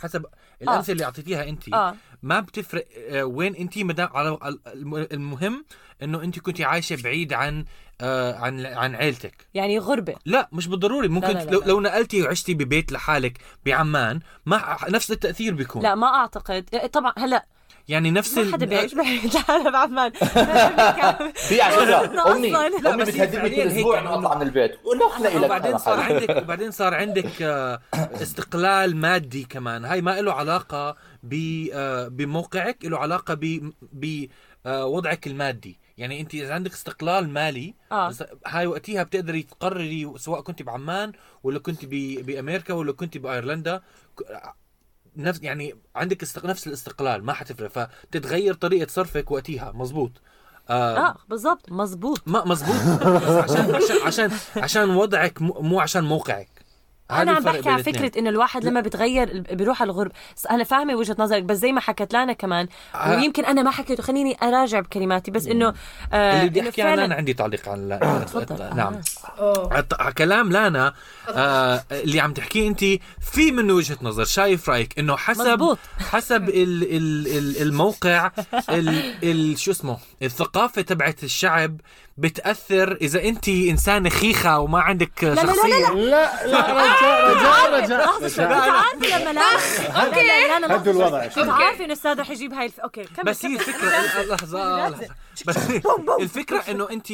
حسب 0.00 0.26
الأمثلة 0.62 0.92
اللي 0.92 1.04
أعطيتيها 1.04 1.48
أنت 1.48 1.72
آه. 1.74 1.94
ما 2.22 2.40
بتفرق 2.40 2.84
آه، 3.08 3.24
وين 3.24 3.54
أنت 3.56 3.78
مدام 3.78 4.08
على 4.12 4.38
الم- 4.66 4.96
المهم 5.12 5.64
إنه 6.02 6.22
أنت 6.22 6.38
كنت 6.38 6.60
عايشة 6.60 7.02
بعيد 7.02 7.32
عن 7.32 7.64
آه، 8.00 8.34
عن 8.38 8.66
عن 8.66 8.94
عيلتك 8.94 9.46
يعني 9.54 9.78
غربة 9.78 10.14
لا 10.24 10.48
مش 10.52 10.66
بالضروري 10.68 11.08
ممكن 11.08 11.26
لا، 11.28 11.32
لا، 11.32 11.44
لا، 11.44 11.50
لو, 11.50 11.60
لا. 11.60 11.66
لو 11.66 11.80
نقلتي 11.80 12.22
وعشتي 12.22 12.54
ببيت 12.54 12.92
لحالك 12.92 13.38
بعمان 13.66 14.20
ما 14.46 14.76
نفس 14.88 15.10
التأثير 15.10 15.54
بيكون 15.54 15.82
لا 15.82 15.94
ما 15.94 16.06
أعتقد 16.06 16.90
طبعا 16.92 17.12
هلأ 17.18 17.46
يعني 17.90 18.10
نفس 18.10 18.38
ما 18.38 18.52
حدا 18.52 18.66
بيعيش 18.66 18.94
بعيد. 19.00 19.24
لحاله 19.34 19.70
بعمان 19.70 20.10
في 21.48 21.60
فكره 21.70 22.32
أمي 22.32 22.56
أمي 22.56 23.04
بتهددني 23.04 23.50
كل 23.50 23.60
أسبوع 23.60 23.98
إنه 23.98 24.14
أطلع 24.14 24.34
من 24.34 24.42
البيت 24.42 24.78
اخلق 25.06 25.36
لك 25.36 25.44
وبعدين 25.44 25.78
صار. 25.78 26.00
عندك 26.00 26.36
وبعدين 26.42 26.70
صار 26.70 26.94
عندك 26.94 27.42
آه، 27.42 27.80
استقلال 27.94 28.96
مادي 28.96 29.44
كمان. 29.44 29.84
هاي 29.84 30.00
ما 30.02 30.20
له 30.20 30.32
علاقة 30.32 30.96
ب 31.22 31.34
آه، 31.72 32.08
بموقعك 32.08 32.84
له 32.84 32.98
علاقة 32.98 33.34
ب 33.34 33.70
بوضعك 33.92 35.26
المادي. 35.26 35.78
يعني 35.98 36.20
أنت 36.20 36.34
إذا 36.34 36.54
عندك 36.54 36.72
استقلال 36.72 37.28
مالي 37.28 37.74
آه. 37.92 38.12
هاي 38.46 38.66
وقتها 38.66 39.02
بتقدري 39.02 39.42
تقرري 39.42 40.12
سواء 40.16 40.40
كنت 40.40 40.62
بعمان 40.62 41.12
ولا 41.42 41.58
كنت 41.58 41.84
ب- 41.84 42.26
بأمريكا 42.26 42.74
ولا 42.74 42.92
كنت 42.92 43.18
بأيرلندا. 43.18 43.82
نفس 45.22 45.40
يعني 45.42 45.74
عندك 45.96 46.22
استق... 46.22 46.46
نفس 46.46 46.66
الاستقلال 46.66 47.24
ما 47.24 47.32
حتفرق. 47.32 47.68
فتتغير 47.70 48.54
طريقة 48.54 48.88
صرفك 48.90 49.30
وقتها. 49.30 49.72
مزبوط. 49.74 50.12
آه 50.70 50.98
آه 50.98 51.16
بالضبط. 51.28 51.72
مزبوط. 51.72 52.22
ما 52.26 52.44
مزبوط. 52.44 52.76
عشان 53.50 53.74
عشان 53.74 53.96
عشان 54.06 54.30
عشان 54.56 54.90
وضعك 54.90 55.42
مو 55.42 55.80
عشان 55.80 56.04
موقعك. 56.04 56.59
أنا 57.10 57.32
عم 57.32 57.42
بحكي 57.42 57.68
على. 57.68 57.82
فكرة 57.82 58.18
إنه 58.18 58.30
الواحد 58.30 58.64
لما 58.64 58.80
بتغير 58.80 59.40
بيروح 59.52 59.82
على 59.82 59.90
الغرب 59.90 60.12
أنا 60.50 60.64
فاهمة 60.64 60.94
وجهة 60.94 61.16
نظرك 61.18 61.42
بس 61.42 61.56
زي 61.56 61.72
ما 61.72 61.80
حكت 61.80 62.12
لانا 62.12 62.32
كمان 62.32 62.68
آه. 62.94 63.10
ويمكن 63.10 63.44
أنا 63.44 63.62
ما 63.62 63.70
حكيته 63.70 64.02
خليني 64.02 64.36
أراجع 64.42 64.80
بكلماتي 64.80 65.30
بس 65.30 65.46
إنه 65.46 65.74
آه 66.12 66.38
اللي 66.38 66.50
بدي 66.50 66.60
أحكي 66.68 66.82
عنه 66.82 66.96
فعلاً- 66.96 67.04
أنا 67.04 67.14
عندي 67.14 67.34
تعليق 67.34 67.68
عن 67.68 67.88
لا 67.88 68.18
تفضل. 68.26 68.76
نعم 68.76 69.00
آه. 69.38 69.84
كلام 70.18 70.52
لانا 70.52 70.94
آه 71.28 71.84
اللي 71.92 72.20
عم 72.20 72.32
تحكيه 72.32 72.68
أنت 72.68 72.80
في 73.32 73.52
منه 73.52 73.74
وجهة 73.74 73.98
نظر 74.02 74.24
شايف 74.24 74.70
رأيك 74.70 74.98
إنه 74.98 75.16
حسب 75.16 75.40
مزبوط. 75.40 75.78
حسب 75.98 76.48
ال 76.48 76.82
ال 76.96 77.26
ال 77.38 77.62
الموقع 77.62 78.30
ال 78.70 79.14
ال 79.24 79.58
شو 79.58 79.70
اسمه 79.70 79.98
الثقافه 80.22 80.82
تبعت 80.82 81.24
الشعب 81.24 81.80
بتاثر 82.18 82.92
اذا 83.00 83.22
انت 83.24 83.48
انسانه 83.48 84.08
خيخه 84.08 84.58
وما 84.58 84.80
عندك 84.80 85.24
لا، 85.24 85.34
لا، 85.34 85.42
شخصيه 85.42 85.90
لا 85.90 86.46
لا 86.46 86.72
رجاء 86.72 87.84
رجاء 87.84 88.22
رجاء 88.24 88.48
عارفه 88.48 89.18
لما 89.18 89.32
لا 89.32 89.40
لا 90.12 90.58
لا 90.58 90.66
لا 90.66 90.76
هدوا 90.76 90.92
الوضع. 90.92 91.18
عارفه 91.52 91.76
انه 91.76 91.84
الاستاذ 91.84 92.20
رح 92.20 92.30
يجيب 92.30 92.52
هاي 92.52 92.68
كمل 92.92 93.24
بس 93.24 93.46
هي 93.46 93.56
لحظه 93.56 94.88
لحظه 94.88 95.08
بس 95.46 95.56
الفكرة 96.20 96.58
انه 96.58 96.90
انت 96.90 97.08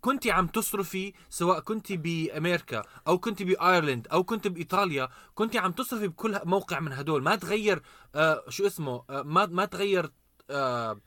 كنت 0.00 0.26
عم 0.26 0.46
تصرفي 0.46 1.12
سواء 1.30 1.60
كنت 1.60 1.92
بامريكا 1.92 2.82
أو 3.08 3.18
كنت 3.18 3.42
بايرلند 3.42 4.08
أو 4.12 4.24
كنت 4.24 4.48
بايطاليا 4.48 5.08
كنت 5.34 5.56
عم 5.56 5.72
تصرفي 5.72 6.08
بكل 6.08 6.40
موقع 6.44 6.80
من 6.80 6.92
هدول 6.92 7.22
ما 7.22 7.36
تغير 7.36 7.82
آه 8.14 8.44
شو 8.48 8.66
اسمه 8.66 9.02
آه 9.10 9.22
ما 9.22 9.46
ما 9.46 9.64
تغير 9.64 10.10
آه 10.50 11.00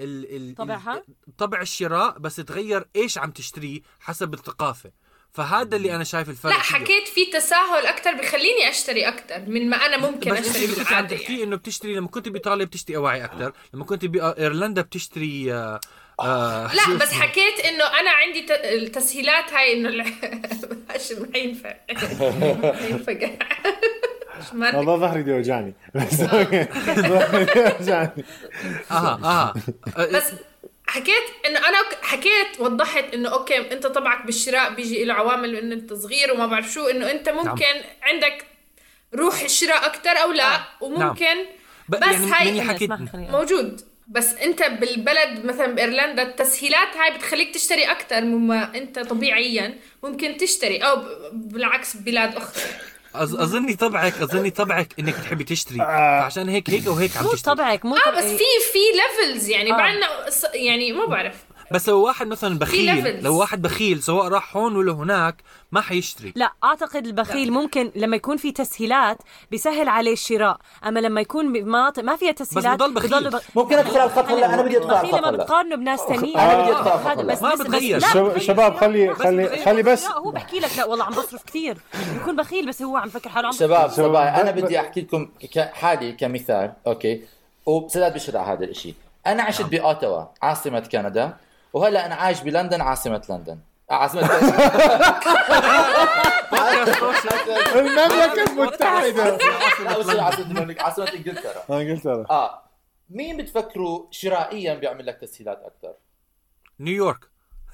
ال 0.00 0.36
ال 0.50 0.54
طبعها؟ 0.54 0.94
ال- 1.28 1.36
طبع 1.36 1.60
الشراء 1.60 2.18
بس 2.18 2.36
تغير 2.36 2.84
إيش 2.96 3.18
عم 3.18 3.30
تشتريه 3.30 3.80
حسب 4.00 4.34
الثقافة 4.34 4.90
فهذا 5.32 5.76
اللي 5.76 5.94
أنا 5.96 6.04
شايف 6.04 6.28
الفرق 6.28 6.52
لا 6.52 6.58
فيه. 6.62 6.74
حكيت 6.74 7.08
في 7.08 7.26
تساهل 7.26 7.86
أكثر 7.86 8.12
بخليني 8.14 8.68
أشتري 8.68 9.08
أكثر 9.08 9.38
من 9.46 9.70
ما 9.70 9.76
أنا 9.76 9.96
ممكن 9.96 10.30
بس 10.32 10.38
أشتري 10.48 10.64
اللي 10.64 10.76
كنت 10.76 10.92
عم 10.92 11.06
تحكيه 11.06 11.28
يعني. 11.30 11.42
إنه 11.42 11.56
بتشتري 11.56 11.94
لما 11.94 12.08
كنت 12.08 12.28
بإيطاليا 12.28 12.64
بتشتري 12.64 12.96
أواعي 12.96 13.24
أكثر 13.24 13.52
لما 13.74 13.84
كنت 13.84 14.04
بايرلندا 14.04 14.82
بتشتري 14.82 15.52
آه 15.54 15.80
آه 16.20 16.74
لا 16.74 16.94
بس؟ 16.98 17.12
حكيت 17.12 17.58
إنه 17.60 17.84
أنا 17.84 18.10
عندي 18.10 18.42
ت- 18.42 18.50
التسهيلات 18.50 19.52
هاي 19.52 19.72
إنه 19.72 19.88
ال- 19.88 20.04
مش 20.94 21.12
ما 21.12 21.28
مرة. 24.52 24.76
والله 24.76 24.96
ظهري 24.96 25.22
دي 25.22 25.32
وجعني. 25.32 25.74
بس 25.94 26.20
أوكي 26.20 26.66
ظهري 26.94 27.44
دي 27.44 27.60
وجعني. 27.80 28.24
أها 28.90 29.20
أها 29.24 29.54
آه، 29.96 30.06
بس 30.12 30.24
حكيت 30.86 31.24
إنه 31.46 31.58
أنا 31.58 31.78
حكيت 32.02 32.60
وضحت 32.60 33.04
إنه 33.14 33.28
أوكي 33.32 33.72
أنت 33.72 33.86
طبعك 33.86 34.26
بالشراء 34.26 34.74
بيجي 34.74 35.04
له 35.04 35.14
عوامل 35.14 35.56
إنه 35.56 35.74
أنت 35.74 35.92
صغير 35.92 36.32
وما 36.32 36.46
بعرف 36.46 36.72
شو 36.72 36.86
إنه 36.88 37.10
أنت 37.10 37.28
ممكن 37.28 37.64
عندك 38.02 38.44
روح 39.14 39.40
الشراء 39.40 39.86
أكثر 39.86 40.10
أو 40.10 40.32
لا 40.32 40.60
وممكن 40.80 41.36
ب- 41.88 41.96
بس 41.96 42.02
يعني 42.02 42.32
هاي 42.32 42.62
حكيت 42.62 42.90
موجود. 43.12 43.80
بس 44.08 44.34
أنت 44.34 44.62
بالبلد 44.62 45.44
مثلا 45.44 45.66
بإيرلندا 45.66 46.22
التسهيلات 46.22 46.96
هاي 46.96 47.16
بتخليك 47.16 47.54
تشتري 47.54 47.84
أكثر 47.84 48.20
مما 48.24 48.74
أنت 48.74 48.98
طبيعيا 48.98 49.74
ممكن 50.02 50.36
تشتري. 50.36 50.78
أو 50.78 51.02
بالعكس 51.32 51.96
ببلاد 51.96 52.36
أخرى. 52.36 52.62
أظ- 53.14 53.18
أظني 53.40 53.74
طبعك 53.74 54.14
أظني 54.22 54.50
طبعك 54.50 54.94
إنك 54.98 55.14
تحبي 55.14 55.44
تشتري 55.44 55.80
آه. 55.82 56.20
فعشان 56.20 56.48
هيك 56.48 56.70
هيك 56.70 56.86
وهيك 56.86 57.16
عم 57.16 57.24
مو 57.24 57.32
تشتري 57.32 57.54
طبعك 57.54 57.84
مو 57.84 57.96
آه 57.96 58.10
بس 58.10 58.24
في 58.24 58.44
في 58.72 58.78
levels 59.24 59.48
يعني 59.48 59.72
آه. 59.72 59.76
بعدنا 59.76 60.06
ص- 60.30 60.54
يعني 60.54 60.92
ما 60.92 61.06
بعرف 61.06 61.34
بس 61.72 61.88
لو 61.88 62.00
واحد 62.02 62.26
مثلا 62.26 62.58
بخيل 62.58 63.04
levels. 63.04 63.24
لو 63.24 63.38
واحد 63.38 63.62
بخيل 63.62 64.02
سواء 64.02 64.28
راح 64.28 64.56
هون 64.56 64.76
ولا 64.76 64.92
هناك 64.92 65.34
ما 65.72 65.80
حيشتري. 65.80 66.32
لا 66.36 66.52
أعتقد 66.64 67.06
البخيل 67.06 67.52
ممكن 67.52 67.92
لما 67.96 68.16
يكون 68.16 68.36
في 68.36 68.52
تسهيلات 68.52 69.18
بيسهل 69.50 69.88
عليه 69.88 70.12
الشراء. 70.12 70.56
أما 70.86 71.00
لما 71.00 71.20
يكون 71.20 71.52
بمناطق 71.52 72.02
ما 72.02 72.16
فيها 72.16 72.32
تسهيلات 72.32 72.78
بضل 72.78 72.94
بخيل. 72.94 73.10
بضل 73.10 73.30
بخ... 73.30 73.42
ممكن 73.56 73.78
أدخل 73.78 74.00
الخط 74.00 74.24
هلا 74.24 74.54
أنا 74.54 74.62
بدي 74.62 74.78
البخيل 74.78 75.10
الخط 75.10 75.14
لما 75.26 75.30
بتقارنه 75.30 75.76
بناس 75.76 76.00
ثانيين 76.00 76.38
أنا 76.38 76.62
بدي 76.62 76.70
أدفع 76.78 76.94
هذا 77.12 77.20
هلا. 77.22 77.32
بس 77.32 77.42
ما 77.42 77.48
بس- 77.52 77.60
بس- 77.60 77.66
بتغير. 77.66 77.98
لا، 77.98 78.08
شب- 78.08 78.24
بتغير. 78.24 78.38
شباب 78.38 78.76
خلي 78.76 79.06
لا، 79.06 79.14
خلي. 79.14 79.64
خلي 79.64 79.82
بس 79.82 80.04
لا 80.04 80.18
هو 80.18 80.30
بحكي 80.30 80.60
لك 80.60 80.70
لا 80.78 80.84
والله 80.84 81.04
عم 81.04 81.12
بصرف 81.12 81.44
كثير 81.44 81.78
بيكون 82.14 82.36
بخيل 82.36 82.68
بس 82.68 82.82
هو 82.82 82.96
عم 82.96 83.08
فكر 83.08 83.30
حاله 83.30 83.46
عم 83.48 83.52
شباب 83.52 83.90
شباب، 83.90 84.14
أنا 84.16 84.50
بدي 84.50 84.80
أحكي 84.80 85.00
لكم 85.00 85.28
حالي 85.72 86.12
كمثال 86.12 86.72
أوكي؟ 86.86 87.22
وسداد 87.66 88.12
بيشهد 88.12 88.36
على 88.36 88.52
هذا 88.58 88.64
الشيء 88.64 88.94
أنا 89.26 89.42
عشت 89.42 89.62
بأوتاوا 89.62 90.24
عاصمة 90.42 90.80
كندا 90.80 91.36
وهلأ 91.72 92.06
أنا 92.06 92.14
عايش 92.14 92.40
بلندن 92.40 92.80
عاصمة 92.80 93.22
لندن. 93.30 93.58
عاصمه 93.90 94.20
المملكة 97.74 98.42
المتحدة. 98.50 99.38
عاصمه 100.82 101.12
إنجلترا. 101.12 101.62
هذا 101.70 102.26
آه. 102.30 102.62
مين 103.10 103.36
بتفكروا 103.36 104.06
شرائيا 104.10 104.74
بيعمل 104.74 105.06
لك 105.06 105.16
تسهيلات 105.16 105.62
أكثر؟ 105.64 105.94
نيويورك. 106.80 107.30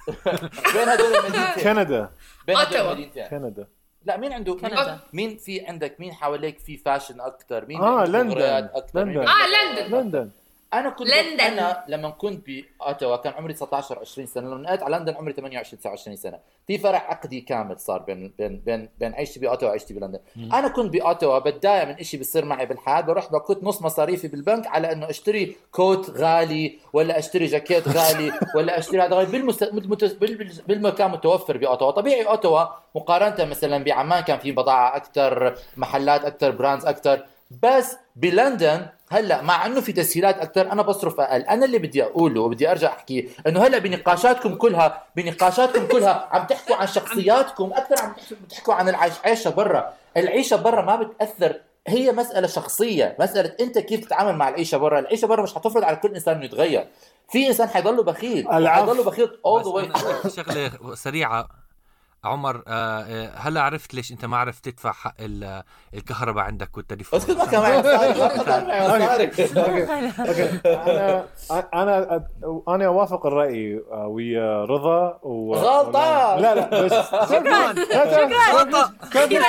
بين 0.73 0.89
هدول 0.89 1.15
المدينتين. 1.15 1.63
أوتاوا. 1.77 2.07
بين 2.47 2.57
هدول 2.57 2.77
المدينتين. 2.87 3.27
كندا. 3.27 3.67
لا 4.05 4.17
مين 4.17 4.33
عنده 4.33 4.53
كندا. 4.53 4.99
مين, 5.13 5.37
في 5.37 5.65
عندك؟ 5.65 5.99
مين 5.99 6.13
حواليك 6.13 6.59
في 6.59 6.77
فاشن 6.77 7.21
أكثر؟ 7.21 7.65
مين 7.65 7.81
آه 7.81 7.99
عنده 7.99 8.19
لندن. 8.23 8.69
أكثر؟ 8.73 8.99
لندن. 9.03 9.27
آه 9.27 9.47
لندن. 9.47 9.97
لندن. 9.97 10.29
أنا 10.73 10.89
كنت 10.89 11.07
لندن. 11.07 11.39
أنا 11.39 11.83
لما 11.87 12.09
كنت 12.09 12.45
باوتاوا 12.79 13.15
كان 13.15 13.33
عمري 13.33 13.53
19 13.53 13.99
20 13.99 14.27
سنة 14.27 14.47
لما 14.47 14.57
نقلت 14.61 14.83
على 14.83 14.97
لندن 14.97 15.15
عمري 15.15 15.33
28 15.33 15.79
29 15.79 16.15
سنة. 16.17 16.39
في 16.67 16.77
فرق 16.77 16.99
عقلي 17.09 17.41
كامل 17.41 17.79
صار 17.79 17.99
بين 18.01 18.33
بين 18.37 18.61
بين 18.65 18.89
بين 18.99 19.13
عيشتي 19.13 19.39
باوتاوا 19.39 19.69
وعيشتي 19.69 19.93
بلندن. 19.93 20.19
أنا 20.53 20.67
كنت 20.67 20.93
باوتاوا 20.93 21.39
بتضايق 21.39 21.83
من 21.87 22.03
شيء 22.03 22.17
بيصير 22.19 22.45
معي 22.45 22.65
بالحياة 22.65 23.01
بروح 23.01 23.31
بكب 23.31 23.63
نص 23.63 23.81
مصاريفي 23.81 24.27
بالبنك 24.27 24.67
على 24.67 24.91
إنه 24.91 25.09
أشتري 25.09 25.55
coat 25.71 26.09
غالي 26.09 26.79
ولا 26.93 27.19
أشتري 27.19 27.45
جاكيت 27.45 27.87
غالي 27.87 28.31
ولا 28.55 28.77
أشتري 28.79 29.01
هذا 29.01 29.15
غالي. 29.15 29.31
بالمست... 29.31 29.63
بالمت... 29.63 30.03
بال- 30.03 30.61
بالمكان 30.67 31.11
متوفر 31.11 31.57
باوتاوا 31.57 31.91
طبيعي 31.91 32.23
أوتاوا 32.27 32.65
مقارنة 32.95 33.45
مثلا 33.49 33.83
بعمان 33.83 34.23
كان 34.23 34.39
في 34.39 34.51
بضاعة 34.51 34.95
أكثر 34.95 35.55
محلات 35.77 36.25
أكثر 36.25 36.51
brands 36.51 36.85
أكثر 36.85 37.25
بس 37.63 37.95
بلندن 38.15 38.87
هلا 39.09 39.41
مع 39.41 39.65
انه 39.65 39.81
في 39.81 39.91
تسهيلات 39.91 40.37
أكثر 40.39 40.71
أنا 40.71 40.81
بصرف 40.81 41.19
أقل. 41.19 41.41
أنا 41.41 41.65
اللي 41.65 41.77
بدي 41.77 42.03
أقوله 42.03 42.41
وبدي 42.41 42.71
أرجع 42.71 42.87
أحكي 42.87 43.29
إنه 43.47 43.63
هلا 43.63 43.77
بنقاشاتكم 43.77 44.55
كلها 44.55 45.03
بنقاشاتكم 45.15 45.87
كلها 45.87 46.29
عم 46.31 46.45
تحكوا 46.45 46.75
عن 46.75 46.87
شخصياتكم 46.87 47.73
أكثر 47.73 48.05
عم 48.05 48.13
تحكوا 48.49 48.73
عن 48.73 48.89
العيش 48.89 49.13
عيشة 49.25 49.49
برا. 49.49 49.93
العيشة 50.17 50.55
برا 50.55 50.81
ما 50.81 50.95
بتأثر. 50.95 51.61
هي 51.87 52.11
مسألة 52.11 52.47
شخصية، 52.47 53.15
مسألة 53.19 53.55
أنت 53.59 53.79
كيف 53.79 54.05
تتعامل 54.05 54.35
مع 54.35 54.49
العيشة 54.49 54.77
برا، 54.77 54.99
العيشة 54.99 55.25
برا 55.25 55.43
مش 55.43 55.53
حتفرض 55.53 55.83
على 55.83 55.95
كل 55.95 56.13
إنسان 56.13 56.35
إنه 56.35 56.45
يتغير، 56.45 56.87
في 57.29 57.47
إنسان 57.47 57.69
حيضله 57.69 58.03
بخيل،. 58.03 58.47
حيضله 58.69 59.03
بخيل 59.03 59.27
all 59.27 59.63
the 59.63 59.67
بس 59.67 59.73
way. 59.73 60.39
أنا 60.49 60.63
through. 60.83 61.66
عمر 62.23 62.55
آه، 62.67 63.01
آه، 63.01 63.31
هلا 63.35 63.61
عرفت 63.61 63.93
ليش 63.93 64.11
انت 64.11 64.25
ما 64.25 64.37
عرفت 64.37 64.65
تدفع 64.69 64.91
حق 64.91 65.13
ال- 65.19 65.63
الكهرباء 65.93 66.43
عندك 66.43 66.77
والتليفون 66.77 67.19
اسكت 67.19 67.37
ما 67.37 67.45
كان. 67.45 67.63
أنا 70.65 71.25
أنا 71.73 72.23
أنا 72.67 72.85
أوافق 72.85 73.25
الرأي 73.25 73.81
آه، 73.91 74.07
ويا 74.07 74.65
رضا 74.65 75.19
و... 75.23 75.53
غلطان. 75.55 76.41
لا 76.41 76.55
لا 76.55 76.81
بس 76.83 76.93
شكراً. 77.31 77.73
وافقني 78.53 79.39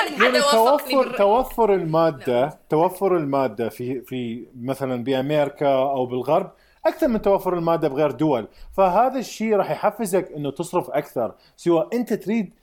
توفر. 0.52 1.16
توفر 1.18 1.74
المادة 1.74 2.58
توفر 2.70 3.16
المادة 3.16 3.68
في 3.68 4.00
في 4.00 4.46
مثلا 4.60 5.04
بأمريكا 5.04 5.68
أو 5.74 6.06
بالغرب 6.06 6.50
أكثر 6.88 7.08
من 7.08 7.22
توفر 7.22 7.54
المادة 7.54 7.88
بغير 7.88 8.10
دول. 8.10 8.48
فهذا 8.76 9.18
الشيء 9.18 9.56
راح 9.56 9.70
يحفزك 9.70 10.32
إنه 10.36 10.50
تصرف 10.50 10.90
أكثر. 10.90 11.34
سواء 11.56 11.96
أنت 11.96 12.12
تريد 12.12 12.54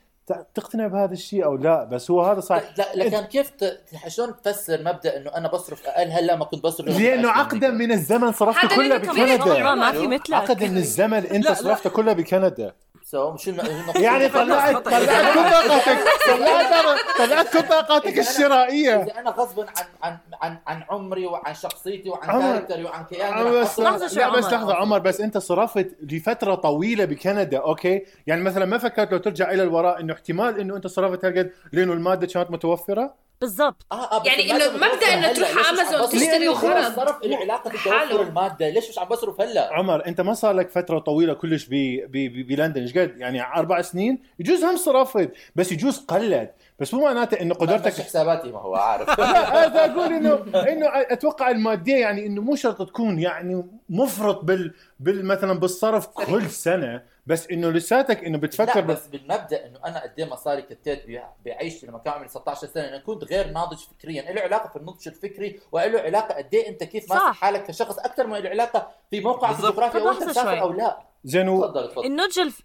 تقتنع 0.55 0.87
بهذا 0.87 1.13
الشيء 1.13 1.45
أو 1.45 1.55
لا 1.55 1.83
بس 1.83 2.11
هو 2.11 2.21
هذا 2.21 2.39
صح. 2.39 2.61
لا 2.77 2.95
لكن 2.95 3.21
كيف 3.21 3.49
ت... 3.49 3.81
شلون 4.07 4.41
تفسر 4.43 4.83
مبدأ 4.83 5.17
إنه 5.17 5.29
أنا 5.29 5.47
بصرف 5.47 5.87
أقل؟ 5.87 6.11
هلأ 6.11 6.35
ما 6.35 6.45
كنت 6.45 6.63
بصرف 6.63 6.99
لأنه 6.99 7.29
عقدا 7.29 7.69
من 7.69 7.91
الزمن 7.91 8.31
صرفته 8.31 8.75
كله 8.75 8.97
بكندا. 8.97 9.75
ما 9.75 9.91
في 9.91 10.07
مثلك. 10.07 10.33
عقد 10.33 10.63
من 10.63 10.77
الزمن 10.77 11.25
أنت. 11.25 11.51
صرفته 11.51 11.89
كله 11.89 12.13
بكندا. 12.13 12.73
so 13.07 13.35
شو 13.37 13.43
شو 13.43 13.51
المقصود؟ 13.61 14.01
يعني 14.01 14.29
طلعت. 14.29 14.75
طلعت 14.77 15.33
كل 15.33 15.67
طاقتك 15.69 15.97
طلعت 16.27 16.97
طلعت 17.17 17.53
كل 17.53 17.61
طاقتك 17.67 18.19
الشرائية 18.19 19.03
إذا 19.03 19.19
أنا 19.19 19.29
غصبا 19.29 19.65
عن 19.77 19.85
عن 20.03 20.17
عن 20.41 20.57
عن 20.67 20.83
عمري 20.89 21.25
وعن 21.25 21.53
شخصيتي 21.53 22.09
وعن. 22.09 22.41
character 22.41 22.79
ي 22.79 22.83
وعن 22.83 23.05
كياني 23.05 23.43
بس 23.49 23.79
لا 23.79 23.91
بس 23.97 24.17
عمر. 24.17 24.39
لحظة 24.39 24.75
عمر 24.75 24.99
بس 24.99 25.21
أنت 25.21 25.37
صرفت 25.37 25.95
لفترة 26.01 26.55
طويلة 26.55 27.05
بكندا 27.05 27.57
okay 27.57 28.05
يعني 28.27 28.41
مثلا 28.41 28.65
ما 28.65 28.77
فكرت 28.77 29.11
لو 29.11 29.17
ترجع 29.17 29.51
إلى 29.51 29.63
الوراء 29.63 29.99
إنه 29.99 30.13
احتمال 30.13 30.59
إنه 30.59 30.75
أنت 30.75 30.87
صرفت 30.87 31.25
هالقد 31.25 31.51
لأنه 31.73 31.93
المادة 31.93 32.27
كانت 32.27 32.51
متوفرة 32.51 33.24
بالضبط. 33.41 33.85
آه 33.91 33.95
آه 33.95 34.23
يعني 34.25 34.43
بتوفر 34.43 35.13
إنه 35.13 35.19
هلا، 35.27 35.33
تروح 35.33 35.49
أمازون 35.69 35.99
بصرف؟ 35.99 36.11
تشتري 36.11 36.47
الغرض 36.47 36.95
صرف 36.95 37.23
له 37.23 37.37
علاقة 37.37 37.69
بتوفر 37.69 37.91
حاله. 37.99 38.21
المادة 38.21 38.69
ليش 38.69 38.89
مش 38.89 38.99
عم 38.99 39.07
بصرف 39.07 39.41
هلأ؟ 39.41 39.73
عمر 39.73 40.05
أنت 40.07 40.21
ما 40.21 40.33
صار 40.33 40.53
لك 40.55 40.69
فترة 40.69 40.99
طويلة 40.99 41.33
كلش 41.33 41.65
ب- 41.65 41.69
ب- 41.71 42.11
ب- 42.11 42.47
بلندن 42.47 42.81
إيش 42.81 42.97
قد؟ 42.97 43.17
يعني 43.17 43.41
أربع 43.43 43.81
سنين؟ 43.81 44.19
يجوز 44.39 44.63
هم 44.63 44.77
صرفت 44.77 45.31
بس 45.55 45.71
يجوز 45.71 45.97
قلت. 45.99 46.51
بس 46.79 46.93
مو 46.93 47.03
معناته 47.03 47.41
إنه 47.41 47.53
قدرتك 47.55 47.81
قدرتك 47.83 48.01
حساباتي 48.03 48.51
ما 48.51 48.59
هو 48.59 48.75
عارف. 48.75 49.07
لا 49.19 49.65
هذا 49.65 49.85
أقول 49.93 50.13
إنه 50.13 50.33
إنه 50.69 50.87
أتوقع 50.93 51.49
المادية 51.51 51.95
يعني 51.95 52.25
إنه 52.25 52.41
مو 52.41 52.55
شرط 52.55 52.87
تكون 52.89 53.19
يعني 53.19 53.65
مفرط 53.89 54.43
بال, 54.43 54.73
بال 54.99 55.25
مثلا 55.25 55.59
بالصرف 55.59 56.07
كل 56.07 56.49
سنة. 56.49 57.14
بس 57.27 57.47
إنه 57.47 57.69
لساتك 57.69 58.23
إنه 58.23 58.37
بتفكر 58.37 58.75
لا 58.81 58.81
بس 58.81 59.07
بالمبدأ 59.07 59.65
إنه 59.65 59.79
أنا 59.85 60.03
قد 60.03 60.13
إيه 60.19 60.25
مصاري 60.25 60.61
كتيت 60.61 61.03
بعيشتي 61.45 61.87
لما 61.87 61.99
كان 61.99 62.13
عمري 62.13 62.27
16 62.27 62.67
سنة. 62.67 62.87
أنا 62.87 62.97
كنت 62.97 63.23
غير 63.23 63.49
ناضج 63.51 63.77
فكريا. 63.77 64.31
له 64.33 64.41
علاقة 64.41 64.69
في 64.69 64.75
النضج 64.75 65.07
الفكري 65.07 65.59
وله 65.71 65.99
علاقة 65.99 66.35
قد 66.35 66.53
إيه 66.53 66.69
أنت 66.69 66.83
كيف. 66.83 67.09
ماسك 67.13 67.23
حالك 67.35 67.63
كشخص 67.67 67.99
أكثر 67.99 68.27
ما 68.27 68.37
له 68.37 68.49
علاقة 68.49 68.91
في 69.09 69.19
موقعك 69.21 69.55
بالضبط. 69.55 69.79
الجغرافي 69.79 69.97
أو 69.97 70.27
مسافر 70.29 70.73
لا. 70.73 70.99
زين 71.23 71.45
تفضل 71.61 71.89
تفضل. 71.91 72.05
النضج 72.05 72.39
الف... 72.39 72.61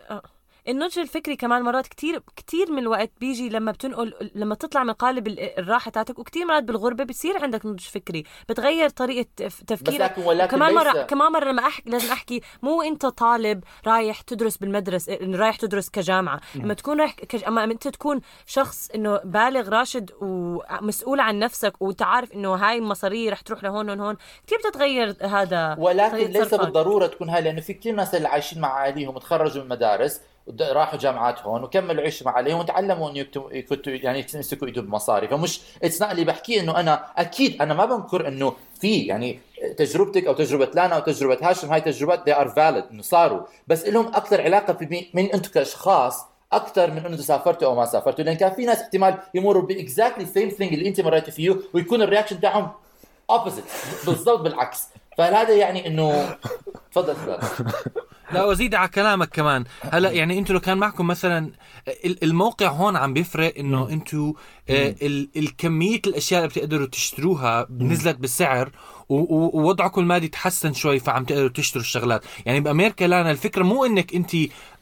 النضج 0.69 0.99
الفكري 0.99 1.37
كمان 1.37 1.63
مرات 1.63 1.87
كتير 1.87 2.23
كتير 2.37 2.71
من 2.73 2.79
الوقت 2.79 3.11
بيجي 3.21 3.49
لما 3.49 3.73
بتنقل 3.73 4.31
لما 4.35 4.55
تطلع 4.55 4.85
من 4.85 4.93
قالب 4.93 5.27
ال- 5.27 5.59
الراحة 5.59 5.91
تاعتك 5.91 6.19
وكتير 6.19 6.47
مرات 6.47 6.63
بالغربة 6.65 7.05
بتصير 7.05 7.43
عندك 7.43 7.67
نضج 7.67 7.81
فكري 7.81 8.25
بتغير 8.49 8.89
طريقة 8.89 9.27
تفكيرك 9.67 10.19
كمان 10.51 10.75
مرة 10.75 10.91
كمان 11.03 11.33
مرة 11.33 11.45
لما 11.51 11.67
أحكي 11.67 11.91
لازم 11.91 12.13
أحكي 12.13 12.41
مو 12.63 12.83
أنت 12.83 13.07
طالب 13.07 13.65
رايح 13.87 14.21
تدرس 14.21 14.57
بالمدرسة 14.57 15.13
إنه 15.15 15.39
رايح 15.39 15.57
تدرس 15.57 15.89
كجامعة 15.91 16.41
لما 16.55 16.75
تكون 16.75 17.01
رايح 17.01 17.13
كج... 17.15 17.45
أما 17.45 17.65
أنت 17.65 17.89
تكون 17.89 18.21
شخص 18.47 18.91
إنه 18.95 19.21
بالغ 19.25 19.69
راشد 19.69 20.11
ومسؤول 20.21 21.21
عن 21.21 21.39
نفسك 21.39 21.73
وأنت 21.83 22.03
عارف 22.03 22.33
إنه 22.33 22.55
هاي 22.55 22.79
المصارية 22.79 23.31
رح 23.31 23.41
تروح 23.41 23.63
لهون 23.65 24.01
وهون 24.01 24.17
كثير 24.47 24.59
بتتغير 24.59 25.17
هذا 25.23 25.77
ولكن 25.79 26.17
ليس. 26.17 26.55
بالضرورة 26.65 27.07
تكون 27.07 27.29
هاي 27.29 27.43
لأنه 27.43 27.61
في 27.61 27.73
كثير 27.75 27.95
ناس 27.95 28.15
اللي 28.15 28.29
عايشين 28.29 28.61
مع 28.61 28.87
أهاليهم 28.87 29.17
وتخرجوا 29.17 29.63
من 29.63 29.69
مدارس 29.69 30.17
ود- 30.17 30.21
راحوا 30.61 30.99
جامعات 30.99 31.43
هون 31.43 31.65
وكملوا 31.65 32.03
عيش 32.03 32.23
مع 32.23 32.39
اهاليهم 32.39 32.59
وتعلموا 32.59 33.11
إنه 33.11 33.19
يكتبوا 33.19 33.51
يعني 33.87 34.27
يمسكوا 34.35 34.67
ايدهم 34.67 34.87
بمصاري. 34.87 35.29
فمش 35.29 35.61
it's 35.83 36.03
اللي 36.03 36.25
بحكيه 36.25 36.61
إنه 36.61 36.81
أنا 36.81 37.07
أكيد 37.17 37.63
أنا 37.63 37.75
ما 37.75 37.85
بنكر 37.85 38.29
إنه 38.29 38.57
في 38.81 39.01
يعني 39.01 39.41
تجربتك 39.79 40.27
أو 40.27 40.33
تجربة 40.33 40.71
لانا 40.75 40.95
أو 40.95 41.01
تجربة 41.01 41.39
هاشم 41.43 41.73
هاي 41.73 41.81
تجربات 41.81 42.31
they 42.31 42.35
are 42.35 42.49
valid 42.49 42.91
إنه 42.91 43.03
صاروا. 43.03 43.41
بس 43.67 43.87
لهم 43.87 44.07
أكثر 44.07 44.41
علاقة 44.41 44.77
من 45.15 45.33
أنتم 45.33 45.51
كأشخاص 45.51 46.25
أكثر 46.53 46.91
من 46.91 47.07
إنه 47.07 47.17
سافرتوا 47.17 47.69
أو 47.69 47.75
ما 47.75 47.87
سافرتوا. 47.87 48.25
لأن 48.25 48.37
كان 48.37 48.51
في 48.51 48.65
ناس 48.65 48.79
احتمال 48.79 49.19
يمروا 49.35 49.63
ب 49.63 49.71
exactly 49.71 50.27
same 50.27 50.49
thing 50.49 50.73
اللي 50.73 50.89
أنت 50.89 51.01
مريتي 51.01 51.31
فيه 51.31 51.57
ويكون 51.75 52.03
ال 52.03 52.07
reaction 52.07 52.41
تاعهم 52.41 52.71
اوبوزيت 53.31 53.65
بالضبط 54.07 54.41
بالعكس. 54.41 54.89
فهذا 55.21 55.55
يعني 55.57 55.87
إنه 55.87 56.37
تفضل 56.93 57.15
لا 58.33 58.45
وأزيد 58.45 58.75
على 58.75 58.89
كلامك 58.89 59.29
كمان. 59.29 59.65
هلا 59.83 60.11
يعني 60.11 60.39
أنتوا 60.39 60.55
لو 60.55 60.61
كان 60.61 60.79
معكم 60.79 61.07
مثلا 61.07 61.51
ال- 62.05 62.25
الموقع 62.25 62.69
هون 62.69 62.97
عم 62.97 63.15
بيفرق 63.15 63.55
إنه 63.59 63.89
أنتوا 63.89 64.33
آه، 64.71 64.95
ال- 65.03 65.29
الكمية 65.37 66.01
الأشياء 66.07 66.41
اللي 66.41 66.49
بتقدروا 66.51 66.87
تشتروها 66.87 67.67
نزلت 67.71 68.17
بالسعر 68.17 68.71
ووضعكم 69.11 70.01
المادي 70.01 70.29
تحسن 70.29 70.73
شوي 70.73 70.99
فعم 71.01 71.25
تقدروا 71.25 71.49
تشتروا 71.49 71.83
الشغلات. 71.83 72.25
يعني 72.47 72.61
بأمريكا 72.61 73.05
لانا 73.05 73.31
الفكرة 73.31 73.63
مو 73.63 73.85
إنك 73.85 74.15
أنت 74.15 74.31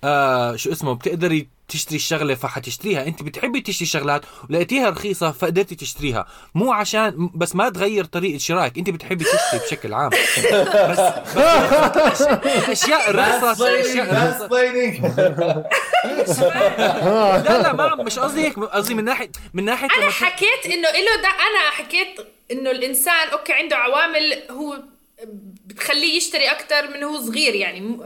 آه 0.04 0.56
شو 0.56 0.72
اسمه 0.72 0.92
بتقدري 0.92 1.48
تشتري 1.68 1.96
الشغلة 1.96 2.34
فحتشتريها. 2.34 3.06
أنت 3.06 3.22
بتحبي 3.22 3.60
تشتري 3.60 3.86
شغلات 3.86 4.22
ولقيتيها 4.50 4.90
رخيصة 4.90 5.32
فقدرتي 5.32 5.74
تشتريها. 5.74 6.26
مو 6.54 6.72
عشان 6.72 7.30
بس 7.34 7.56
ما 7.56 7.68
تغير 7.68 8.04
طريقة 8.04 8.38
شرائك 8.38 8.78
أنت 8.78 8.90
بتحبي 8.90 9.24
تشتري 9.24 9.60
بشكل 9.66 9.94
عام. 9.94 10.10
بس, 10.10 11.00
بس 11.98 12.22
أشياء 12.84 13.10
رخصة. 13.16 13.68
لا 17.38 17.62
لا 17.62 17.72
ما 17.72 17.94
مش 17.94 18.18
قصدي 18.18 18.40
هيك 18.40 18.58
قصدي 18.58 18.94
من 18.94 19.04
ناحية 19.04 19.30
من 19.54 19.64
ناحية 19.64 19.88
أنا 19.98 20.10
حكيت 20.10 20.66
إنه 20.66 20.88
له 20.88 21.22
ده 21.22 21.28
أنا 21.28 21.70
حكيت 21.72 22.37
إنه 22.50 22.70
الإنسان 22.70 23.28
okay 23.28 23.52
عنده 23.52 23.76
عوامل 23.76 24.42
هو 24.50 24.82
بتخليه 25.66 26.16
يشتري 26.16 26.50
أكثر 26.50 26.90
من 26.90 27.02
هو 27.02 27.20
صغير 27.20 27.54
يعني 27.54 27.98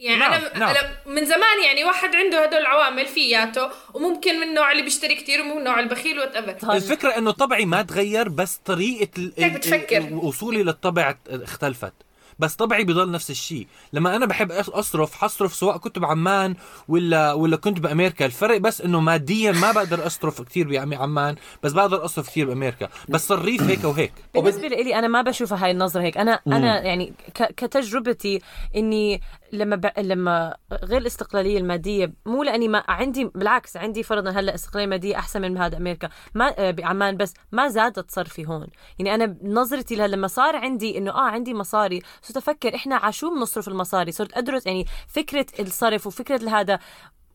يعني 0.00 0.20
نعم، 0.20 0.32
أنا 0.32 0.58
نعم. 0.58 0.68
أنا 0.76 0.96
من 1.06 1.24
زمان 1.24 1.62
يعني 1.64 1.84
واحد 1.84 2.16
عنده 2.16 2.44
هدول 2.44 2.60
العوامل 2.60 3.06
فياته 3.06 3.70
وممكن 3.94 4.36
من 4.40 4.42
النوع 4.42 4.72
اللي 4.72 4.82
بيشتري 4.82 5.14
كتير 5.14 5.40
ومن 5.40 5.58
النوع 5.58 5.80
البخيل 5.80 6.18
whatever 6.18 6.72
الفكرة 6.72 7.18
إنه 7.18 7.30
طبعي 7.30 7.64
ما 7.64 7.82
تغير 7.82 8.28
بس 8.28 8.56
طريقة 8.64 9.08
ال- 9.18 9.50
بتفكر. 9.50 10.14
وصولي 10.14 10.62
للطبع 10.62 11.14
اختلفت 11.28 11.92
بس 12.38 12.54
طبعي 12.54 12.84
بضل 12.84 13.10
نفس 13.10 13.30
الشيء. 13.30 13.66
لما 13.92 14.16
أنا 14.16 14.26
بحب 14.26 14.52
أصرف 14.52 15.14
حصرف 15.14 15.54
سواء 15.54 15.76
كنت 15.76 15.98
بعمان 15.98 16.54
ولا 16.88 17.32
ولا 17.32 17.56
كنت 17.56 17.80
بأمريكا. 17.80 18.26
الفرق 18.26 18.56
بس 18.56 18.80
إنه 18.80 19.00
ماديا 19.00 19.52
ما 19.52 19.72
بقدر 19.72 20.06
أصرف 20.06 20.42
كثير 20.42 20.68
بعمان 20.68 21.36
بس 21.62 21.72
بقدر 21.72 22.04
أصرف 22.04 22.28
كثير 22.28 22.46
بأمريكا. 22.46 22.88
بس 23.08 23.28
صريف 23.28 23.62
هيك 23.62 23.84
وهيك 23.84 24.12
بالنسبة 24.34 24.68
لي 24.68 24.98
أنا 24.98 25.08
ما 25.08 25.22
بشوفها 25.22 25.64
هاي 25.64 25.70
النظرة 25.70 26.02
هيك. 26.02 26.18
أنا 26.18 26.40
أنا 26.46 26.82
يعني 26.82 27.12
كتجربتي 27.36 28.40
إني 28.76 29.20
لما 29.52 29.76
ب... 29.76 29.90
لما 29.98 30.56
غير 30.84 31.00
الاستقلالية 31.00 31.58
المادية 31.58 32.12
مو 32.26 32.42
لأني 32.42 32.68
ما 32.68 32.84
عندي 32.88 33.24
بالعكس 33.24 33.76
عندي 33.76 34.02
فرضا 34.02 34.30
هلأ 34.30 34.54
استقلالية 34.54 34.86
مادية 34.86 35.16
أحسن 35.16 35.42
من 35.42 35.58
هذا 35.58 35.76
أمريكا. 35.76 36.08
ما 36.34 36.54
آه، 36.58 36.70
بعمان 36.70 37.16
بس 37.16 37.34
ما 37.52 37.68
زادت 37.68 38.10
صرفي 38.10 38.46
هون. 38.46 38.66
يعني 38.98 39.14
أنا 39.14 39.36
نظرتي 39.42 39.94
لها 39.94 40.06
لما 40.06 40.26
صار 40.26 40.56
عندي 40.56 40.98
إنه 40.98 41.10
آه 41.10 41.30
عندي 41.30 41.54
مصاري 41.54 42.02
صرت 42.26 42.36
أفكر 42.36 42.74
إحنا 42.74 42.96
على 42.96 43.12
شو 43.12 43.30
بنصرف 43.34 43.68
المصاري؟ 43.68 44.12
صرت 44.12 44.36
أدرس 44.36 44.66
يعني 44.66 44.86
فكرة 45.08 45.46
الصرف 45.60 46.06
وفكرة 46.06 46.50
هذا 46.50 46.78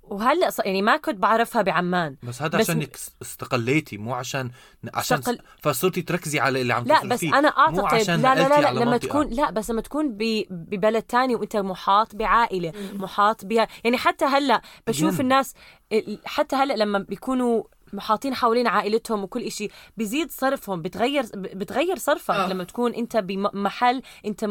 وهلأ 0.03 0.49
ص- 0.49 0.59
يعني 0.59 0.81
ما 0.81 0.97
كنت 0.97 1.15
بعرفها 1.17 1.61
بعمان. 1.61 2.15
بس 2.23 2.41
هذا 2.41 2.57
بس 2.57 2.69
عشان 2.69 2.87
استقليتي 3.21 3.97
مو 3.97 4.13
عشان 4.13 4.51
عشان 4.93 5.17
استقل- 5.17 5.39
فصرتي 5.61 6.01
تركزي 6.01 6.39
على 6.39 6.61
اللي 6.61 6.73
عم 6.73 6.83
لا 6.85 7.05
بس 7.07 7.23
أنا 7.23 7.41
مو 7.41 7.85
اعتقد 7.85 7.99
عشان 8.01 8.21
لا 8.21 8.35
لا 8.35 8.47
لا, 8.49 8.61
لا 8.61 8.71
لما 8.71 8.85
منطقة. 8.91 9.07
تكون 9.07 9.27
لا 9.27 9.51
بس 9.51 9.69
لما 9.71 9.81
تكون 9.81 10.09
ب- 10.17 10.45
ببلد 10.49 11.03
تاني 11.03 11.35
وأنت 11.35 11.57
محاط 11.57 12.15
بعائلة 12.15 12.73
محاط 12.93 13.45
بها 13.45 13.67
يعني 13.83 13.97
حتى 13.97 14.25
هلأ 14.25 14.61
بشوف. 14.87 15.21
الناس 15.21 15.53
ال- 15.91 16.19
حتى 16.25 16.55
هلأ 16.55 16.73
لما 16.73 16.99
بيكونوا 16.99 17.63
محاطين 17.93 18.33
حوالين 18.35 18.67
عائلتهم 18.67 19.23
وكل 19.23 19.41
إشي 19.41 19.67
بزيد 19.97 20.31
صرفهم 20.31 20.81
بتغير 20.81 21.25
بتغير 21.35 21.97
صرفك 21.97 22.33
آه. 22.35 22.47
لما 22.49 22.63
تكون 22.63 22.93
أنت 22.93 23.17
بمحل 23.17 24.01
أنت 24.25 24.45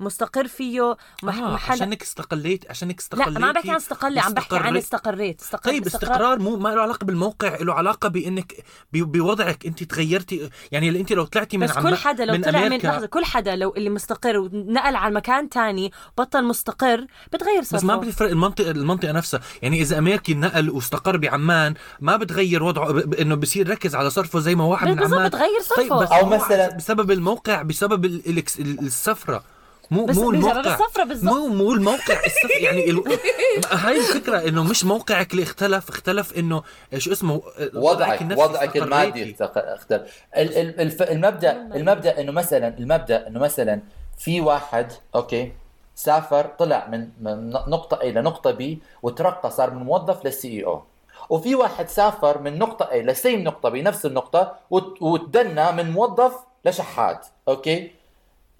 مستقر 0.00 0.46
فيه 0.48 0.96
مح- 1.22 1.38
آه 1.38 1.54
محل 1.54 1.72
عشانك 1.72 2.02
استقليت 2.02 2.70
عشانك 2.70 2.94
لا 2.94 2.98
استقليتي 3.00 3.40
ما 3.40 3.46
عم 3.46 3.52
بحكي 3.52 3.70
عن 3.70 3.76
استقلي 3.76 4.20
عم 4.20 4.34
بحكي 4.34 4.56
عن. 4.56 4.76
استقريت. 4.76 5.40
استقر 5.40 5.70
طيب 5.70 5.86
استقرار 5.86 6.38
مو 6.38 6.56
ما 6.56 6.68
له 6.68 6.80
علاقة 6.82 7.04
بالموقع 7.04 7.56
له 7.60 7.74
علاقة 7.74 8.08
بانك 8.08 8.52
ب- 8.92 8.98
بوضعك. 8.98 9.66
أنت 9.66 9.82
تغيرتي 9.82 10.50
يعني 10.72 10.88
اللي 10.88 11.00
أنت 11.00 11.12
لو 11.12 11.24
طلعتي 11.24 11.56
من 11.58 11.66
بس 11.66 11.76
عم 11.76 11.82
كل 11.82 11.94
حدا 11.94 12.24
لو 12.24 12.34
من 12.34 12.42
طلع 12.42 12.58
من 12.58 12.64
أمريكا 12.66 12.86
لحظة 12.88 13.06
كل 13.06 13.24
حدا 13.24 13.56
لو 13.56 13.74
اللي 13.76 13.90
مستقر 13.90 14.38
ونقل 14.38 14.96
على 14.96 15.14
مكان 15.14 15.48
تاني 15.48 15.92
بطل 16.18 16.44
مستقر 16.44 17.06
بتغير 17.32 17.62
صرفه 17.62 17.76
بس 17.76 17.84
ما 17.84 17.96
بتفرق 17.96 18.30
المنطقة 18.30 18.70
المنطقة 18.70 19.12
نفسها. 19.12 19.40
يعني 19.62 19.80
إذا 19.82 19.98
أمريكي 19.98 20.34
نقل 20.34 20.70
واستقر 20.70 21.16
بعمان 21.16 21.74
ما 22.00 22.16
بتغير 22.16 22.62
وضعه 22.62 22.92
ب- 22.92 23.14
إنه 23.14 23.34
بصير 23.34 23.70
ركز 23.70 23.94
على 23.94 24.10
صرفه 24.10 24.40
زي 24.40 24.54
ما 24.54 24.64
واحد 24.64 24.88
من 24.88 25.02
عمان. 25.04 25.28
بتغير 25.28 25.60
طيب 25.76 25.88
صرفه. 25.88 26.00
بس 26.02 26.08
أو 26.12 26.26
مو 26.26 26.38
مثلاً- 26.38 26.74
بسبب 26.76 27.10
الموقع 27.10 27.62
بسبب 27.62 28.04
ال- 28.04 28.22
الإكس- 28.22 28.60
ال- 28.60 28.78
السفرة. 28.78 29.44
مو 29.92 30.04
بس 30.04 30.16
مو 30.16 30.30
الموقع 30.30 30.60
السفرة 30.60 31.04
بالضبط. 31.04 31.34
مو 31.34 31.46
مو 31.48 31.72
الموقع 31.72 32.20
السفر 32.26 32.60
يعني 32.60 32.90
ال... 32.90 33.02
هاي 33.72 33.96
الفكرة 33.98 34.48
إنه 34.48 34.64
مش 34.64 34.84
موقعك 34.84 35.32
اللي 35.32 35.42
اختلف 35.42 35.88
اختلف 35.88 36.38
إنه 36.38 36.62
شو 36.98 37.12
اسمه 37.12 37.42
وضعك 37.74 38.20
وضعك 38.36 38.76
المادي. 38.76 39.30
اختلف 39.30 39.42
اختلف. 39.56 40.22
ال- 40.36 40.56
ال- 40.58 40.80
الف- 40.80 41.02
المبدا 41.02 41.52
المبدأ 41.76 42.20
إنه 42.20 42.32
مثلا 42.32 42.68
المبدأ 42.78 43.26
إنه 43.26 43.40
مثلا 43.40 43.80
في 44.18 44.40
واحد 44.40 44.92
okay 45.14 45.52
سافر 45.94 46.44
طلع 46.58 46.88
من 46.88 47.08
من 47.20 47.50
نقطة 47.50 47.96
A 47.96 48.04
لنقطة 48.04 48.52
B 48.58 48.62
وترقى 49.02 49.50
صار 49.50 49.70
من 49.70 49.82
موظف 49.82 50.24
لل 50.24 50.48
CEO 50.48 50.82
وفي 51.30 51.54
واحد 51.54 51.88
سافر 51.88 52.38
من 52.38 52.58
نقطة 52.58 52.84
A 52.86 52.94
ل 52.94 53.03
same 53.03 53.40
نقطة 53.44 53.70
B 53.70 53.74
نفس 53.74 54.06
النقطة 54.06 54.52
وت- 54.70 55.02
وتدنى 55.02 55.72
من 55.72 55.90
موظف 55.90 56.32
لشحات 56.64 57.26
okay 57.48 57.90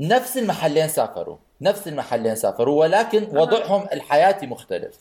نفس 0.01 0.37
المحلين 0.37 0.89
سافروا 0.89 1.37
نفس 1.61 1.89
المحلين 1.89 2.35
سافروا 2.35 2.81
ولكن 2.81 3.37
وضعهم 3.39 3.87
الحياتي 3.93 4.47
مختلف. 4.47 4.95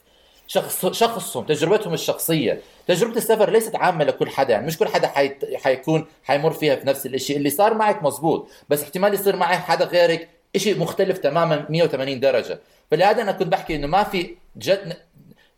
شخص 0.48 0.86
شخصهم 0.86 1.46
تجربتهم 1.46 1.94
الشخصية. 1.94 2.62
تجربة 2.88 3.18
السفر 3.18 3.50
ليست 3.50 3.76
عامة 3.76 4.04
لكل 4.04 4.30
حدا 4.30 4.54
يعني 4.54 4.68
مش 4.68 4.78
كل 4.78 4.88
حدا 4.88 5.08
حي... 5.08 5.36
حيكون 5.56 6.06
حيمر 6.24 6.52
فيها 6.52 6.76
في 6.76 6.88
نفس 6.88 7.06
الشيء 7.06 7.38
اللي 7.38 7.50
صار 7.50 7.74
معك 7.74 8.04
مزبوط 8.04 8.48
بس 8.70 8.84
احتمال 8.84 9.14
يصير 9.14 9.36
معك 9.36 9.60
حدا 9.60 9.86
غيرك 9.86 10.30
شيء 10.58 10.80
مختلف 10.80 11.18
تماما 11.18 11.66
180 11.70 12.20
درجة. 12.20 12.60
فلهذا 12.92 13.22
أنا 13.22 13.32
كنت 13.32 13.48
بحكي 13.48 13.76
إنه 13.76 13.88
ما 13.88 14.04
في 14.04 14.36
جد 14.58 14.98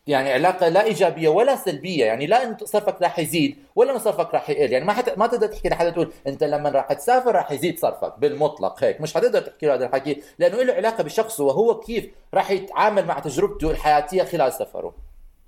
يعني 0.07 0.33
علاقة 0.33 0.67
لا 0.67 0.83
إيجابية 0.83 1.29
ولا 1.29 1.55
سلبية 1.55 2.05
يعني 2.05 2.27
لا 2.27 2.43
انه 2.43 2.57
صرفك 2.63 3.01
راح 3.01 3.19
يزيد 3.19 3.57
ولا 3.75 3.91
انه 3.91 3.99
صرفك 3.99 4.33
راح 4.33 4.49
يقل 4.49 4.71
يعني 4.71 4.85
ما 4.85 4.93
حت... 4.93 5.17
ما 5.17 5.27
تقدر 5.27 5.47
تحكي 5.47 5.69
لحدا 5.69 5.89
تقول 5.89 6.11
أنت 6.27 6.43
لما 6.43 6.69
راح 6.69 6.93
تسافر 6.93 7.35
راح 7.35 7.51
يزيد 7.51 7.79
صرفك 7.79 8.13
بالمطلق 8.19 8.83
هيك 8.83 9.01
مش 9.01 9.13
حتقدر 9.13 9.41
تحكي 9.41 9.65
له 9.65 9.73
هذا 9.73 9.85
الحكي 9.85 10.21
لأنه 10.39 10.63
له 10.63 10.73
علاقة 10.73 11.03
بشخصه 11.03 11.43
وهو 11.43 11.79
كيف 11.79 12.05
راح 12.33 12.51
يتعامل 12.51 13.05
مع 13.05 13.19
تجربته 13.19 13.71
الحياتية 13.71 14.23
خلال 14.23 14.53
سفره 14.53 14.93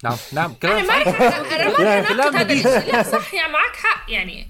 نعم 0.04 0.18
نعم 0.34 0.54
كلام 0.62 0.82
ما 0.82 0.88
صحيح. 0.88 1.22
أنا 1.54 1.78
ما 1.78 1.84
يعني 1.84 2.06
كلام 2.08 2.20
اناقض 2.20 2.36
هذا 2.36 2.44
جديد. 2.44 2.68
الشيء 2.68 2.96
لا 2.96 3.04
صح 3.04 3.34
يعني 3.34 3.54
معك 3.54 3.76
حق 3.76 4.12
يعني 4.12 4.48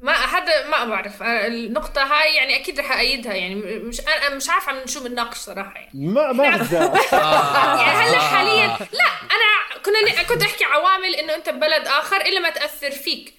ما 0.00 0.12
هذا 0.12 0.66
ما 0.68 0.84
بعرف. 0.84 1.22
آه، 1.22 1.46
النقطة 1.46 2.02
هاي 2.02 2.34
يعني 2.34 2.56
أكيد 2.56 2.80
رح 2.80 2.92
أأيدها. 2.92 3.34
يعني 3.34 3.54
مش 3.54 4.00
أنا 4.00 4.36
مش 4.36 4.50
عارفة 4.50 4.72
عم 4.72 4.86
شو 4.86 5.04
بنناقش 5.04 5.36
صراحة 5.36 5.74
يعني. 5.74 5.90
ما 5.94 6.32
ما 6.32 6.56
بدي 6.56 6.74
يعني 7.82 7.98
هلا 7.98 8.18
حاليا 8.18 8.66
لا 8.92 9.04
أنا 9.22 9.80
كنا 9.84 10.22
كنت 10.22 10.42
أحكي 10.42 10.64
عوامل 10.64 11.14
إنه 11.14 11.34
أنت 11.34 11.48
ببلد 11.48 11.86
آخر 11.86 12.16
إلا 12.16 12.40
ما 12.40 12.50
تأثر 12.50 12.90
فيك. 12.90 13.37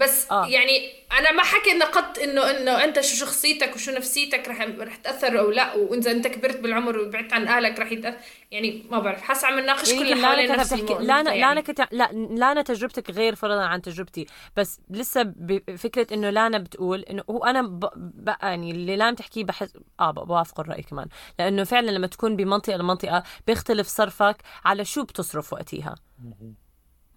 بس 0.00 0.30
آه. 0.30 0.46
يعني 0.46 0.92
أنا 1.18 1.32
ما 1.32 1.42
حكي 1.42 1.72
نقدت 1.72 2.18
انه 2.18 2.50
إنه 2.50 2.84
أنت 2.84 3.00
شو 3.00 3.16
شخصيتك 3.16 3.74
وشو 3.74 3.92
نفسيتك 3.92 4.48
رح 4.48 4.60
رح 4.78 4.96
تأثر 4.96 5.38
أو 5.38 5.50
لا 5.50 5.74
وإذا 5.74 6.10
أنت 6.10 6.26
كبرت 6.26 6.56
بالعمر 6.56 6.98
وبعدت 6.98 7.32
عن 7.32 7.48
أهلك 7.48 7.78
رح 7.78 7.92
يتأثر 7.92 8.16
يعني 8.50 8.86
ما 8.90 8.98
بعرف 8.98 9.22
حاسة 9.22 9.48
عم 9.48 9.58
نناقش 9.58 9.92
كل 9.92 10.02
اللي 10.02 10.14
لا 10.14 10.26
حوالين 10.26 10.50
الموضوع 10.50 11.00
لا 11.00 11.22
يعني. 11.22 11.52
أنا 11.52 11.60
كنت 11.60 11.80
لا 11.92 12.12
لا 12.12 12.52
أنا 12.52 12.62
تجربتك 12.62 13.10
غير 13.10 13.34
فرضا 13.34 13.62
عن 13.62 13.82
تجربتي 13.82 14.26
بس 14.56 14.80
لسه 14.90 15.22
بفكره 15.36 16.06
إنه 16.14 16.30
لانا 16.30 16.58
بتقول 16.58 17.00
إنه 17.00 17.24
هو 17.30 17.44
أنا 17.44 17.62
ب... 17.62 17.80
ب... 17.96 18.34
يعني 18.42 18.70
اللي 18.70 18.96
لام 18.96 19.14
تحكيه 19.14 19.44
بحس 19.44 19.72
آه 20.00 20.10
بوافق 20.10 20.60
الرأي 20.60 20.82
كمان 20.82 21.06
لأنه 21.38 21.64
فعلا 21.64 21.90
لما 21.90 22.06
تكون 22.06 22.36
بمنطقة 22.36 22.76
لمنطقة 22.76 23.22
بيختلف 23.46 23.88
صرفك 23.88 24.36
على 24.64 24.84
شو 24.84 25.02
بتصرف 25.02 25.52
وقتها 25.52 25.94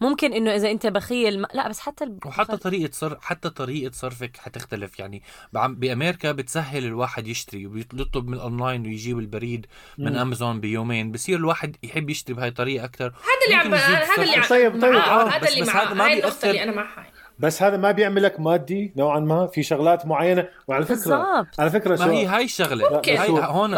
ممكن 0.09 0.33
إنه 0.33 0.55
إذا 0.55 0.71
أنت 0.71 0.87
بخيل 0.87 1.41
ما... 1.41 1.47
لا 1.53 1.69
بس 1.69 1.79
حتى 1.79 2.03
الب... 2.03 2.25
وحتى 2.25 2.57
طريقة 2.57 2.89
صرف 2.93 3.17
حتى 3.21 3.49
طريقة 3.49 3.91
صرفك 3.93 4.37
حتختلف 4.37 4.99
يعني 4.99 5.21
بعم- 5.53 5.75
بأمريكا 5.75 6.31
بتسهل 6.31 6.85
الواحد 6.85 7.27
يشتري 7.27 7.65
وبيطلب 7.67 8.27
من 8.27 8.33
الأونلاين 8.33 8.81
ويجيب 8.85 9.19
البريد 9.19 9.65
من 9.97 10.15
أمازون 10.15 10.59
بيومين 10.59 11.11
بصير 11.11 11.37
الواحد 11.37 11.75
يحب 11.83 12.09
يشتري 12.09 12.35
بهاي 12.35 12.47
الطريقة 12.47 12.85
أكثر 12.85 13.05
هذا 13.05 13.13
اللي 13.45 13.55
عم 13.55 13.73
هذا 13.73 14.23
اللي 14.23 14.35
عم 14.35 14.43
طيب، 14.49 14.81
طيب، 14.81 14.91
معاه. 14.93 15.23
آه. 15.25 15.29
هذا 15.29 15.39
بس- 15.39 15.49
اللي 15.51 15.61
بس 15.61 15.67
معاه 15.67 15.85
هذا 15.85 15.93
ما 15.93 16.05
هاي 16.05 16.13
النقطة 16.13 16.29
بيأثر. 16.29 16.49
اللي 16.49 16.63
أنا 16.63 16.71
معها 16.71 17.05
بس 17.39 17.61
هذا 17.63 17.77
ما 17.77 17.91
بيعملك 17.91 18.39
مادي 18.39 18.93
نوعا 18.97 19.19
ما 19.19 19.47
في 19.47 19.63
شغلات 19.63 20.05
معينة 20.05 20.47
وعلى 20.67 20.85
فكره 20.85 20.95
بالضبط. 20.95 21.59
على 21.59 21.69
فكرة 21.69 22.05
ما 22.05 22.11
هي 22.11 22.25
شو 22.25 22.29
هاي 22.31 22.43
الشغلة 22.43 22.89
ممكن. 22.95 23.15
هاي 23.17 23.27
شو- 23.27 23.37
هون 23.37 23.73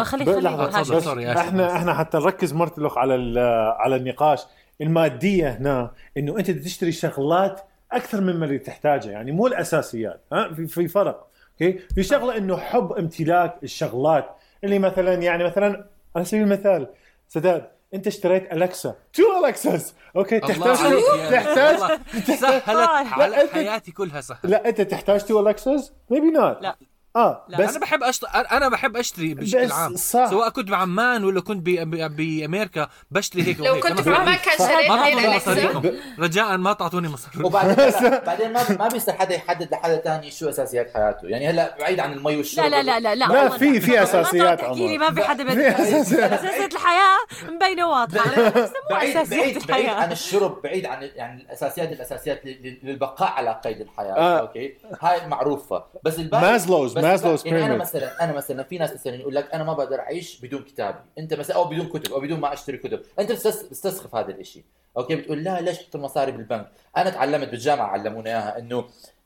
آسف. 0.80 1.08
إحنا 1.38 1.76
إحنا 1.76 1.94
حتى 1.94 2.18
نركز 2.18 2.52
مرتلخ 2.52 2.98
على 2.98 3.14
ال- 3.14 3.38
على 3.78 3.96
النقاش 3.96 4.40
المادية 4.80 5.48
هنا 5.48 5.92
إنه 6.16 6.38
أنت 6.38 6.50
تشتري 6.50 6.92
شغلات 6.92 7.60
أكثر 7.92 8.20
مما 8.20 8.44
اللي 8.44 8.58
تحتاجها 8.58 9.10
يعني 9.12 9.32
مو 9.32 9.46
الأساسيات 9.46 10.20
ها؟ 10.32 10.54
في, 10.54 10.66
في 10.66 10.88
فرق 10.88 11.26
okay؟ 11.52 11.78
في 11.94 12.02
شغلة 12.02 12.36
إنه 12.36 12.56
حب 12.56 12.92
امتلاك 12.92 13.56
الشغلات 13.62 14.36
اللي 14.64 14.78
مثلا 14.78 15.14
يعني 15.14 15.44
مثلا 15.44 15.86
على 16.16 16.24
سبيل 16.24 16.42
المثال 16.42 16.88
سداد 17.28 17.68
أنت 17.94 18.06
اشتريت 18.06 18.52
Alexa 18.52 18.94
two 19.12 19.46
Alexas 19.46 19.94
okay؟ 20.16 20.40
تحتاج 20.40 20.76
تحتاج 21.30 21.76
سهلت 22.36 23.52
حياتي 23.52 23.92
كلها 23.92 24.20
سهلت. 24.20 24.46
لا 24.46 24.68
أنت 24.68 24.80
تحتاج 24.80 25.24
two 25.24 25.48
Alexas 25.48 25.92
maybe 26.10 26.30
not 26.30 26.62
لا. 26.62 26.76
آه 27.16 27.44
لا. 27.48 27.58
بس 27.58 27.70
أنا 27.70 27.78
بحب 27.78 28.02
أشت... 28.02 28.24
أنا 28.24 28.68
بحب 28.68 28.96
أشتري 28.96 29.34
بشكل 29.34 29.64
بس 29.66 29.72
عام 29.72 29.96
صح. 29.96 30.30
سواء 30.30 30.48
كنت 30.48 30.70
بعمان 30.70 31.24
ولا 31.24 31.40
كنت. 31.40 31.66
بأمريكا 31.66 32.88
بشتري 33.10 33.42
هيك 33.46 33.60
لو 33.60 33.74
كنت 33.74 33.86
أنا 33.86 34.02
في 34.02 34.10
بحب- 34.10 34.20
عمان 34.20 34.34
كان. 34.34 34.68
شريت 34.68 34.90
ما 34.90 34.96
تعطوني 34.96 35.36
مصاريكم 35.36 35.82
رجاء 36.18 36.56
ما 36.56 36.72
تعطوني 36.72 37.08
مصاريكم 37.08 37.44
وبعدين 37.44 37.76
بعدين 38.26 38.52
ما 38.52 38.60
ما 38.78 38.88
بيصير 38.88 39.14
حدا 39.14 39.34
يحدد 39.34 39.68
لحدا 39.72 39.96
تاني 39.96 40.30
شو 40.30 40.48
أساسيات 40.48 40.90
حياته 40.94 41.28
يعني 41.28 41.50
هلأ 41.50 41.76
بعيد 41.78 42.00
عن 42.00 42.12
المي 42.12 42.36
والشرب 42.36 42.64
لا 42.64 42.82
لا 42.82 43.00
لا 43.00 43.14
لا 43.14 43.26
لا 43.26 43.48
في- 43.48 43.80
في 43.80 43.92
تحكي 44.06 44.36
لي 44.38 44.48
عمر. 44.48 44.98
ما 44.98 45.14
في 45.14 45.22
حدا 45.28 45.44
بده. 45.44 45.68
أساسيات 45.68 46.72
الحياة 46.74 47.18
مبينة 47.48 47.88
واضحة 47.88 48.30
بس 48.50 48.68
مو 48.68 48.74
بعيد 48.90 49.16
أساسيات 49.16 49.40
بعيد 49.54 49.66
بعيد 49.66 49.88
عن 49.88 50.12
الشرب 50.12 50.62
بعيد 50.62 50.86
عن 50.86 51.02
يعني 51.16 51.42
الاساسيات 51.42 51.92
الأساسيات 51.92 52.46
لل- 52.46 52.78
للبقاء 52.82 53.28
على 53.32 53.60
قيد 53.64 53.80
الحياة 53.80 54.14
آه. 54.16 54.38
okay 54.40 54.74
هاي 55.02 55.26
معروفة 55.28 55.84
بس 56.04 56.18
الباقي 56.18 56.42
Maslow's- 56.58 56.98
بس 57.14 57.20
Maslow's 57.22 57.46
يعني 57.46 57.64
أنا. 57.66 57.76
مثلا 57.76 58.24
أنا 58.24 58.32
مثلا 58.32 58.62
في 58.62 58.78
ناس 58.78 58.92
مثلا 58.92 59.14
يقول 59.14 59.34
لك 59.34 59.54
أنا 59.54 59.64
ما 59.64 59.72
بقدر 59.72 60.00
أعيش 60.00 60.40
بدون 60.40 60.62
كتابي 60.62 60.98
أنت 61.18 61.34
مثلا 61.34 61.56
أو 61.56 61.64
بدون 61.64 61.88
كتب 61.88 62.12
أو 62.12 62.20
بدون 62.20 62.40
ما 62.40 62.52
أشتري 62.52 62.76
كتب. 62.78 63.00
أنت 63.18 63.32
بتستس- 63.32 63.64
بتستسخف 63.64 64.14
هذا 64.14 64.30
الشيء 64.30 64.62
okay؟ 64.96 65.14
بتقول 65.16 65.44
لا 65.44 65.60
ليش 65.60 65.78
حط 65.78 65.96
المصاري 65.96 66.32
بالبنك؟ 66.32 66.68
أنا 66.96 67.10
تعلمت 67.10 67.48
بالجامعة 67.48 67.86
علمونا 67.86 68.30
إياها 68.30 68.58
إنه 68.58 68.84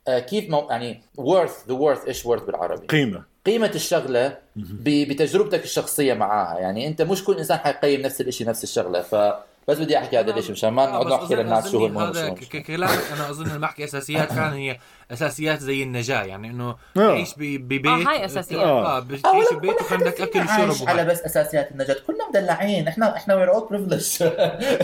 آه، 0.08 0.18
كيف 0.18 0.50
مو 0.50 0.66
يعني 0.70 1.02
worth 1.20 1.68
the 1.70 1.72
worth 1.74 2.06
إيش 2.08 2.22
worth 2.26 2.42
بالعربي؟ 2.42 2.86
قيمة. 2.86 3.22
قيمة 3.46 3.70
الشغلة 3.74 4.38
بتجربتك 4.56 5.64
الشخصية 5.64 6.14
معاها. 6.14 6.58
يعني 6.58 6.86
أنت 6.86 7.02
مش 7.02 7.24
كل 7.24 7.38
إنسان 7.38 7.58
حيقيم 7.58 8.00
نفس 8.00 8.20
الشيء 8.20 8.46
نفس 8.46 8.64
الشغلة. 8.64 9.02
فبس 9.02 9.78
بدي 9.78 9.98
أحكي 9.98 10.18
هذا 10.18 10.36
الشيء 10.36 10.52
مشان 10.52 10.68
ما 10.70 10.86
نقعد 10.86 11.06
بس 11.06 11.12
نحكي 11.12 11.34
للناس 11.34 11.68
شو 11.72 11.78
هو 11.78 11.86
المهم 11.86 12.06
هذا 12.06 12.24
وشو 12.24 12.34
ك- 12.34 12.38
مش 12.40 12.48
ك- 12.48 12.62
كلامك 12.62 12.98
أنا 13.12 13.30
أظن 13.30 13.48
لما 13.56 13.66
احكي 13.66 13.84
أساسيات 13.84 14.32
فعلا 14.36 14.54
هي 14.56 14.78
أساسيات 15.12 15.58
زي 15.60 15.82
النجاة 15.82 16.22
يعني 16.22 16.50
إنه 16.50 16.68
آه. 16.70 16.76
تعيش 17.08 17.34
ببيت 17.38 17.86
آه، 17.86 18.10
هاي 18.10 18.24
أساسيات. 18.24 18.60
آه 18.60 18.96
آه، 18.96 19.00
بتعيش 19.00 19.46
ولا- 19.46 19.58
ببيت 19.58 19.76
وعندك 19.92 20.20
أكل 20.20 20.40
وشرب 20.70 20.88
على. 20.88 21.04
بس 21.04 21.20
أساسيات 21.20 21.70
النجاة. 21.70 21.96
كلنا 22.06 22.28
مدلعين. 22.28 22.88
إحنا 22.88 23.16
إحنا 23.16 23.34
we're 23.34 23.50
all 23.54 23.68
privileged 23.68 24.30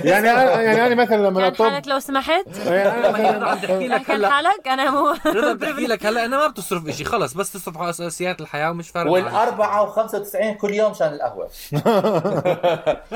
يعني 0.04 0.30
أنا 0.30 0.60
يعني 0.62 0.86
أنا 0.86 0.94
مثلا 0.94 1.16
لما 1.26 1.40
كان 1.40 1.52
اطب 1.52 1.64
حالك 1.70 1.88
لو 1.88 1.98
سمحت؟ 1.98 2.44
رضا 2.66 3.46
عم 3.46 3.58
تحكي 3.58 3.88
لك 3.88 4.10
هلا 4.10 4.30
حالك؟ 4.30 4.68
أنا 4.68 4.90
مو 4.90 5.14
رضا 5.26 5.52
بحكي 5.66 5.86
لك 5.86 6.06
هلأ 6.06 6.24
أنا 6.24 6.36
ما 6.36 6.46
بتصرف 6.46 6.88
إشي 6.88 7.04
خلص 7.04 7.34
بس 7.34 7.52
تصرف 7.52 7.78
على 7.78 7.90
أساسيات 7.90 8.40
الحياة 8.40 8.70
ومش 8.70 8.88
فارق 8.90 9.10
معك. 9.10 9.24
والأربعة 9.24 9.94
و95 10.08 10.56
كل 10.60 10.74
يوم 10.74 10.94
شان 10.94 11.12
القهوة. 11.12 11.48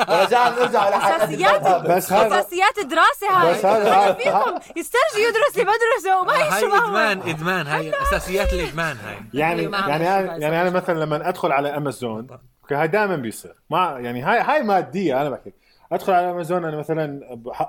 ورجعنا 0.08 0.50
نرجع 0.60 0.88
هذا 0.88 2.40
اساسيات 2.40 2.78
الدراسة 2.78 3.26
هاي. 3.30 3.52
بس 3.54 3.64
هذا 3.66 4.12
فيكم. 4.12 4.58
يسترجي 4.76 5.22
يدرس 5.28 5.54
اللي 5.54 5.64
بدرسه 5.64 6.20
وما 6.20 6.32
معه 6.70 6.90
إدمان 7.00 7.28
إدمان 7.28 7.66
هاي 7.66 7.92
أساسيات 8.02 8.52
الإدمان 8.52 8.96
هاي. 8.96 9.16
يعني 9.34 9.62
يعني 9.62 10.04
يعني 10.42 10.62
أنا 10.62 10.70
مثلا 10.70 10.98
لما 11.04 11.28
أدخل 11.28 11.52
على 11.52 11.76
أمازون 11.76 12.26
okay 12.62 12.74
هاي 12.74 12.88
دائما 12.88 13.16
بيصير. 13.16 13.54
ما 13.70 13.96
يعني 13.98 14.22
هاي 14.22 14.40
هاي 14.40 14.62
مادية 14.62 15.20
أنا 15.20 15.30
بحكي 15.30 15.52
أدخل 15.92 16.12
على 16.12 16.30
أمازون 16.30 16.64
أنا 16.64 16.76
مثلا 16.76 17.20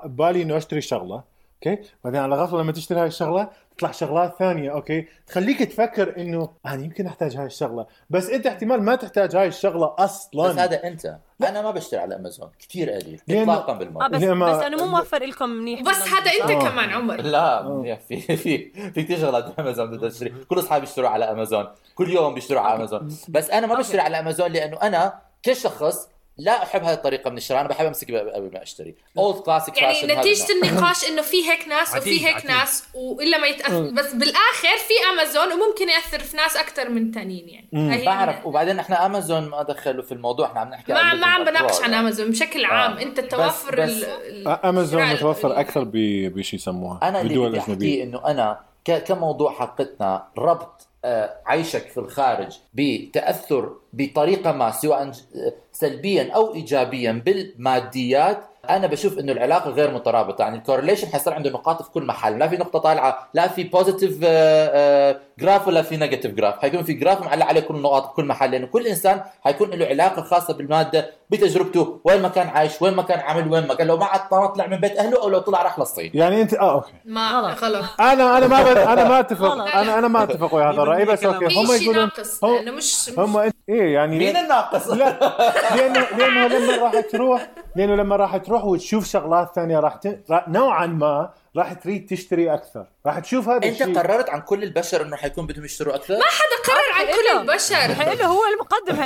ببالي 0.04 0.42
إنه 0.42 0.56
أشتري 0.56 0.80
شغلة 0.80 1.22
okay؟ 1.66 1.82
بعدين 2.04 2.20
على 2.20 2.36
غفله 2.36 2.62
لما 2.62 2.72
تشتري 2.72 3.00
هاي 3.00 3.06
الشغلة 3.06 3.48
تطلع 3.76 3.90
شغلات 3.90 4.34
ثانية 4.38 4.70
okay؟ 4.72 5.06
تخليك 5.26 5.62
تفكر 5.62 6.16
إنه 6.20 6.48
أنا 6.66 6.84
يمكن 6.84 7.06
أحتاج 7.06 7.36
هاي 7.36 7.46
الشغلة 7.46 7.86
بس 8.10 8.30
أنت 8.30 8.46
احتمال 8.46 8.82
ما 8.82 8.94
تحتاج 8.94 9.36
هاي 9.36 9.46
الشغلة 9.46 9.94
أصلا. 9.98 10.48
بس 10.48 10.58
هذا 10.58 10.84
أنت. 10.84 11.16
أنا 11.42 11.62
ما 11.62 11.70
بشتري 11.70 12.00
على 12.00 12.16
أمازون 12.16 12.50
كثير 12.58 12.90
قليل 12.90 13.20
اطلاقا 13.30 13.72
بالمرة 13.72 14.08
بس 14.08 14.20
ليه 14.20 14.32
ما- 14.34 14.52
بس 14.58 14.62
انه 14.62 14.84
مو 14.84 14.90
موفر 14.90 15.22
لكم 15.24 15.48
منيح. 15.48 15.82
بس 15.82 16.08
هذا 16.08 16.30
أنت 16.42 16.50
آه. 16.64 16.68
كمان 16.70 16.90
عمر. 16.90 17.20
لا 17.20 17.82
يا 17.84 17.94
في 17.94 18.20
في 18.20 18.36
في 18.36 19.02
كثير 19.02 19.18
شغلات 19.18 19.58
أمازون 19.60 19.90
بدي 19.90 20.06
أشتري. 20.06 20.32
كل 20.48 20.58
أصحابي 20.58 20.80
بيشتروا 20.80 21.08
على 21.08 21.24
أمازون. 21.24 21.66
كل 21.94 22.10
يوم 22.10 22.34
بيشتروا 22.34 22.60
على 22.60 22.76
أمازون. 22.78 23.08
بس 23.28 23.50
أنا 23.50 23.66
ما 23.66 23.74
بشتري 23.74 24.00
على 24.00 24.18
أمازون 24.20 24.52
لأنه 24.52 24.76
أنا 24.82 25.18
كشخص 25.42 26.08
لا 26.38 26.62
أحب 26.62 26.82
هذه 26.84 26.94
الطريقة 26.94 27.30
من 27.30 27.36
الشراء 27.36 27.60
أنا 27.60 27.68
بحب 27.68 27.86
أمسك 27.86 28.10
قبل 28.14 28.50
ما 28.52 28.62
أشتري. 28.62 28.94
اولد 29.18 29.36
كلاسيك 29.42 29.82
يعني 29.82 30.14
نتيجة 30.14 30.46
النقاش 30.52 31.08
إنه 31.08 31.22
في 31.22 31.50
هيك 31.50 31.68
ناس 31.68 31.96
وفي 31.96 32.26
هيك. 32.26 32.46
ناس 32.46 32.84
وإلا 32.94 33.38
ما 33.38 33.46
يتأثر. 33.46 33.90
بس 33.90 34.12
بالآخر 34.14 34.78
في 34.88 34.94
امازون 35.12 35.52
وممكن 35.52 35.88
يأثر 35.88 36.18
في 36.18 36.36
ناس 36.36 36.56
أكثر 36.56 36.88
من 36.88 37.10
تانيين 37.12 37.48
يعني. 37.72 38.04
بعرف. 38.04 38.46
وبعدين 38.46 38.78
إحنا 38.78 39.06
امازون 39.06 39.48
ما 39.48 39.62
دخلوا 39.62 40.02
في 40.02 40.12
الموضوع 40.12 40.46
إحنا 40.46 40.60
عم 40.60 40.68
نحكي 40.68 40.92
ما 40.92 40.98
عن 40.98 41.20
ما 41.20 41.26
عم 41.26 41.44
بناقش. 41.44 41.82
عن 41.82 41.94
امازون 41.94 42.30
بشكل 42.30 42.64
عام. 42.64 42.98
أنت 42.98 43.18
التوفر 43.18 43.80
بس- 43.82 43.90
ال- 44.04 44.48
امازون 44.48 45.12
متوفر 45.12 45.60
أكثر 45.60 45.84
ب- 45.84 46.32
بشي 46.34 46.56
يسموها. 46.56 47.00
أنا 47.02 47.20
اللي 47.20 47.60
بدي 47.68 48.02
إنه 48.02 48.26
أنا 48.26 48.60
ك- 48.84 49.04
كموضوع 49.04 49.52
حلقتنا 49.52 50.26
ربط 50.38 50.68
آه، 50.82 50.91
عيشك 51.46 51.88
في 51.88 51.98
الخارج 51.98 52.58
بتأثر 52.74 53.76
بطريقة 53.92 54.52
ما 54.52 54.70
سواء 54.70 55.02
آه، 55.02 55.12
سلبيا 55.72 56.32
أو 56.32 56.54
ايجابيا 56.54 57.12
بالماديات 57.12 58.44
أنا 58.70 58.86
بشوف 58.86 59.18
إنه 59.18 59.32
العلاقة 59.32 59.70
غير 59.70 59.90
مترابطة 59.94 60.42
يعني 60.42 60.56
ال 60.58 60.62
correlation 60.62 61.06
حيصير 61.08 61.32
عنده 61.34 61.50
نقاط 61.50 61.82
في 61.82 61.90
كل 61.90 62.02
محل 62.06 62.38
لا 62.38 62.48
في 62.48 62.56
نقطة 62.56 62.78
طالعة 62.78 63.28
لا 63.34 63.48
في 63.48 63.64
positive 63.64 64.18
graph 65.38 65.68
ولا 65.68 65.82
في 65.82 65.96
negative 65.96 66.32
graph 66.34 66.58
حيكون 66.58 66.82
في 66.82 66.92
graph 66.92 67.20
معلق 67.22 67.46
عليه 67.46 67.60
كل 67.60 67.74
النقاط 67.74 68.06
في 68.08 68.14
كل 68.14 68.24
محل 68.24 68.50
لأنه 68.50 68.66
كل 68.66 68.86
إنسان 68.86 69.20
حيكون 69.44 69.70
له 69.70 69.86
علاقة 69.86 70.22
خاصة 70.22 70.54
بالمادة 70.54 71.10
بتجربته 71.30 72.00
وين 72.04 72.22
ما 72.22 72.28
كان 72.28 72.48
عايش 72.48 72.82
وين 72.82 72.94
ما 72.94 73.02
كان 73.02 73.18
عمل 73.20 73.52
وين 73.52 73.66
ما 73.66 73.74
كان 73.74 73.86
لو 73.86 73.96
ما 73.96 74.04
عاد 74.06 74.20
طلع 74.54 74.66
من 74.66 74.76
بيت 74.76 74.98
أهله 74.98 75.22
أو 75.22 75.28
لو 75.28 75.38
طلع 75.38 75.62
راح 75.62 75.78
للصين 75.78 76.10
يعني 76.14 76.42
انت 76.42 76.54
آه 76.54 76.72
okay 76.74 76.92
ما 77.04 77.30
غلط. 77.30 77.64
غلط 77.64 77.84
أنا 78.00 78.38
أنا 78.38 78.46
ما 78.46 78.62
بد... 78.62 78.76
أنا 78.76 79.08
ما 79.08 79.20
اتفق. 79.20 79.52
أنا 79.76 79.98
أنا 79.98 80.08
ما 80.08 80.22
أتفق 80.22 80.54
ويا 80.54 80.64
هذا 80.64 80.82
الرأي 80.82 81.04
بس 81.04 81.24
okay 81.24 81.44
هم 81.46 81.72
يقولون 81.82 82.04
ناقص 82.04 82.44
هم- 82.44 82.74
مش 82.76 83.10
هم 83.18 83.36
إيه 83.68 83.94
يعني 83.94 84.18
مين 84.18 84.36
الناقص؟ 84.36 84.88
لا 84.88 85.18
لأنه 85.76 86.06
لأنه 86.18 86.46
لما 86.46 86.76
راح 86.82 87.00
تروح 87.00 87.50
لأنه 87.76 87.94
لما 87.94 88.16
راح 88.16 88.36
تروح 88.36 88.64
وتشوف 88.64 89.06
شغلات 89.06 89.54
ثانية 89.54 89.80
راح 89.80 89.94
ت... 89.96 90.06
را- 90.30 90.44
نوعا 90.48 90.86
ما 90.86 91.30
راح 91.56 91.72
تريد 91.72 92.06
تشتري 92.10 92.54
أكثر. 92.54 92.86
راح 93.06 93.18
تشوف 93.18 93.48
هذا 93.48 93.56
أنت 93.56 93.82
الشيء. 93.82 93.98
قررت 93.98 94.30
عن 94.30 94.40
كل 94.40 94.62
البشر 94.62 95.02
إنه 95.02 95.16
حيكون 95.16 95.46
بدهم 95.46 95.64
يشتروا 95.64 95.94
أكثر؟ 95.94 96.14
حدا 96.14 96.72
قرر 96.74 96.92
عن 96.94 97.06
كل 97.06 97.50
البشر. 97.50 97.94
حلو 97.94 98.24
هو 98.28 98.40
المقدم 98.52 99.02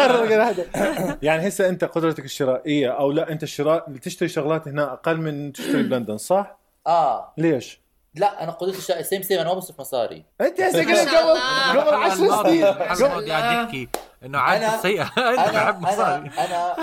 قرر 0.00 0.42
هذا. 0.42 0.64
يعني 1.22 1.48
هسه 1.48 1.68
أنت 1.68 1.84
قدرتك 1.84 2.24
الشرائية 2.24 2.88
أو 2.90 3.12
لا 3.12 3.30
أنت 3.32 3.42
الشراء 3.42 3.90
تشتري 4.02 4.28
شغلات 4.28 4.68
هنا 4.68 4.92
أقل 4.92 5.16
من 5.16 5.52
تشتري 5.52 5.82
بلندن 5.88 6.16
صح؟ 6.18 6.58
آه. 6.86 7.32
ليش؟ 7.38 7.80
لا 8.14 8.42
أنا 8.44 8.52
قضيت 8.52 8.76
الشيء 8.76 9.02
same 9.02 9.22
same 9.22 9.38
أنا 9.40 9.48
ما 9.48 9.54
بصرف 9.54 9.80
مصاري. 9.80 10.24
أنت 10.40 10.60
هسه 10.60 10.82
ما 10.82 10.92
قبل. 11.72 11.80
قبل 11.80 11.94
10 11.94 12.42
سنين. 12.42 12.64
قاعد 13.30 13.64
يحكي. 13.66 13.88
إنه 14.24 14.38
عادة 14.38 14.78
أنا- 14.78 14.82
سيئة. 14.82 15.12
أنا 15.18 15.50
أنا 15.50 15.52
بحب 15.64 15.80
مصاري. 15.82 16.30
أنا 16.38 16.74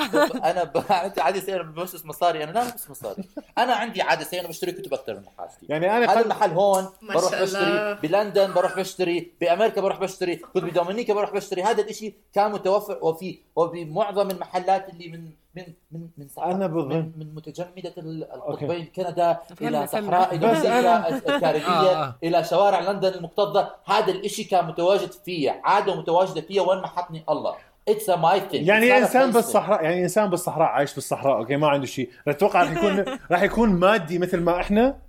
أنا 0.52 0.64
ب... 0.64 0.78
انت 1.06 1.20
عادي 1.20 1.42
سيئة 1.42 1.62
ببصص 1.62 2.06
مصاري. 2.06 2.44
أنا 2.44 2.52
لا 2.52 2.64
ببصص 2.64 2.90
مصاري. 2.90 3.24
أنا 3.58 3.74
عندي 3.76 4.02
عاده 4.02 4.24
سيئة 4.24 4.40
أنا 4.40 4.48
بشتري 4.48 4.72
كتب 4.72 4.94
أكثر 4.94 5.14
من 5.14 5.24
حاجتي. 5.38 5.66
يعني 5.70 5.98
أنا 5.98 6.12
هذا. 6.12 6.20
المحل 6.22 6.52
هون 6.52 6.90
بروح 7.02 7.42
بشتري. 7.42 7.94
بلندن 7.94 8.54
بروح 8.54 8.80
بشتري. 8.80 9.32
بأمريكا 9.42 9.82
بروح 9.82 10.00
بشتري. 10.00 10.36
كنت 10.36 10.64
بدومينيكا 10.64 11.14
بروح 11.14 11.34
بشتري. 11.34 11.64
هذا 11.64 11.82
الإشي 11.82 12.14
كان 12.34 12.52
متوفر. 12.52 13.00
وفي 13.02 13.40
وبمعظم 13.56 14.32
المحلات 14.32 14.90
اللي 14.90 15.08
من 15.08 15.30
من 15.56 15.64
من 15.92 16.08
من 16.18 16.28
صحراء 16.28 16.52
أنا 16.56 16.68
بظن- 16.68 16.88
من, 16.96 17.12
من 17.18 17.36
متجمدة 17.36 17.94
ال- 17.98 18.32
القطبين 18.34 18.86
كندا 18.96 19.38
إلى. 19.62 19.88
صحراء 19.88 20.30
أنا- 20.38 21.30
الكاريبية 21.30 21.68
آه، 21.68 22.04
آه. 22.06 22.16
إلى 22.24 22.44
شوارع 22.44 22.80
لندن 22.92 23.10
المكتظة. 23.10 23.70
هذا 23.86 24.12
الإشي 24.12 24.44
كان 24.44 24.66
متواجد 24.68 25.12
فيا 25.26 25.62
عادة 25.64 25.96
متواجدة 25.96 26.42
فيا 26.42 26.62
وين 26.62 26.80
ما 26.82 26.88
حطني 26.88 27.24
الله. 27.30 27.56
اتس 27.90 28.10
ماي 28.10 28.40
ثينج 28.40 28.68
يعني 28.68 28.98
إنسان 28.98 29.32
بالصحراء 29.32 29.84
يعني 29.84 30.04
إنسان 30.04 30.30
بالصحراء 30.30 30.68
عايش 30.68 30.94
بالصحراء. 30.96 31.38
أوكي 31.38 31.56
ما 31.56 31.68
عنده 31.68 31.86
شيء. 31.86 32.10
أتوقع 32.28 32.62
راح 32.64 32.72
يكون 32.78 33.06
راح 33.32 33.42
يكون 33.44 33.70
مادي 33.70 34.20
مثل 34.20 34.40
ما 34.42 34.60
إحنا. 34.60 35.05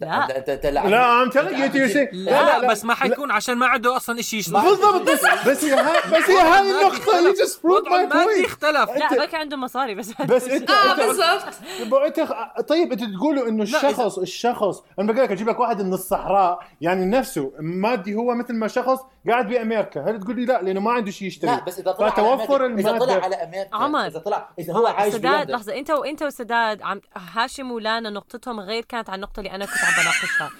لا. 0.00 0.38
انت 0.38 0.48
انت 0.48 0.66
لا. 0.66 1.76
يو 1.76 1.88
سي 1.88 2.08
لا, 2.12 2.60
لا, 2.60 2.68
بس 2.70 2.84
ما 2.84 2.94
حيكون 2.94 3.30
عشان 3.30 3.54
ما 3.54 3.66
عنده 3.66 3.96
أصلا 3.96 4.22
شيء 4.22 4.38
يشتغل 4.38 4.62
بالضبط. 4.62 5.02
بس 5.02 5.20
بس 5.48 5.64
هي 5.64 5.72
هاي 5.74 5.96
بس 6.20 6.30
هي 6.30 6.40
هاي 6.40 7.34
just 7.34 7.52
proved 7.56 7.64
وضعه 7.64 7.90
my 7.90 8.12
المادي 8.12 8.42
point 8.42 8.46
اختلف 8.46 8.90
لا 8.90 9.24
بك 9.26 9.34
عنده 9.34 9.56
مصاري 9.56 9.94
بس 9.94 10.12
بس 10.22 10.48
انت 10.48 10.70
آه 10.70 10.92
انت 10.92 11.00
بالضبط. 11.00 12.18
أنت 12.18 12.20
طيب 12.68 12.92
أنت 12.92 13.04
تقولوا 13.16 13.48
إنه 13.48 13.62
الشخص 13.62 14.18
الشخص 14.18 14.82
أنا 14.98 15.12
بقول 15.12 15.24
لك 15.24 15.30
أجيب 15.32 15.48
لك 15.48 15.60
واحد 15.60 15.82
من 15.82 15.92
الصحراء 15.92 16.58
يعني 16.80 17.06
نفسه 17.06 17.52
مادي 17.60 18.14
هو 18.14 18.34
مثل 18.34 18.54
ما 18.54 18.68
شخص 18.68 18.98
قاعد 19.28 19.48
بأمريكا. 19.48 20.00
هل 20.10 20.20
تقول 20.20 20.36
لي 20.36 20.44
لا؟ 20.44 20.62
لأنه 20.62 20.80
ما 20.80 20.90
عنده 20.92 21.10
شيء 21.10 21.28
يشتري. 21.28 21.50
لا 21.50 21.64
بس 21.64 21.78
إذا 21.78 21.92
طلع 21.92 22.10
فتوفر 22.10 22.62
على 22.62 22.74
أمريكا- 22.74 22.78
إذا 22.78 22.98
طلع 22.98 23.04
المادة 23.14 23.24
على 23.24 23.34
أمريكا 23.34 23.76
عمر. 23.76 24.06
إذا 24.06 24.18
طلع 24.18 24.48
إذا 24.58 24.72
هو 24.72 24.86
عايش 24.86 25.14
سداد 25.14 25.50
لحظة 25.50 25.78
أنت 25.78 25.90
وانت 25.90 26.22
وسداد 26.22 26.82
عم 26.82 27.00
هاشم 27.34 27.70
ولانا 27.72 28.10
نقطتهم 28.10 28.60
غير 28.60 28.84
كانت 28.84 29.10
عن 29.10 29.16
النقطة 29.16 29.40
اللي 29.40 29.50
أنا 29.50 29.64
كنت 29.66 29.74
بناقشها 29.90 30.50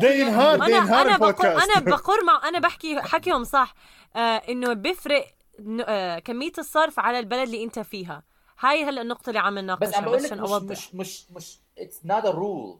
ده 0.00 0.10
ينهار 0.14 0.56
ده 0.56 0.66
أنا 0.66 0.76
ينهار 0.76 1.06
أنا 1.06 1.16
بقر 1.16 1.48
أنا 1.62 1.80
بقر 1.80 2.24
مع 2.24 2.48
أنا 2.48 2.58
بحكي 2.58 3.00
حكيهم 3.00 3.44
صح. 3.44 3.74
آه 4.16 4.42
إنه 4.48 4.72
بيفرق 4.72 5.26
آه 5.86 6.18
كمية 6.18 6.52
الصرف 6.58 6.98
على 7.00 7.18
البلد 7.18 7.40
اللي 7.42 7.64
أنت 7.64 7.78
فيها. 7.78 8.22
هاي 8.60 8.84
هلا 8.84 9.02
النقطة 9.02 9.28
اللي 9.30 9.40
عم 9.40 9.58
نناقشها 9.58 9.88
بس 9.88 9.94
عم 9.94 10.04
بقول 10.04 10.22
لك 10.22 10.32
مش 10.32 10.38
اوضح 10.50 10.70
مش 10.70 10.94
مش 10.94 11.24
مش 11.30 11.58
اتس 11.78 12.00
نوت 12.04 12.24
ا 12.24 12.30
رول 12.30 12.78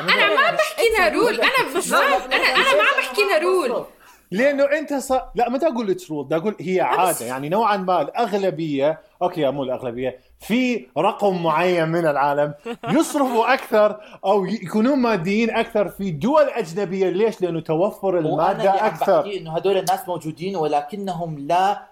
أنا 0.00 0.34
ما 0.34 0.50
بحكي 0.50 0.82
انها 0.96 1.08
rule 1.08 1.40
أنا 1.40 1.76
مش 1.78 1.92
أنا 1.92 2.16
أنا 2.56 2.74
ما 2.74 2.82
عم 2.82 2.96
بحكي 2.98 3.22
انها 3.22 3.38
rule 3.38 3.86
لأنه 4.34 4.64
أنت 4.64 4.94
ص... 4.94 5.12
لا 5.12 5.48
ما 5.48 5.58
أقول 5.62 5.90
it's 5.90 6.10
rule 6.10 6.32
أقول 6.32 6.56
هي 6.60 6.80
عادة 6.80 7.26
يعني 7.26 7.48
نوعا 7.48 7.76
ما 7.76 8.02
الأغلبية 8.02 9.00
okay 9.22 9.50
مو 9.50 9.62
الأغلبية 9.62 10.18
في 10.40 10.86
رقم 10.98 11.42
معين 11.42 11.88
من 11.88 12.06
العالم 12.06 12.54
يصرفوا 12.98 13.54
أكثر 13.54 14.00
أو 14.24 14.44
يكونون 14.44 14.98
ماديين 14.98 15.50
أكثر 15.50 15.88
في 15.88 16.10
دول 16.10 16.42
أجنبية. 16.42 17.08
ليش؟ 17.08 17.42
لأنه 17.42 17.60
توفر 17.60 18.18
المادة 18.18 18.86
أكثر. 18.86 19.32
إنه 19.36 19.56
هدول 19.56 19.76
الناس 19.76 20.08
موجودين 20.08 20.56
ولكنهم 20.56 21.38
لا 21.38 21.82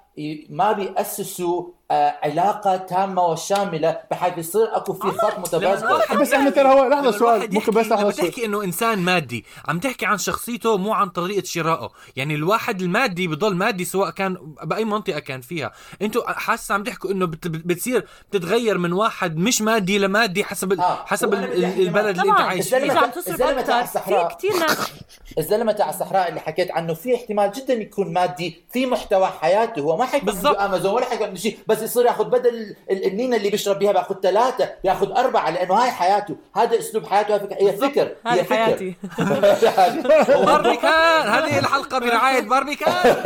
ما 0.49 0.73
بيأسسوا 0.73 1.65
آه، 1.93 2.15
علاقة 2.23 2.77
تامة 2.77 3.23
وشاملة 3.27 4.01
بحيث 4.11 4.39
يصير 4.39 4.77
أكو 4.77 4.93
في 4.93 5.09
خط 5.19 5.39
متبادل 5.39 6.19
بس 6.21 6.33
إحنا 6.33 6.51
ترى 6.51 6.69
هو 6.69 6.89
لحظة 6.89 7.11
سؤال 7.11 7.55
ممكن 7.55 7.73
بس 7.73 7.87
لحظة 7.87 8.11
سؤال 8.11 8.29
تحكي 8.31 8.45
إنه 8.45 8.65
إنسان 8.65 8.99
مادي 8.99 9.45
عم 9.69 9.79
تحكي 9.79 10.07
عن 10.07 10.19
شخصيته 10.19 10.77
مو 10.79 10.93
عن 10.93 11.09
طريقة 11.09 11.45
شرائه 11.45 11.91
يعني 12.17 12.35
الواحد 12.35 12.83
المادي 12.83 13.29
بضل 13.29 13.55
مادي 13.55 13.85
سواء 13.85 14.11
كان 14.11 14.55
بأي 14.63 14.85
منطقة 14.85 15.19
كان 15.19 15.41
فيها 15.41 15.73
أنتوا 16.03 16.33
حاسه 16.33 16.75
عم 16.75 16.83
تحكوا 16.85 17.11
إنه 17.11 17.27
بت- 17.27 17.49
بتصير 17.49 18.07
بتتغير 18.31 18.79
من 18.79 18.93
واحد 18.93 19.37
مش 19.37 19.63
مادي 19.63 19.99
لمادي 19.99 20.45
حسب 20.45 20.81
آه. 20.81 21.05
حسب 21.07 21.35
البلد 21.35 22.19
اللي 22.19 22.33
أنت 22.33 22.41
عايش 22.41 22.69
فيه 22.69 23.07
تصرف 23.07 23.29
الزلمة 23.29 23.63
تاع 23.63 23.81
أكثر 23.81 24.01
في 24.01 24.09
الصحراء. 24.09 24.37
كثير 24.39 24.53
ناس 24.59 24.79
الزلمة 25.39 25.73
تاع 25.73 25.91
الصحراء 25.91 26.29
اللي 26.29 26.41
حكيت 26.41 26.71
عنه 26.71 26.95
في 26.95 27.15
احتمال 27.15 27.53
جدا 27.53 27.75
يكون 27.75 28.13
مادي 28.13 28.65
في 28.73 28.87
محتوى 28.87 29.27
حياته 29.27 29.81
هو 29.81 29.97
ما 29.97 30.05
حيكون 30.05 30.27
بالضبط. 30.27 30.59
امازون 30.59 30.93
ولا 30.95 31.05
حيكون 31.05 31.37
شيء 31.37 31.59
بس 31.67 31.82
يصير 31.85 32.07
ياخذ 32.07 32.25
بدل 32.25 32.77
ال- 32.91 33.07
النينة 33.07 33.37
اللي 33.37 33.51
بيشرب 33.51 33.79
بيها 33.79 33.93
بياخذ 33.93 34.15
ثلاثة 34.23 34.71
بياخذ 34.85 35.11
أربعة 35.13 35.51
لأنه 35.51 35.75
هاي 35.75 35.91
حياته 35.91 36.37
هذا 36.57 36.79
أسلوب 36.79 37.07
حياته 37.07 37.35
هي 37.61 37.73
فكر 37.73 38.15
هي 38.27 38.45
فكر 38.45 38.55
حياتي 38.57 38.95
باربيكان 40.47 41.29
هذه 41.29 41.59
الحلقة 41.59 41.99
برعايه 41.99 42.41
باربيكان 42.41 43.17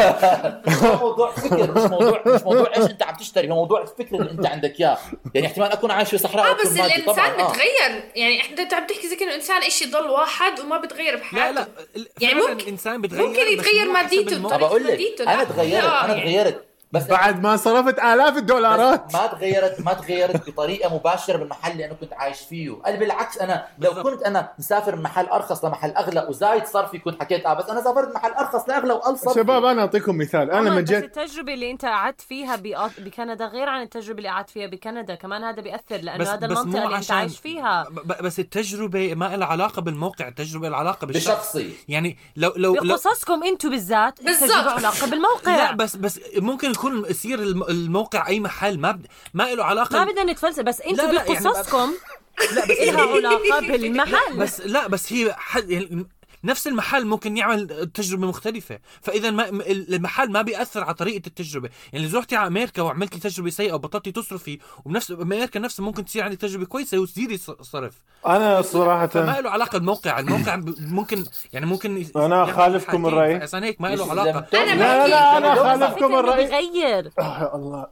موضوع 1.01 1.31
فكر 1.31 1.71
مش 1.73 1.91
موضوع 1.91 2.23
مش 2.27 2.43
موضوع 2.43 2.71
إيش 2.77 2.91
أنت 2.91 3.03
عم 3.03 3.15
تشتري 3.15 3.51
هو 3.51 3.55
موضوع 3.55 3.83
الفكر 3.83 4.17
اللي 4.17 4.31
أنت 4.31 4.47
عندك 4.47 4.81
إياه 4.81 4.99
يعني 5.35 5.47
احتمال 5.47 5.73
أكون 5.73 5.91
عايش 5.91 6.11
في 6.11 6.19
صحراء 6.19 6.51
آه 6.51 6.55
بس. 6.55 6.67
الإنسان 6.81 7.41
آه. 7.41 7.51
بتغير 7.51 8.11
يعني 8.17 8.41
إحنا 8.41 8.63
أنت 8.63 8.75
عم 8.75 8.87
تحكي 8.87 9.09
زي 9.09 9.17
كأنه 9.17 9.31
الانسان 9.31 9.63
إيش 9.63 9.83
يضل 9.83 10.11
واحد 10.11 10.61
وما 10.61 10.79
بتغير 10.79 11.15
لا 11.15 11.21
بحياته 11.21 11.51
لا 11.51 11.67
ال- 11.97 12.09
يعني 12.21 12.35
ممكن- 12.35 12.53
الإنسان 12.61 13.01
بتغير 13.01 13.27
ممكن 13.27 13.41
بس 13.43 13.53
يتغير 13.53 13.93
ماديته 13.93 14.37
الموقف. 14.37 14.57
طب 14.57 14.63
أقول 14.65 14.85
لك 14.85 14.91
ماديته، 14.91 15.25
أنا 15.25 15.37
لا. 15.39 15.45
تغيرت 15.45 15.85
لا، 15.85 16.05
أنا 16.05 16.15
يعني. 16.15 16.23
تغيرت 16.23 16.65
بس 16.97 17.07
بعد 17.07 17.43
ما 17.43 17.57
صرفت 17.57 17.99
آلاف 17.99 18.37
الدولارات. 18.37 19.15
ما 19.15 19.27
تغيرت 19.27 19.81
ما 19.81 19.93
تغيرت 19.93 20.51
بطريقة 20.51 20.95
مباشرة 20.95 21.37
بالمحل 21.37 21.73
اللي 21.73 21.85
أنا 21.87 21.95
كنت 21.95 22.13
عايش 22.13 22.41
فيه. 22.41 22.71
قال 22.85 22.97
بالعكس 22.97 23.39
أنا 23.39 23.67
لو. 23.79 24.03
كنت 24.03 24.23
أنا 24.23 24.53
مسافر 24.59 24.97
من 24.97 25.03
محل 25.03 25.27
أرخص 25.27 25.65
لمحل 25.65 25.91
أغلى 25.91 26.27
وزايد 26.29 26.65
صرفي 26.67 26.99
كنت 26.99 27.21
حكيت 27.21 27.47
آه 27.47 27.55
بس 27.55 27.65
أنا 27.71 27.83
سافرت 27.83 28.15
محل 28.15 28.31
أرخص 28.31 28.69
لأغلى 28.69 29.01
صرفي 29.17 29.35
شباب 29.41 29.65
أنا 29.65 29.81
أعطيكم 29.83 30.19
مثال. 30.19 30.51
أنا 30.51 30.71
من 30.71 30.83
بس 30.85 30.91
جد 30.91 31.03
التجربة 31.03 31.55
اللي 31.55 31.71
أنت 31.71 31.85
قعدت 31.85 32.21
فيها 32.21 32.57
بكندا 32.99 33.47
غير 33.47 33.69
عن 33.69 33.83
التجربة 33.83 34.19
اللي 34.19 34.29
قعدت 34.29 34.51
فيها 34.51 34.67
بكندا 34.67 35.15
كمان 35.15 35.45
هذا 35.45 35.61
بيأثر 35.63 35.97
لأنه 35.97 36.19
بس- 36.19 36.29
هذا 36.29 36.47
المنطقة 36.47 36.85
اللي 36.85 36.97
أنت 36.97 37.11
عايش 37.11 37.39
فيها. 37.39 37.87
بس 38.21 38.39
التجربة 38.39 39.15
ما 39.15 39.37
لها 39.37 39.47
علاقة 39.47 39.83
بالموقع 39.83 40.29
التجربة 40.29 40.69
لها 40.69 40.79
علاقة 40.79 41.07
بالشخص. 41.07 41.37
بشخصي. 41.57 41.71
يعني 41.89 42.19
لو 42.37 42.53
لو 42.57 42.73
بقصصكم 42.75 43.45
أنتم 43.45 43.71
بالذات 43.71 44.23
بالضبط. 44.23 44.43
التجربة 44.43 44.71
علاقة 44.71 45.11
بالموقع. 45.11 45.57
لا 45.57 45.73
بس 45.73 45.97
بس 45.97 46.21
ممكن 46.37 46.71
يكون 46.71 46.86
يصير 47.11 47.39
الم- 47.43 47.63
الموقع 47.63 48.27
أي 48.29 48.41
محل 48.41 48.79
ما 48.79 48.91
ب... 48.93 49.07
ما 49.35 49.55
له 49.55 49.65
علاقة 49.65 50.05
ما 50.05 50.11
بدنا 50.13 50.33
نتفلسف 50.33 50.61
بس 50.63 50.81
أنتم 50.81 51.15
يعني 51.15 51.19
بقصصكم 51.19 51.93
لا 52.55 52.65
بس 52.65 52.71
إلها 52.71 53.03
علاقة 53.15 53.61
بالمحل. 53.61 54.37
بس 54.39 54.61
لا 54.61 54.87
بس 54.89 55.13
هي 55.13 55.35
حد 55.39 55.71
يعني 55.71 56.07
نفس 56.45 56.67
المحل 56.67 57.07
ممكن 57.07 57.37
يعمل 57.37 57.91
تجربة 57.95 58.27
مختلفة. 58.27 58.79
فإذا 59.03 59.31
ما 59.31 59.49
المحل 59.71 60.33
ما 60.33 60.43
بيأثر 60.43 60.85
على 60.85 60.95
طريقة 60.95 61.27
التجربة. 61.27 61.69
يعني 61.93 62.07
إذا 62.07 62.19
رحتي 62.19 62.37
على 62.37 62.47
أمريكا 62.47 62.83
وعملتي 62.83 63.19
تجربة 63.21 63.51
سيئة 63.51 63.73
وبطلتي 63.73 64.13
تصرفي 64.13 64.59
وبنفس 64.85 65.11
أمريكا 65.11 65.61
نفسها 65.61 65.85
ممكن 65.85 66.05
تصير 66.05 66.25
عندك 66.25 66.39
تجربة 66.39 66.65
كويسة 66.67 66.99
وتزيدي 66.99 67.37
ص- 67.37 67.51
صرف 67.51 67.95
أنا 68.27 68.63
صراحة 68.63 69.07
فما 69.07 69.41
له 69.41 69.51
علاقة 69.51 69.79
بالموقع. 69.79 70.19
الموقع 70.19 70.55
ب- 70.57 70.75
ممكن 70.81 71.25
يعني 71.53 71.67
ممكن 71.67 71.99
ي- 71.99 72.07
أنا 72.17 72.37
يعمل 72.37 72.51
أخالفكم 72.51 72.91
حاجتين. 72.93 73.07
الرأي. 73.07 73.41
فعشان 73.41 73.63
هيك 73.65 73.81
ما 73.81 73.89
له 73.89 74.11
علاقة. 74.11 74.31
لم- 74.53 74.61
أنا 74.61 74.75
لا 74.75 75.09
لا 75.09 75.39
أنا 75.39 75.55
خالفكم 75.55 76.15
الراي 76.15 76.45
بيغير 76.45 77.11
آه 77.19 77.57
الله. 77.57 77.87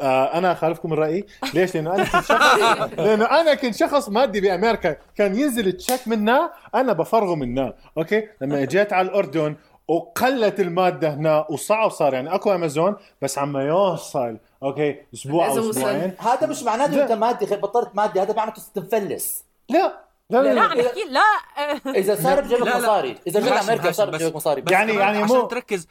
آه 0.00 0.24
أنا 0.38 0.54
خالفكم 0.54 0.92
الراي 0.92 1.26
ليش؟ 1.54 1.74
لأنه 1.74 1.94
أنا 1.94 2.04
كنت 2.04 2.24
شخص 2.24 2.58
لأنه 2.98 3.24
أنا 3.24 3.54
كنت 3.54 3.74
شخص 3.74 4.08
مادي 4.08 4.40
بأمريكا. 4.40 4.96
كان 5.16 5.38
ينزل 5.38 5.72
check 5.72 6.08
منا 6.08 6.52
أنا 6.74 6.92
بفرغه 6.92 7.34
منا 7.50 7.74
okay؟ 7.98 8.28
لما 8.40 8.64
جيت 8.64 8.92
على 8.92 9.08
الأردن 9.08 9.56
وقلت 9.88 10.60
المادة 10.60 11.14
هنا 11.14 11.46
وصعب 11.50 11.90
صار 11.90 12.14
يعني 12.14 12.34
أكو 12.34 12.52
أمازون 12.54 12.96
بس 13.22 13.38
عم 13.38 13.56
يوصل 13.56 14.38
okay؟ 14.62 14.96
أسبوع 15.14 15.46
أو. 15.48 15.70
أسبوعين. 15.70 16.14
هذا 16.18 16.46
مش 16.46 16.62
معناته. 16.62 17.02
أنت 17.02 17.12
مادي 17.12 17.44
غير 17.44 17.58
بطلت 17.58 17.90
مادي 17.94 18.20
هذا 18.22 18.34
معناته 18.34 18.62
تنفلس 18.74 19.44
لا. 19.68 19.92
لا 20.30 20.42
لا 20.42 20.54
لا, 20.54 20.60
عم 20.60 20.78
نحكي 20.80 21.04
لا. 21.10 21.90
إذا 21.90 22.14
صار 22.22 22.40
بجيبك. 22.40 22.62
مصاري 22.76 23.16
إذا 23.26 23.40
جيت 23.40 23.52
أمريكا 23.52 23.92
صار 23.92 24.10
بجيبك 24.10 24.36
مصاري 24.36 24.60
بس 24.60 24.72
يعني- 24.72 24.92
يعني 24.94 25.18
عشان 25.18 25.36
مو- 25.36 25.46
تركز. 25.46 25.88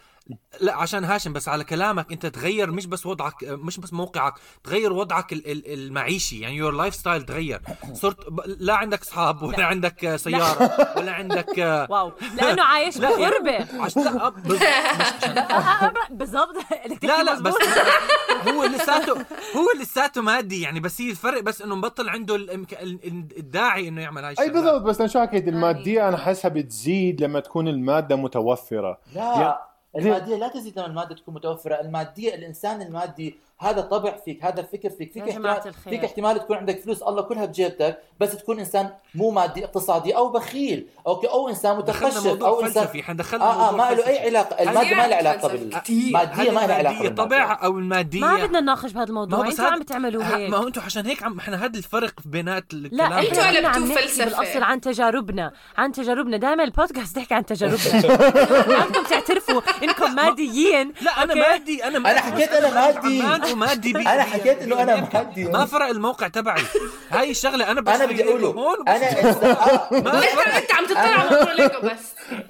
لا 0.61 0.75
عشان 0.75 1.03
هاشم 1.03 1.33
بس 1.33 1.49
على 1.49 1.63
كلامك 1.63 2.11
انت 2.11 2.25
تغير 2.25 2.71
مش 2.71 2.85
بس 2.85 3.05
وضعك 3.05 3.43
مش 3.43 3.79
بس 3.79 3.93
موقعك 3.93 4.33
تغير 4.63 4.93
وضعك 4.93 5.33
ال- 5.33 5.51
ال- 5.51 5.73
المعيشي. 5.73 6.39
يعني 6.39 6.55
your 6.55 6.71
lifestyle 6.73 7.21
تغير. 7.23 7.61
صرت 7.93 8.29
ب- 8.29 8.41
لا 8.59 8.73
عندك 8.75 9.01
اصحاب 9.01 9.41
ولا 9.43 9.65
عندك 9.65 10.05
آه، 10.05 10.15
سيارة 10.17 10.93
ولا 10.97 11.11
عندك 11.11 11.59
آه، 11.59 11.87
واو. 11.89 12.11
لأنه 12.35 12.63
عايش 12.63 12.97
لا، 12.97 13.09
يعني- 13.09 13.25
بغربة. 13.25 13.57
لا 13.95 14.29
بالضبط. 16.09 16.55
لا 17.03 17.23
لا 17.23 17.39
بس. 17.39 17.53
هو 18.47 18.63
لساته 18.63 19.13
هو 19.55 19.81
لساته 19.81 20.21
مادي. 20.21 20.61
يعني 20.61 20.79
بس 20.79 21.01
هي 21.01 21.09
الفرق 21.11 21.41
بس 21.41 21.61
إنه 21.61 21.75
مبطل 21.75 22.09
عنده 22.09 22.35
الداعي 23.37 23.87
إنه 23.87 24.01
يعمل 24.01 24.23
هاي 24.25 24.35
أي. 24.39 24.49
بالضبط. 24.49 24.81
بس 24.81 24.99
أنا 24.99 25.09
شو 25.09 25.19
حكيت 25.21 25.47
المادية 25.47 26.07
أنا 26.09 26.17
حاسها 26.17 26.49
بتزيد 26.49 27.23
لما 27.23 27.39
تكون 27.39 27.67
المادة 27.67 28.15
متوفرة. 28.15 28.97
لا. 29.15 29.68
المادية 29.95 30.35
لا 30.35 30.47
تزيد 30.47 30.79
لما 30.79 30.87
المادة 30.87 31.15
تكون 31.15 31.33
متوفرة. 31.33 31.75
المادية 31.81 32.35
الإنسان 32.35 32.81
المادي 32.81 33.39
هذا 33.61 33.81
طبع 33.81 34.15
فيك 34.25 34.43
هذا 34.45 34.61
فكر 34.61 34.89
فيك 34.89 35.11
فيك 35.13 35.23
احتمال 35.29 35.51
الخير. 35.51 35.73
فيك 35.89 36.03
احتمال 36.03 36.39
تكون 36.39 36.57
عندك 36.57 36.79
فلوس 36.81 37.01
الله 37.03 37.21
كلها 37.21 37.45
بجيبتك 37.45 37.99
بس 38.19 38.31
تكون 38.37 38.59
إنسان 38.59 38.89
مو 39.15 39.31
مادي 39.31 39.65
اقتصادي 39.65 40.15
أو 40.15 40.29
بخيل 40.29 40.87
أوكي 41.07 41.27
أو 41.27 41.49
إنسان 41.49 41.83
دخلنا 41.83 42.09
متخشب 42.19 42.43
أو 42.43 42.61
انسان 42.61 42.83
فلسفي 42.83 43.03
حندخلنا 43.03 43.43
آه 43.45 43.67
آه 43.69 43.71
موضوع 43.71 43.89
ما 43.89 43.93
له. 43.95 44.07
أي 44.07 44.19
علاقة 44.25 44.63
المادة 44.63 44.81
ما 44.95 45.07
لها 45.07 45.15
علاقة 45.15 45.47
فلسفي. 45.47 46.11
بالماديه 46.11 46.51
ما 46.51 46.59
لها 46.67 46.73
علاقة 46.75 47.07
طبع. 47.09 47.59
أو 47.63 47.77
المادية 47.79 48.19
ما 48.21 48.35
بدنا 48.45 48.59
نناقش 48.59 48.91
بهذا 48.91 49.09
الموضوع 49.09 49.47
هاد- 49.47 49.59
عم 49.61 49.81
تعملوا 49.81 50.23
هيك 50.23 50.49
ما 50.49 50.57
هو 50.57 50.67
أنتوا 50.67 50.83
عشان 50.83 51.05
هيك 51.05 51.23
عم 51.23 51.39
إحنا 51.39 51.65
هذا 51.65 51.77
الفرق 51.77 52.13
بينات 52.25 52.73
لا 52.73 53.05
الكلام 53.05 53.13
قلبتوه 53.13 53.67
عم 53.69 53.83
نحكي 53.85 54.01
فلسفة. 54.07 54.25
بالاصل 54.25 54.63
عن 54.63 54.81
تجاربنا 54.81 55.51
عن 55.77 55.91
تجاربنا 55.91 56.37
دائما 56.37 56.63
البودكاست 56.63 57.17
نحكي 57.19 57.33
عن 57.33 57.45
تجاربنا 57.45 58.01
بدكم 58.85 59.03
تعترفوا 59.09 59.61
إنكم 59.83 60.15
ماديين 60.15 60.93
لا 61.01 61.23
أنا. 61.23 61.33
مادي 61.35 61.83
أنا 61.83 61.97
أنا 61.97 62.21
حكيت 62.21 62.49
أنا 62.49 62.73
مادي. 62.73 63.48
عمان 63.51 63.63
ومادي 63.63 63.93
بي 63.93 64.01
أنا 64.01 64.23
حكيت 64.23 64.61
إنه 64.61 64.81
أنا 64.81 64.95
بأمريكا. 64.95 65.23
مادي. 65.23 65.45
ما 65.45 65.65
فرق 65.65 65.85
الموقع 65.85 66.27
تبعي. 66.27 66.61
هاي 67.09 67.31
الشغلة 67.31 67.71
أنا 67.71 67.81
بس 67.81 67.95
أنا 67.95 68.05
بدي 68.05 68.23
اقوله 68.23 68.47
هون 68.47 68.87
أنا 68.87 69.09
إنسان- 69.11 69.43
آه. 69.69 69.87
ما 69.91 70.17
انت 70.17 70.25
فرق. 70.25 70.55
أنت 70.55 70.73
عم 70.73 70.85
تطلع 70.85 70.99
على 70.99 71.79
بس. 71.83 71.99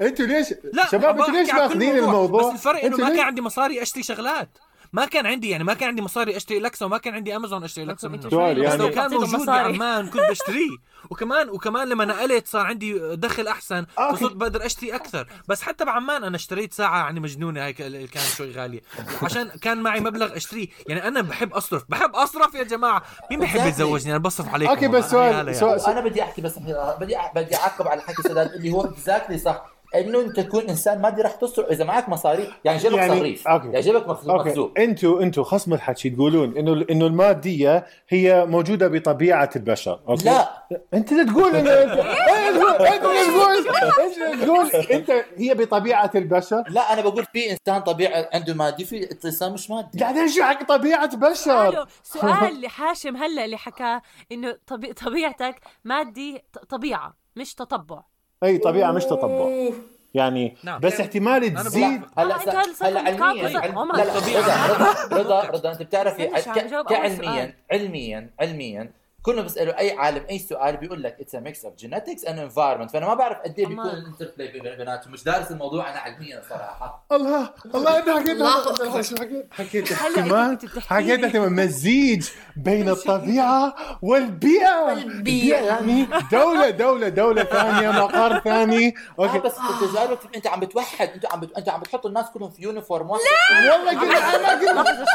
أنتوا 0.01 0.25
ليش؟ 0.25 0.53
لا 0.73 0.85
شباب 0.91 1.19
أنتوا 1.19 1.33
ليش 1.33 1.49
على 1.49 1.59
كل 1.61 1.67
ماخذين 1.67 1.89
موضوع. 1.95 2.07
الموضوع؟ 2.09 2.41
بس 2.49 2.53
الفرق 2.53 2.85
إنه 2.85 2.97
ما 2.97 3.09
كان 3.09 3.19
عندي 3.19 3.41
مصاري 3.41 3.81
أشتري 3.81 4.03
شغلات. 4.03 4.49
ما 4.93 5.05
كان 5.05 5.25
عندي 5.25 5.49
يعني 5.49 5.63
ما 5.63 5.73
كان 5.73 5.89
عندي 5.89 6.01
مصاري 6.01 6.37
أشتري 6.37 6.59
لكسة 6.59 6.85
وما 6.85 6.97
كان 6.97 7.13
عندي 7.15 7.35
أمازون 7.35 7.63
أشتري 7.63 7.85
لكسة 7.85 8.07
أنتوا- 8.07 8.11
منه. 8.11 8.29
شوي 8.29 8.53
بس 8.53 8.59
يعني- 8.63 8.77
لو 8.77 8.85
كان 8.89 8.95
تعطيكم 8.95 9.31
موجود. 9.31 9.45
بعمان 9.45 10.07
كنت 10.09 10.21
بشتريه. 10.29 10.69
وكمان 11.09 11.49
وكمان 11.49 11.87
لما 11.89 12.05
نقلت 12.05 12.47
صار 12.47 12.65
عندي 12.65 13.15
دخل 13.15 13.47
أحسن 13.47 13.85
أوكي. 13.99 14.17
فصرت 14.17 14.35
بقدر 14.35 14.65
أشتري 14.65 14.95
أكثر. 14.95 15.27
بس 15.47 15.61
حتى 15.61 15.85
بعمان 15.85 16.23
أنا 16.23 16.35
اشتريت 16.35 16.73
ساعة 16.73 16.97
يعني 17.03 17.19
مجنونة 17.19 17.65
هيك 17.65 17.81
اللي 17.81 18.07
كانت 18.07 18.25
شوي 18.25 18.51
غالية. 18.51 18.81
عشان 19.23 19.49
كان 19.49 19.77
معي 19.83 19.99
مبلغ 19.99 20.35
أشتريه. 20.37 20.67
يعني 20.87 21.07
أنا 21.07 21.21
بحب 21.21 21.53
أصرف 21.53 21.83
بحب 21.89 22.15
أصرف 22.15 22.53
يا 22.55 22.63
جماعة. 22.63 23.03
مين 23.31 23.39
بحب 23.39 23.59
Exactly. 23.59 23.65
يتزوجني؟ 23.65 24.11
أنا 24.11 24.19
بصرف 24.19 24.49
عليكم 24.49 24.71
أوكي 24.71 24.87
بس 24.87 25.13
والله. 25.13 25.53
سؤال 25.53 25.79
وأنا 25.79 26.01
بدي 26.01 26.23
أحكي 26.23 26.41
بس 26.41 26.59
بدي 26.59 26.75
بدي 27.35 27.55
أعقب 27.55 27.87
على 27.87 28.01
حكي 28.01 28.21
سداد 28.21 28.51
اللي 28.53 28.71
هو 28.71 28.81
exactly 28.85 29.37
صح. 29.37 29.78
إنه 29.95 30.21
أنت 30.21 30.39
تكون 30.39 30.61
إنسان 30.69 31.01
مادي 31.01 31.21
رح 31.21 31.31
تصرف 31.31 31.69
إذا 31.71 31.83
معك 31.85 32.09
مصاري 32.09 32.47
يعني 32.65 32.77
جيبك 32.77 32.97
يعني- 32.97 33.19
صريف 33.19 33.47
أوكي. 33.47 33.65
يعني 33.65 33.79
جيبك 33.79 34.07
مخزوق 34.09 34.35
أوكي. 34.35 34.49
مخزوق 34.49 34.73
أنتوا 34.79 35.21
أنتوا 35.21 35.43
خصم 35.43 35.73
الحكي 35.73 36.09
تقولون 36.09 36.57
إنه 36.57 36.85
إنه 36.91 37.07
المادية 37.07 37.85
هي 38.09 38.45
موجودة 38.45 38.87
بطبيعة 38.87 39.49
البشر 39.55 39.99
أوكي؟ 40.09 40.25
لا. 40.25 40.63
أنت 40.93 41.11
اللي 41.11 41.25
تقول 41.25 41.55
انه 41.55 41.71
انت 41.83 41.93
تقول 42.59 42.87
أنت 42.87 43.03
اللي 44.17 44.45
تقول 44.45 44.69
أنت 44.91 45.11
هي 45.37 45.53
بطبيعة 45.53 46.11
البشر؟ 46.15 46.63
لا 46.69 46.93
أنا 46.93 47.01
بقول 47.01 47.25
في 47.33 47.51
إنسان 47.51 47.81
طبيعي 47.81 48.29
عنده 48.33 48.53
مادي 48.53 48.85
في 48.85 49.09
انسان 49.25 49.53
مش 49.53 49.69
مادي. 49.69 49.99
قاعدين 49.99 50.27
شو 50.27 50.43
حق 50.43 50.63
طبيعة 50.63 51.17
بشر 51.17 51.85
سؤال 52.03 52.61
لحاشم 52.61 53.17
هلا 53.17 53.45
اللي 53.45 53.57
حكاه 53.57 54.01
إنه 54.31 54.57
طبي... 54.67 54.93
طبيعتك 54.93 55.55
مادي 55.83 56.37
ط- 56.53 56.57
طبيعة 56.65 57.13
مش 57.35 57.53
تطبع. 57.55 58.03
أي 58.43 58.57
طبيعة 58.57 58.91
مش 58.91 59.05
تطبع. 59.05 59.49
يعني 60.13 60.55
نعم. 60.63 60.79
بس 60.79 60.99
احتمال 60.99 61.53
تزيد 61.53 62.01
هلا 62.17 62.35
هلا 62.81 62.99
علميا. 62.99 63.47
لا 63.47 64.03
لا. 64.03 65.17
رضا 65.17 65.41
رضا 65.41 65.41
رضا 65.49 65.71
أنت 65.71 65.81
بتعرفي 65.81 66.27
كعلميا. 66.89 67.55
علميا 67.71 68.29
علميا 68.39 68.91
كل 69.23 69.35
ما 69.35 69.41
بيسألوا 69.41 69.79
أي 69.79 69.91
عالم 69.91 70.25
أي 70.29 70.39
سؤال 70.39 70.77
بيقول 70.77 71.03
لك 71.03 71.17
اتس 71.19 71.35
ميكس 71.35 71.65
اوف 71.65 71.73
جينetics 71.75 72.29
اند 72.29 72.39
انفايرمنت 72.39 72.91
فأنا 72.91 73.07
ما 73.07 73.13
بعرف 73.13 73.37
قد 73.37 73.59
إيه 73.59 73.67
بيكون. 73.67 73.85
ال 73.85 73.94
interplay 73.94 74.75
بيناتهم 74.77 75.13
مش 75.13 75.23
دارس 75.23 75.51
الموضوع 75.51 75.89
أنا 75.89 75.99
علميا 75.99 76.41
صراحة. 76.49 77.05
الله 77.11 77.49
الله 77.75 77.97
انت 77.97 78.09
حكيت. 78.09 78.37
شو 79.01 79.15
حكيت 79.15 79.53
حكيت 79.53 79.91
احتمال 79.91 80.57
حكيت 80.87 81.19
لي. 81.19 81.27
احتمال 81.27 81.53
مزيج 81.53 82.27
بين 82.55 82.89
الطبيعة 82.89 83.75
والبيئة. 84.01 84.81
والبيئة. 84.85 85.57
يعني 85.57 86.07
دولة 86.31 86.69
دولة 86.69 87.09
دولة 87.09 87.43
ثانية 87.43 87.91
مقر 87.91 88.39
ثاني. 88.39 88.95
أوكي. 89.19 89.39
بس 89.39 89.55
تجاربك 89.81 90.35
انت 90.35 90.47
عم 90.47 90.59
بتوحد 90.59 91.09
أنت 91.09 91.25
عم. 91.25 91.49
أنت 91.57 91.69
عم 91.69 91.79
بتحط 91.79 92.05
الناس 92.05 92.25
كلهم 92.33 92.49
في 92.49 92.61
uniform 92.61 93.09
واحد. 93.09 93.23
والله 93.51 94.01
قلت 94.01 94.11
أنا 94.11 94.49
قلت 94.49 94.63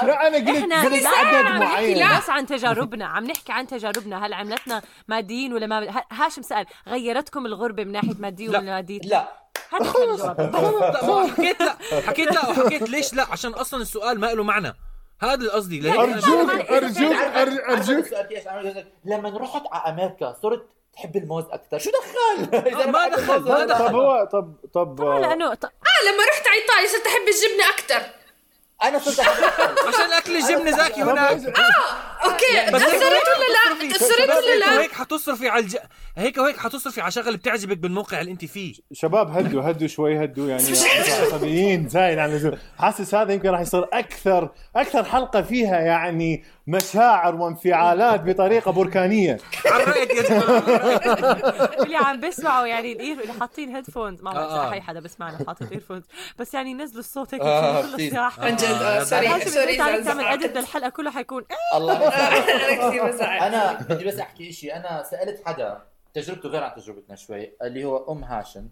لا! 0.03 0.27
أنا 0.27 0.37
قلت؟ 0.37 0.59
إحنا 0.59 0.83
قلت 0.83 1.03
لا 1.03 1.09
عدد 1.09 1.47
عم 1.47 1.63
نحكي 1.63 1.95
معين. 1.95 2.19
بس 2.19 2.31
عن 2.31 2.47
تجاربنا 2.47 3.07
عم 3.07 3.25
نحكي 3.25 3.53
عن 3.53 3.67
تجاربنا. 3.67 3.94
هل 3.99 4.33
عملتنا 4.33 4.83
ماديين 5.09 5.53
ولا 5.53 5.67
ما 5.67 5.99
ه- 5.99 6.05
هاشم 6.13 6.43
سأل 6.43 6.67
غيرتكم 6.89 7.47
الغربة 7.47 7.85
من 7.85 7.93
ناحية 7.93 8.15
مادية 8.19 8.49
لا. 8.49 8.59
ولا 8.59 8.71
مادية 8.73 8.99
لا 9.05 9.29
لا 9.75 11.27
حكيت 11.29 11.61
لا 11.61 11.77
حكيت 12.07 12.33
لا 12.33 12.49
وحكيت 12.51 12.83
ليش 12.91 13.15
لا؟ 13.15 13.27
عشان 13.31 13.51
أصلا 13.53 13.83
السؤال 13.83 14.21
ما 14.21 14.27
له 14.27 14.43
معنى. 14.45 14.75
هذا 15.21 15.35
القصدي 15.45 15.81
لهيك 15.81 15.97
أنا- 15.97 16.25
أرجوك. 16.25 16.51
ارجوك 16.71 18.13
ارجوك؟ 18.13 18.85
لما 19.05 19.39
رحت 19.39 19.63
على 19.73 19.93
أمريكا 19.95 20.37
صرت 20.43 20.67
تحب 20.95 21.17
الموز 21.17 21.45
أكثر 21.51 21.79
شو 21.79 21.91
دخل؟ 21.91 22.51
ما 22.93 23.09
دخل، 23.09 23.41
ما 23.43 23.65
دخل. 23.65 23.79
طب 23.89 23.95
هو 23.95 24.29
طب 24.33 24.55
طب 24.75 25.01
لأنه 25.21 25.55
ط- 25.55 25.65
آه 25.65 26.13
لما 26.13 26.25
رحت 26.33 26.47
على 26.47 26.61
إيطاليا 26.63 26.89
صرت 26.89 27.07
أحب 27.07 27.23
الجبنة 27.29 27.69
أكثر 27.75 28.11
أنا 28.83 28.99
صرت 28.99 29.21
عشان 29.89 30.13
اكل 30.13 30.37
الجبنه 30.37 30.71
زاكي 30.77 31.03
هناك. 31.03 31.33
أوكي 32.25 32.71
بس 32.73 32.83
هيك 32.83 32.91
تأثرت 32.93 33.29
ولا 33.29 33.85
لا؟ 33.85 33.93
تأثرت 33.99 34.31
بس 34.31 34.45
ولا 34.45 34.64
وهيك 34.85 34.95
حتصرفي 34.97 35.49
على 35.49 35.65
الج... 35.65 35.77
هيك 36.17 36.39
وهيك 36.39 36.57
حتصرفي 36.57 37.01
على 37.01 37.11
شغلة 37.11 37.37
بتعجبك 37.37 37.79
بالموقع 37.79 38.21
اللي 38.21 38.33
انت 38.33 38.45
فيه 38.45 38.75
شباب 38.93 39.31
هدوا 39.31 39.71
هدوا 39.71 39.87
شوي 39.87 40.25
هدوا 40.25 40.49
يعني 40.49 40.63
عصبيين 41.23 41.89
زايد 41.89 42.19
عن 42.19 42.31
اللزوم 42.31 42.53
حاسس 42.79 43.15
هذا 43.15 43.33
يمكن 43.33 43.49
راح 43.49 43.61
يصير 43.61 43.85
أكثر 43.93 44.51
أكثر 44.77 45.05
حلقة 45.05 45.43
فيها 45.43 45.81
يعني 45.81 46.45
مشاعر 46.67 47.35
وانفعالات 47.35 48.21
بطريقة 48.21 48.71
بركانية 48.71 49.39
رأيك 49.67 50.11
يا 50.11 50.23
جماعة 50.23 50.59
اللي 51.83 51.97
عم 51.97 52.21
بسمعوا 52.21 52.67
يعني 52.67 52.93
ال 52.93 53.00
ear 53.00 53.21
اللي 53.21 53.33
حاطين 53.33 53.77
headphones 53.77 54.23
ما 54.23 54.31
آه. 54.31 54.35
بعرف 54.35 54.73
اي 54.73 54.81
حدا 54.81 55.01
بسمعنا 55.01 55.39
حاطط 55.47 55.73
earphones 55.73 56.03
بس 56.39 56.55
يعني 56.55 56.75
نزلوا 56.75 57.01
الصوت 57.01 57.35
هيك 57.35 57.43
آه،. 57.43 57.85
يا 57.99 58.21
عن 58.21 58.57
جد 58.57 58.65
آه، 58.65 59.01
آه، 59.01 59.05
sorry 59.05 59.41
sorry 59.41 59.77
تعمل. 59.77 60.25
ادت 60.25 60.57
للحلقة 60.57 60.89
كلها 60.89 61.13
حيكون. 61.13 61.45
الله. 61.75 61.95
أنا 62.09 62.89
كثير 62.89 63.07
بزعل 63.07 63.39
أنا 63.39 63.87
بدي 63.91 64.05
بس 64.05 64.19
أحكي 64.19 64.53
شيء 64.53 64.74
أنا 64.75 65.03
سألت 65.03 65.43
حدا 65.47 65.83
تجربته 66.15 66.49
غير 66.49 66.63
عن 66.63 66.75
تجربتنا 66.75 67.17
شوي 67.17 67.53
اللي 67.63 67.85
هو 67.85 68.13
أم 68.13 68.25
هاشم. 68.25 68.69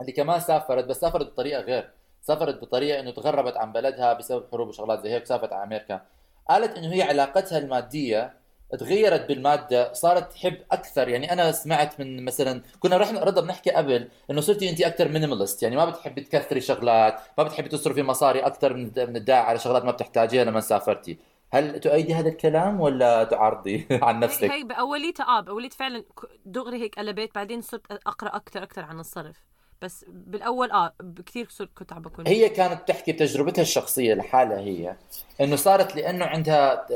اللي 0.00 0.12
كمان 0.12 0.40
سافرت 0.40 0.84
بس 0.84 1.00
سافرت 1.00 1.26
بطريقة 1.26 1.60
غير. 1.60 1.90
سافرت 2.22 2.60
بطريقة 2.60 3.00
إنه 3.00 3.10
تغربت 3.10 3.56
عن 3.56 3.72
بلدها 3.72 4.12
بسبب 4.12 4.44
حروب 4.52 4.68
وشغلات 4.68 5.02
زي 5.02 5.10
هيك 5.10 5.26
سافرت 5.26 5.52
على 5.52 5.64
أمريكا. 5.64 6.00
قالت 6.48 6.78
إنه 6.78 6.92
هي 6.92 7.02
علاقتها 7.02 7.58
المادية 7.58 8.40
تغيرت 8.78 9.28
بالمادة 9.28 9.92
صارت 9.92 10.32
تحب 10.32 10.56
أكثر. 10.72 11.08
يعني 11.08 11.32
أنا 11.32 11.52
سمعت 11.52 12.00
من 12.00 12.24
مثلا 12.24 12.62
كنا 12.80 12.96
رحنا 12.96 13.24
رضا 13.24 13.40
بنحكي 13.40 13.70
قبل 13.70 14.08
إنه 14.30 14.40
صرتي 14.40 14.70
انت 14.70 14.80
أكثر 14.80 15.08
مينيمالست 15.08 15.62
يعني 15.62 15.76
ما 15.76 15.84
بتحبي 15.84 16.20
تكثري 16.20 16.60
شغلات 16.60 17.20
ما 17.38 17.44
بتحبي 17.44 17.68
تصرفي 17.68 18.02
مصاري 18.02 18.40
أكثر 18.40 18.74
من 18.74 18.92
من 18.96 19.16
الداعي 19.16 19.40
على 19.40 19.58
شغلات 19.58 19.84
ما 19.84 19.90
بتحتاجيها 19.90 20.44
لما 20.44 20.60
سافرتي. 20.60 21.18
هل 21.52 21.80
تؤيدي 21.80 22.14
هذا 22.14 22.28
الكلام 22.28 22.80
ولا 22.80 23.24
تعارضي 23.24 23.86
عن 24.02 24.20
نفسك؟ 24.20 24.50
هي 24.50 24.62
باوليتها 24.64 25.26
آه 25.26 25.40
باوليتها 25.40 25.76
فعلا 25.76 26.04
دغري 26.44 26.82
هيك 26.82 26.94
قلبت 26.98 27.34
بعدين 27.34 27.60
صرت 27.60 27.92
أقرأ 28.06 28.36
أكثر 28.36 28.62
أكثر 28.62 28.82
عن 28.82 29.00
الصرف. 29.00 29.36
بس 29.82 30.04
بالأول 30.08 30.70
آه 30.70 30.94
كثير 31.26 31.46
صرت 31.50 31.70
كنت 31.74 31.92
عم 31.92 32.02
بكون 32.02 32.26
هي 32.26 32.48
كانت 32.48 32.88
تحكي 32.88 33.12
بتجربتها 33.12 33.62
الشخصية 33.62 34.14
لحالها 34.14 34.58
هي 34.58 34.96
إنه 35.40 35.56
صارت 35.56 35.96
لأنه 35.96 36.24
عندها 36.24 36.86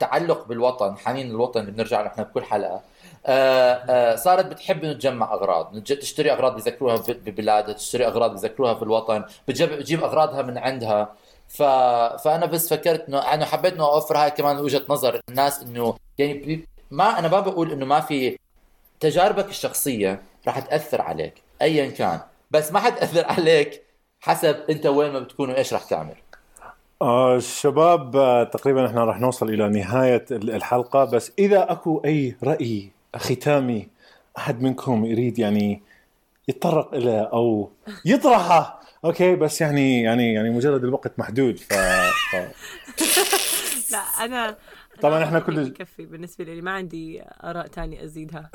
تعلق 0.00 0.46
بالوطن 0.46 0.96
حنين 0.96 1.30
الوطن 1.30 1.66
بنرجع 1.66 2.00
له 2.00 2.06
إحنا 2.06 2.24
بكل 2.24 2.44
حلقة. 2.44 2.82
آه 3.26 3.72
آه 3.72 4.16
صارت 4.16 4.46
بتحب 4.46 4.84
إنه 4.84 4.92
تجمع 4.92 5.34
أغراض 5.34 5.82
تشتري 5.82 6.32
أغراض 6.32 6.54
بيذكروها 6.54 6.96
في- 6.96 7.12
ببلادها 7.12 7.74
تشتري 7.74 8.06
أغراض 8.06 8.30
بيذكروها 8.30 8.74
في 8.74 8.82
الوطن 8.82 9.24
بتجيب, 9.48 10.04
أغراضها 10.04 10.42
من 10.42 10.58
عندها. 10.58 11.12
ف... 11.48 11.62
فأنا 12.22 12.46
بس 12.46 12.74
فكرت 12.74 13.08
انه 13.08 13.18
أنا 13.18 13.44
حبيت 13.46 13.72
إنه 13.74 13.84
أوفر 13.84 14.16
هاي 14.16 14.30
كمان 14.30 14.58
وجهة 14.58 14.82
نظر 14.88 15.20
الناس 15.28 15.62
إنه 15.62 15.94
يعني 16.18 16.64
ما 16.90 17.18
أنا 17.18 17.28
ما 17.28 17.40
بقول 17.40 17.72
إنه 17.72 17.86
ما 17.86 18.00
في 18.00 18.38
تجاربك 19.00 19.48
الشخصية 19.48 20.22
راح 20.46 20.58
تأثر 20.58 21.00
عليك 21.02 21.34
ايا 21.62 21.90
كان. 21.90 22.20
بس 22.50 22.72
ما 22.72 22.80
حتاثر 22.80 23.24
عليك 23.26 23.82
حسب 24.20 24.56
أنت 24.70 24.86
وين 24.86 25.12
ما 25.12 25.18
بتكون 25.20 25.50
وايش 25.50 25.72
راح 25.74 25.84
تعمل. 25.84 26.14
آه 27.02 27.38
شباب 27.38 28.16
آه 28.16 28.44
تقريبا 28.44 28.86
إحنا 28.86 29.04
راح 29.04 29.20
نوصل 29.20 29.48
إلى 29.48 29.68
نهاية 29.68 30.24
ال- 30.30 30.50
الحلقة 30.50 31.04
بس 31.04 31.32
إذا 31.38 31.72
أكو 31.72 32.02
أي 32.04 32.36
رأي 32.44 32.90
ختامي 33.16 33.88
أحد 34.38 34.62
منكم 34.62 35.04
يريد 35.04 35.38
يعني 35.38 35.82
يتطرق 36.48 36.94
إلى 36.94 37.30
أو 37.32 37.70
يطرحه 38.04 38.80
أوكي 39.04 39.36
بس 39.36 39.60
يعني 39.60 40.02
يعني 40.02 40.34
يعني 40.34 40.50
مجرد 40.50 40.84
الوقت 40.84 41.18
محدود 41.18 41.58
ف, 41.58 41.72
ف... 42.32 42.36
لا 43.92 43.98
أنا 43.98 44.56
طبعاً 45.02 45.24
إحنا 45.24 45.40
كل- 45.40 45.68
كفي 45.68 46.06
بالنسبة 46.06 46.44
لي 46.44 46.60
ما 46.62 46.70
عندي 46.70 47.22
آراء 47.44 47.66
تانية 47.66 48.04
أزيدها 48.04 48.50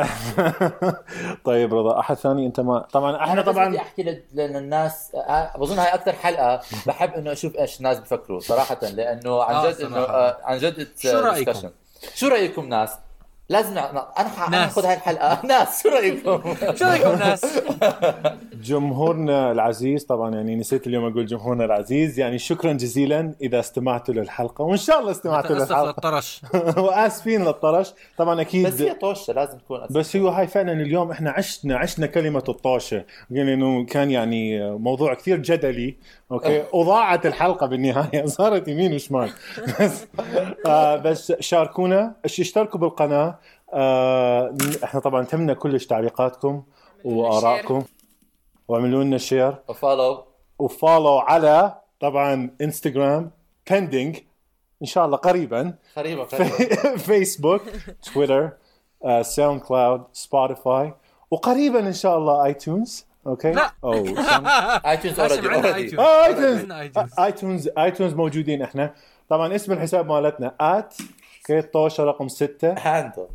طيب 1.45 1.74
رضا 1.74 1.99
أحد 1.99 2.16
ثاني 2.16 2.45
أنت 2.45 2.60
ما 2.60 2.80
طبعا 2.80 3.24
إحنا 3.24 3.41
بس 3.41 3.47
بدي 3.47 3.53
طبعا 3.53 3.78
أحكي 3.78 4.03
لل- 4.03 4.24
للناس 4.34 5.16
آه، 5.16 5.58
بظن 5.58 5.80
هاي 5.80 5.93
أكثر 5.93 6.12
حلقة 6.14 6.62
بحب 6.88 7.14
إنه 7.14 7.32
أشوف 7.32 7.56
إيش 7.56 7.78
الناس 7.78 7.99
بفكروا 7.99 8.39
صراحة 8.39 8.80
لأنه 8.82 9.43
عن 9.43 9.56
آه، 9.56 9.72
جد 9.72 9.82
إنه. 9.82 9.97
آه، 9.97 10.38
عن 10.43 10.58
جد 10.58 10.88
شو 10.99 11.20
رأيكم؟ 11.20 11.53
discussion. 11.53 11.68
شو 12.16 12.28
رأيكم 12.28 12.66
ناس؟ 12.70 12.89
لازم 13.50 13.74
نع- 13.74 13.89
أنا 14.20 14.30
ح- 14.30 14.48
أنا 14.48 14.58
ناس. 14.58 14.72
اخذ 14.72 14.86
هاي 14.86 14.93
الحلقة 14.93 15.39
ناس 15.48 15.84
شو 15.84 15.89
رأيكم؟ 15.89 16.41
شو 16.76 16.86
رأيكم 16.86 17.10
ناس؟ 17.20 17.46
جمهورنا 18.64 19.52
العزيز 19.52 20.04
طبعا 20.06 20.36
يعني 20.36 20.56
نسيت 20.56 20.88
اليوم 20.88 21.06
أقول 21.12 21.26
جمهورنا 21.26 21.66
العزيز 21.66 22.20
يعني 22.20 22.38
شكرا 22.38 22.74
جزيلا 22.74 23.36
إذا 23.41 23.60
استمعتوا 23.60 24.14
للحلقة 24.14 24.62
وإن 24.64 24.78
شاء 24.78 25.00
الله 25.00 25.12
استمعتوا 25.12 25.58
أسف 25.58 25.70
للحلقة 25.72 25.88
للطرش 25.88 26.41
وآسفين 26.78 27.43
للطرش 27.46 27.93
طبعا 28.18 28.41
أكيد 28.41 28.68
بس 28.68 28.82
هي 28.82 28.93
طوشة 28.93 29.34
لازم 29.34 29.58
تكون 29.58 29.80
أساساً. 29.84 30.00
بس 30.00 30.16
هو 30.16 30.28
هاي 30.30 30.48
فعلا 30.48 30.72
اليوم 30.72 31.12
إحنا 31.12 31.32
عشنا 31.32 31.78
عشنا 31.78 32.08
كلمة 32.08 32.43
الطاشة 32.50 33.06
يعني 33.32 33.54
إنه 33.54 33.86
كان 33.86 34.12
يعني 34.12 34.72
موضوع 34.78 35.14
كثير 35.14 35.38
جدلي 35.38 35.98
أوكي. 36.32 36.64
وضاعت 36.74 37.26
الحلقة 37.26 37.68
بالنهاية 37.68 38.26
صارت 38.38 38.68
يمين 38.68 38.94
وشمال. 38.94 39.30
بس 39.82 40.06
آه 40.66 40.96
بس 40.96 41.32
شاركونا 41.40 42.16
اش- 42.26 42.40
اشتركوا 42.40 42.80
بالقناة. 42.80 43.40
آه 43.74 44.56
إحنا 44.84 45.00
طبعا 45.00 45.24
تمنا 45.24 45.54
كلش 45.54 45.86
تعليقاتكم 45.86 46.64
وآرائكم. 47.06 47.84
واعملوا 48.68 49.04
لنا 49.04 49.18
share 49.18 49.56
follow 49.76 50.24
و 50.60 50.68
follow 50.68 51.18
على 51.18 51.76
طبعا 52.00 52.50
انستغرام 52.62 53.32
pending 53.70 54.18
إن 54.82 54.88
شاء 54.88 55.06
الله 55.06 55.18
قريبا. 55.18 55.74
قريبه 55.98 56.24
قريبه 56.24 56.98
فيسبوك 56.98 57.62
تويتر 58.14 58.50
ساوند 59.22 59.62
كلاود 59.62 60.04
سبوتيفاي 60.14 60.94
وقريبا 61.32 61.80
إن 61.80 61.94
شاء 61.94 62.18
الله 62.18 62.46
iTunes 62.46 63.06
أوكي 63.28 63.52
لا. 63.52 63.72
أو 63.84 63.94
iTunes 63.93 65.20
already 65.20 66.02
iTunes 66.02 66.64
iTunes. 66.64 67.20
iTunes 67.20 67.70
iTunes 67.78 68.14
موجودين 68.14 68.62
إحنا. 68.62 68.94
طبعا 69.30 69.56
اسم 69.56 69.72
الحساب 69.72 70.12
مالتنا 70.12 70.56
at 70.62 70.93
أوكي 71.50 71.62
طوشه 71.62 72.04
رقم 72.04 72.28
ستة. 72.28 72.76
handle 72.78 73.28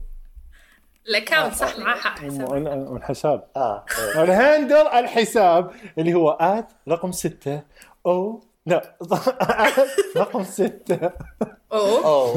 ال 1.09 1.15
account 1.15 1.55
صح؟ 1.55 1.79
معاه 1.79 1.97
حق 1.97 2.19
حساب. 2.19 2.57
الحساب 2.97 3.45
آه 3.57 3.85
ال 4.17 4.27
handle 4.27 4.87
الحساب 4.87 5.71
اللي 5.99 6.15
هو 6.15 6.31
at 6.31 6.73
رقم 6.89 7.13
ستة. 7.13 7.63
أو 8.07 8.43
لا 8.67 8.97
رقم 10.17 10.45
ستة. 10.45 11.11
أو 11.73 12.35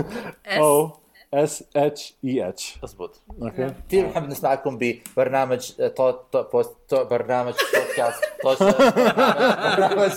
أو 0.48 1.03
اس 1.34 1.64
اتش 1.76 2.14
اي 2.26 2.50
اتش 2.50 2.78
اضبط 2.84 3.22
أوكي. 3.42 3.74
كثير 3.88 4.06
بنحب 4.06 4.30
نسمعكم 4.30 4.78
ببرنامج 4.82 5.72
to 5.96 6.12
to 6.12 6.44
post 6.44 6.76
برنامج 6.96 7.54
بودكاست 7.74 8.24
برنامج 8.44 10.12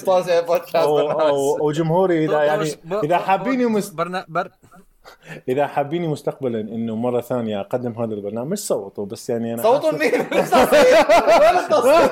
بودكاست 0.46 0.88
برنامج 0.88 1.32
وجمهوري 1.60 2.24
إذا 2.24 2.42
يعني 2.42 2.62
إذا 3.04 3.18
ب- 3.18 3.20
حابيني 3.20 3.66
مس... 3.66 3.90
برنا... 3.90 4.24
بر... 4.28 4.50
اذا 5.48 5.66
حابيني 5.66 6.08
مستقبلا 6.08 6.60
إنه 6.60 6.96
مرة 6.96 7.20
ثانية 7.20 7.60
أقدم 7.60 7.92
هذا 7.92 8.14
البرنامج 8.14 8.56
صوتوا 8.56 9.06
بس 9.06 9.30
يعني 9.30 9.54
أنا 9.54 9.62
صوتوا 9.62 9.92
مين؟ 9.92 10.00
وين 10.12 10.22
التصوير؟ 11.58 12.08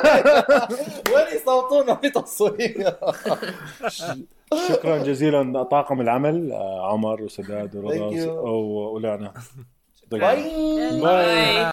وين 1.14 1.36
يصوتونا 1.36 1.94
في 1.94 2.10
تصوير؟ 2.10 2.94
شكرا 4.68 4.98
جزيلا 4.98 5.62
طاقم 5.62 6.00
العمل 6.00 6.52
آه، 6.52 6.92
عمر 6.92 7.22
وسداد 7.22 7.76
ورضا 7.76 8.10
Thank 8.10 8.14
you. 8.24 8.28
و- 8.28 8.94
ولعنة 8.94 9.30
باي 10.10 10.20
باي 11.00 11.54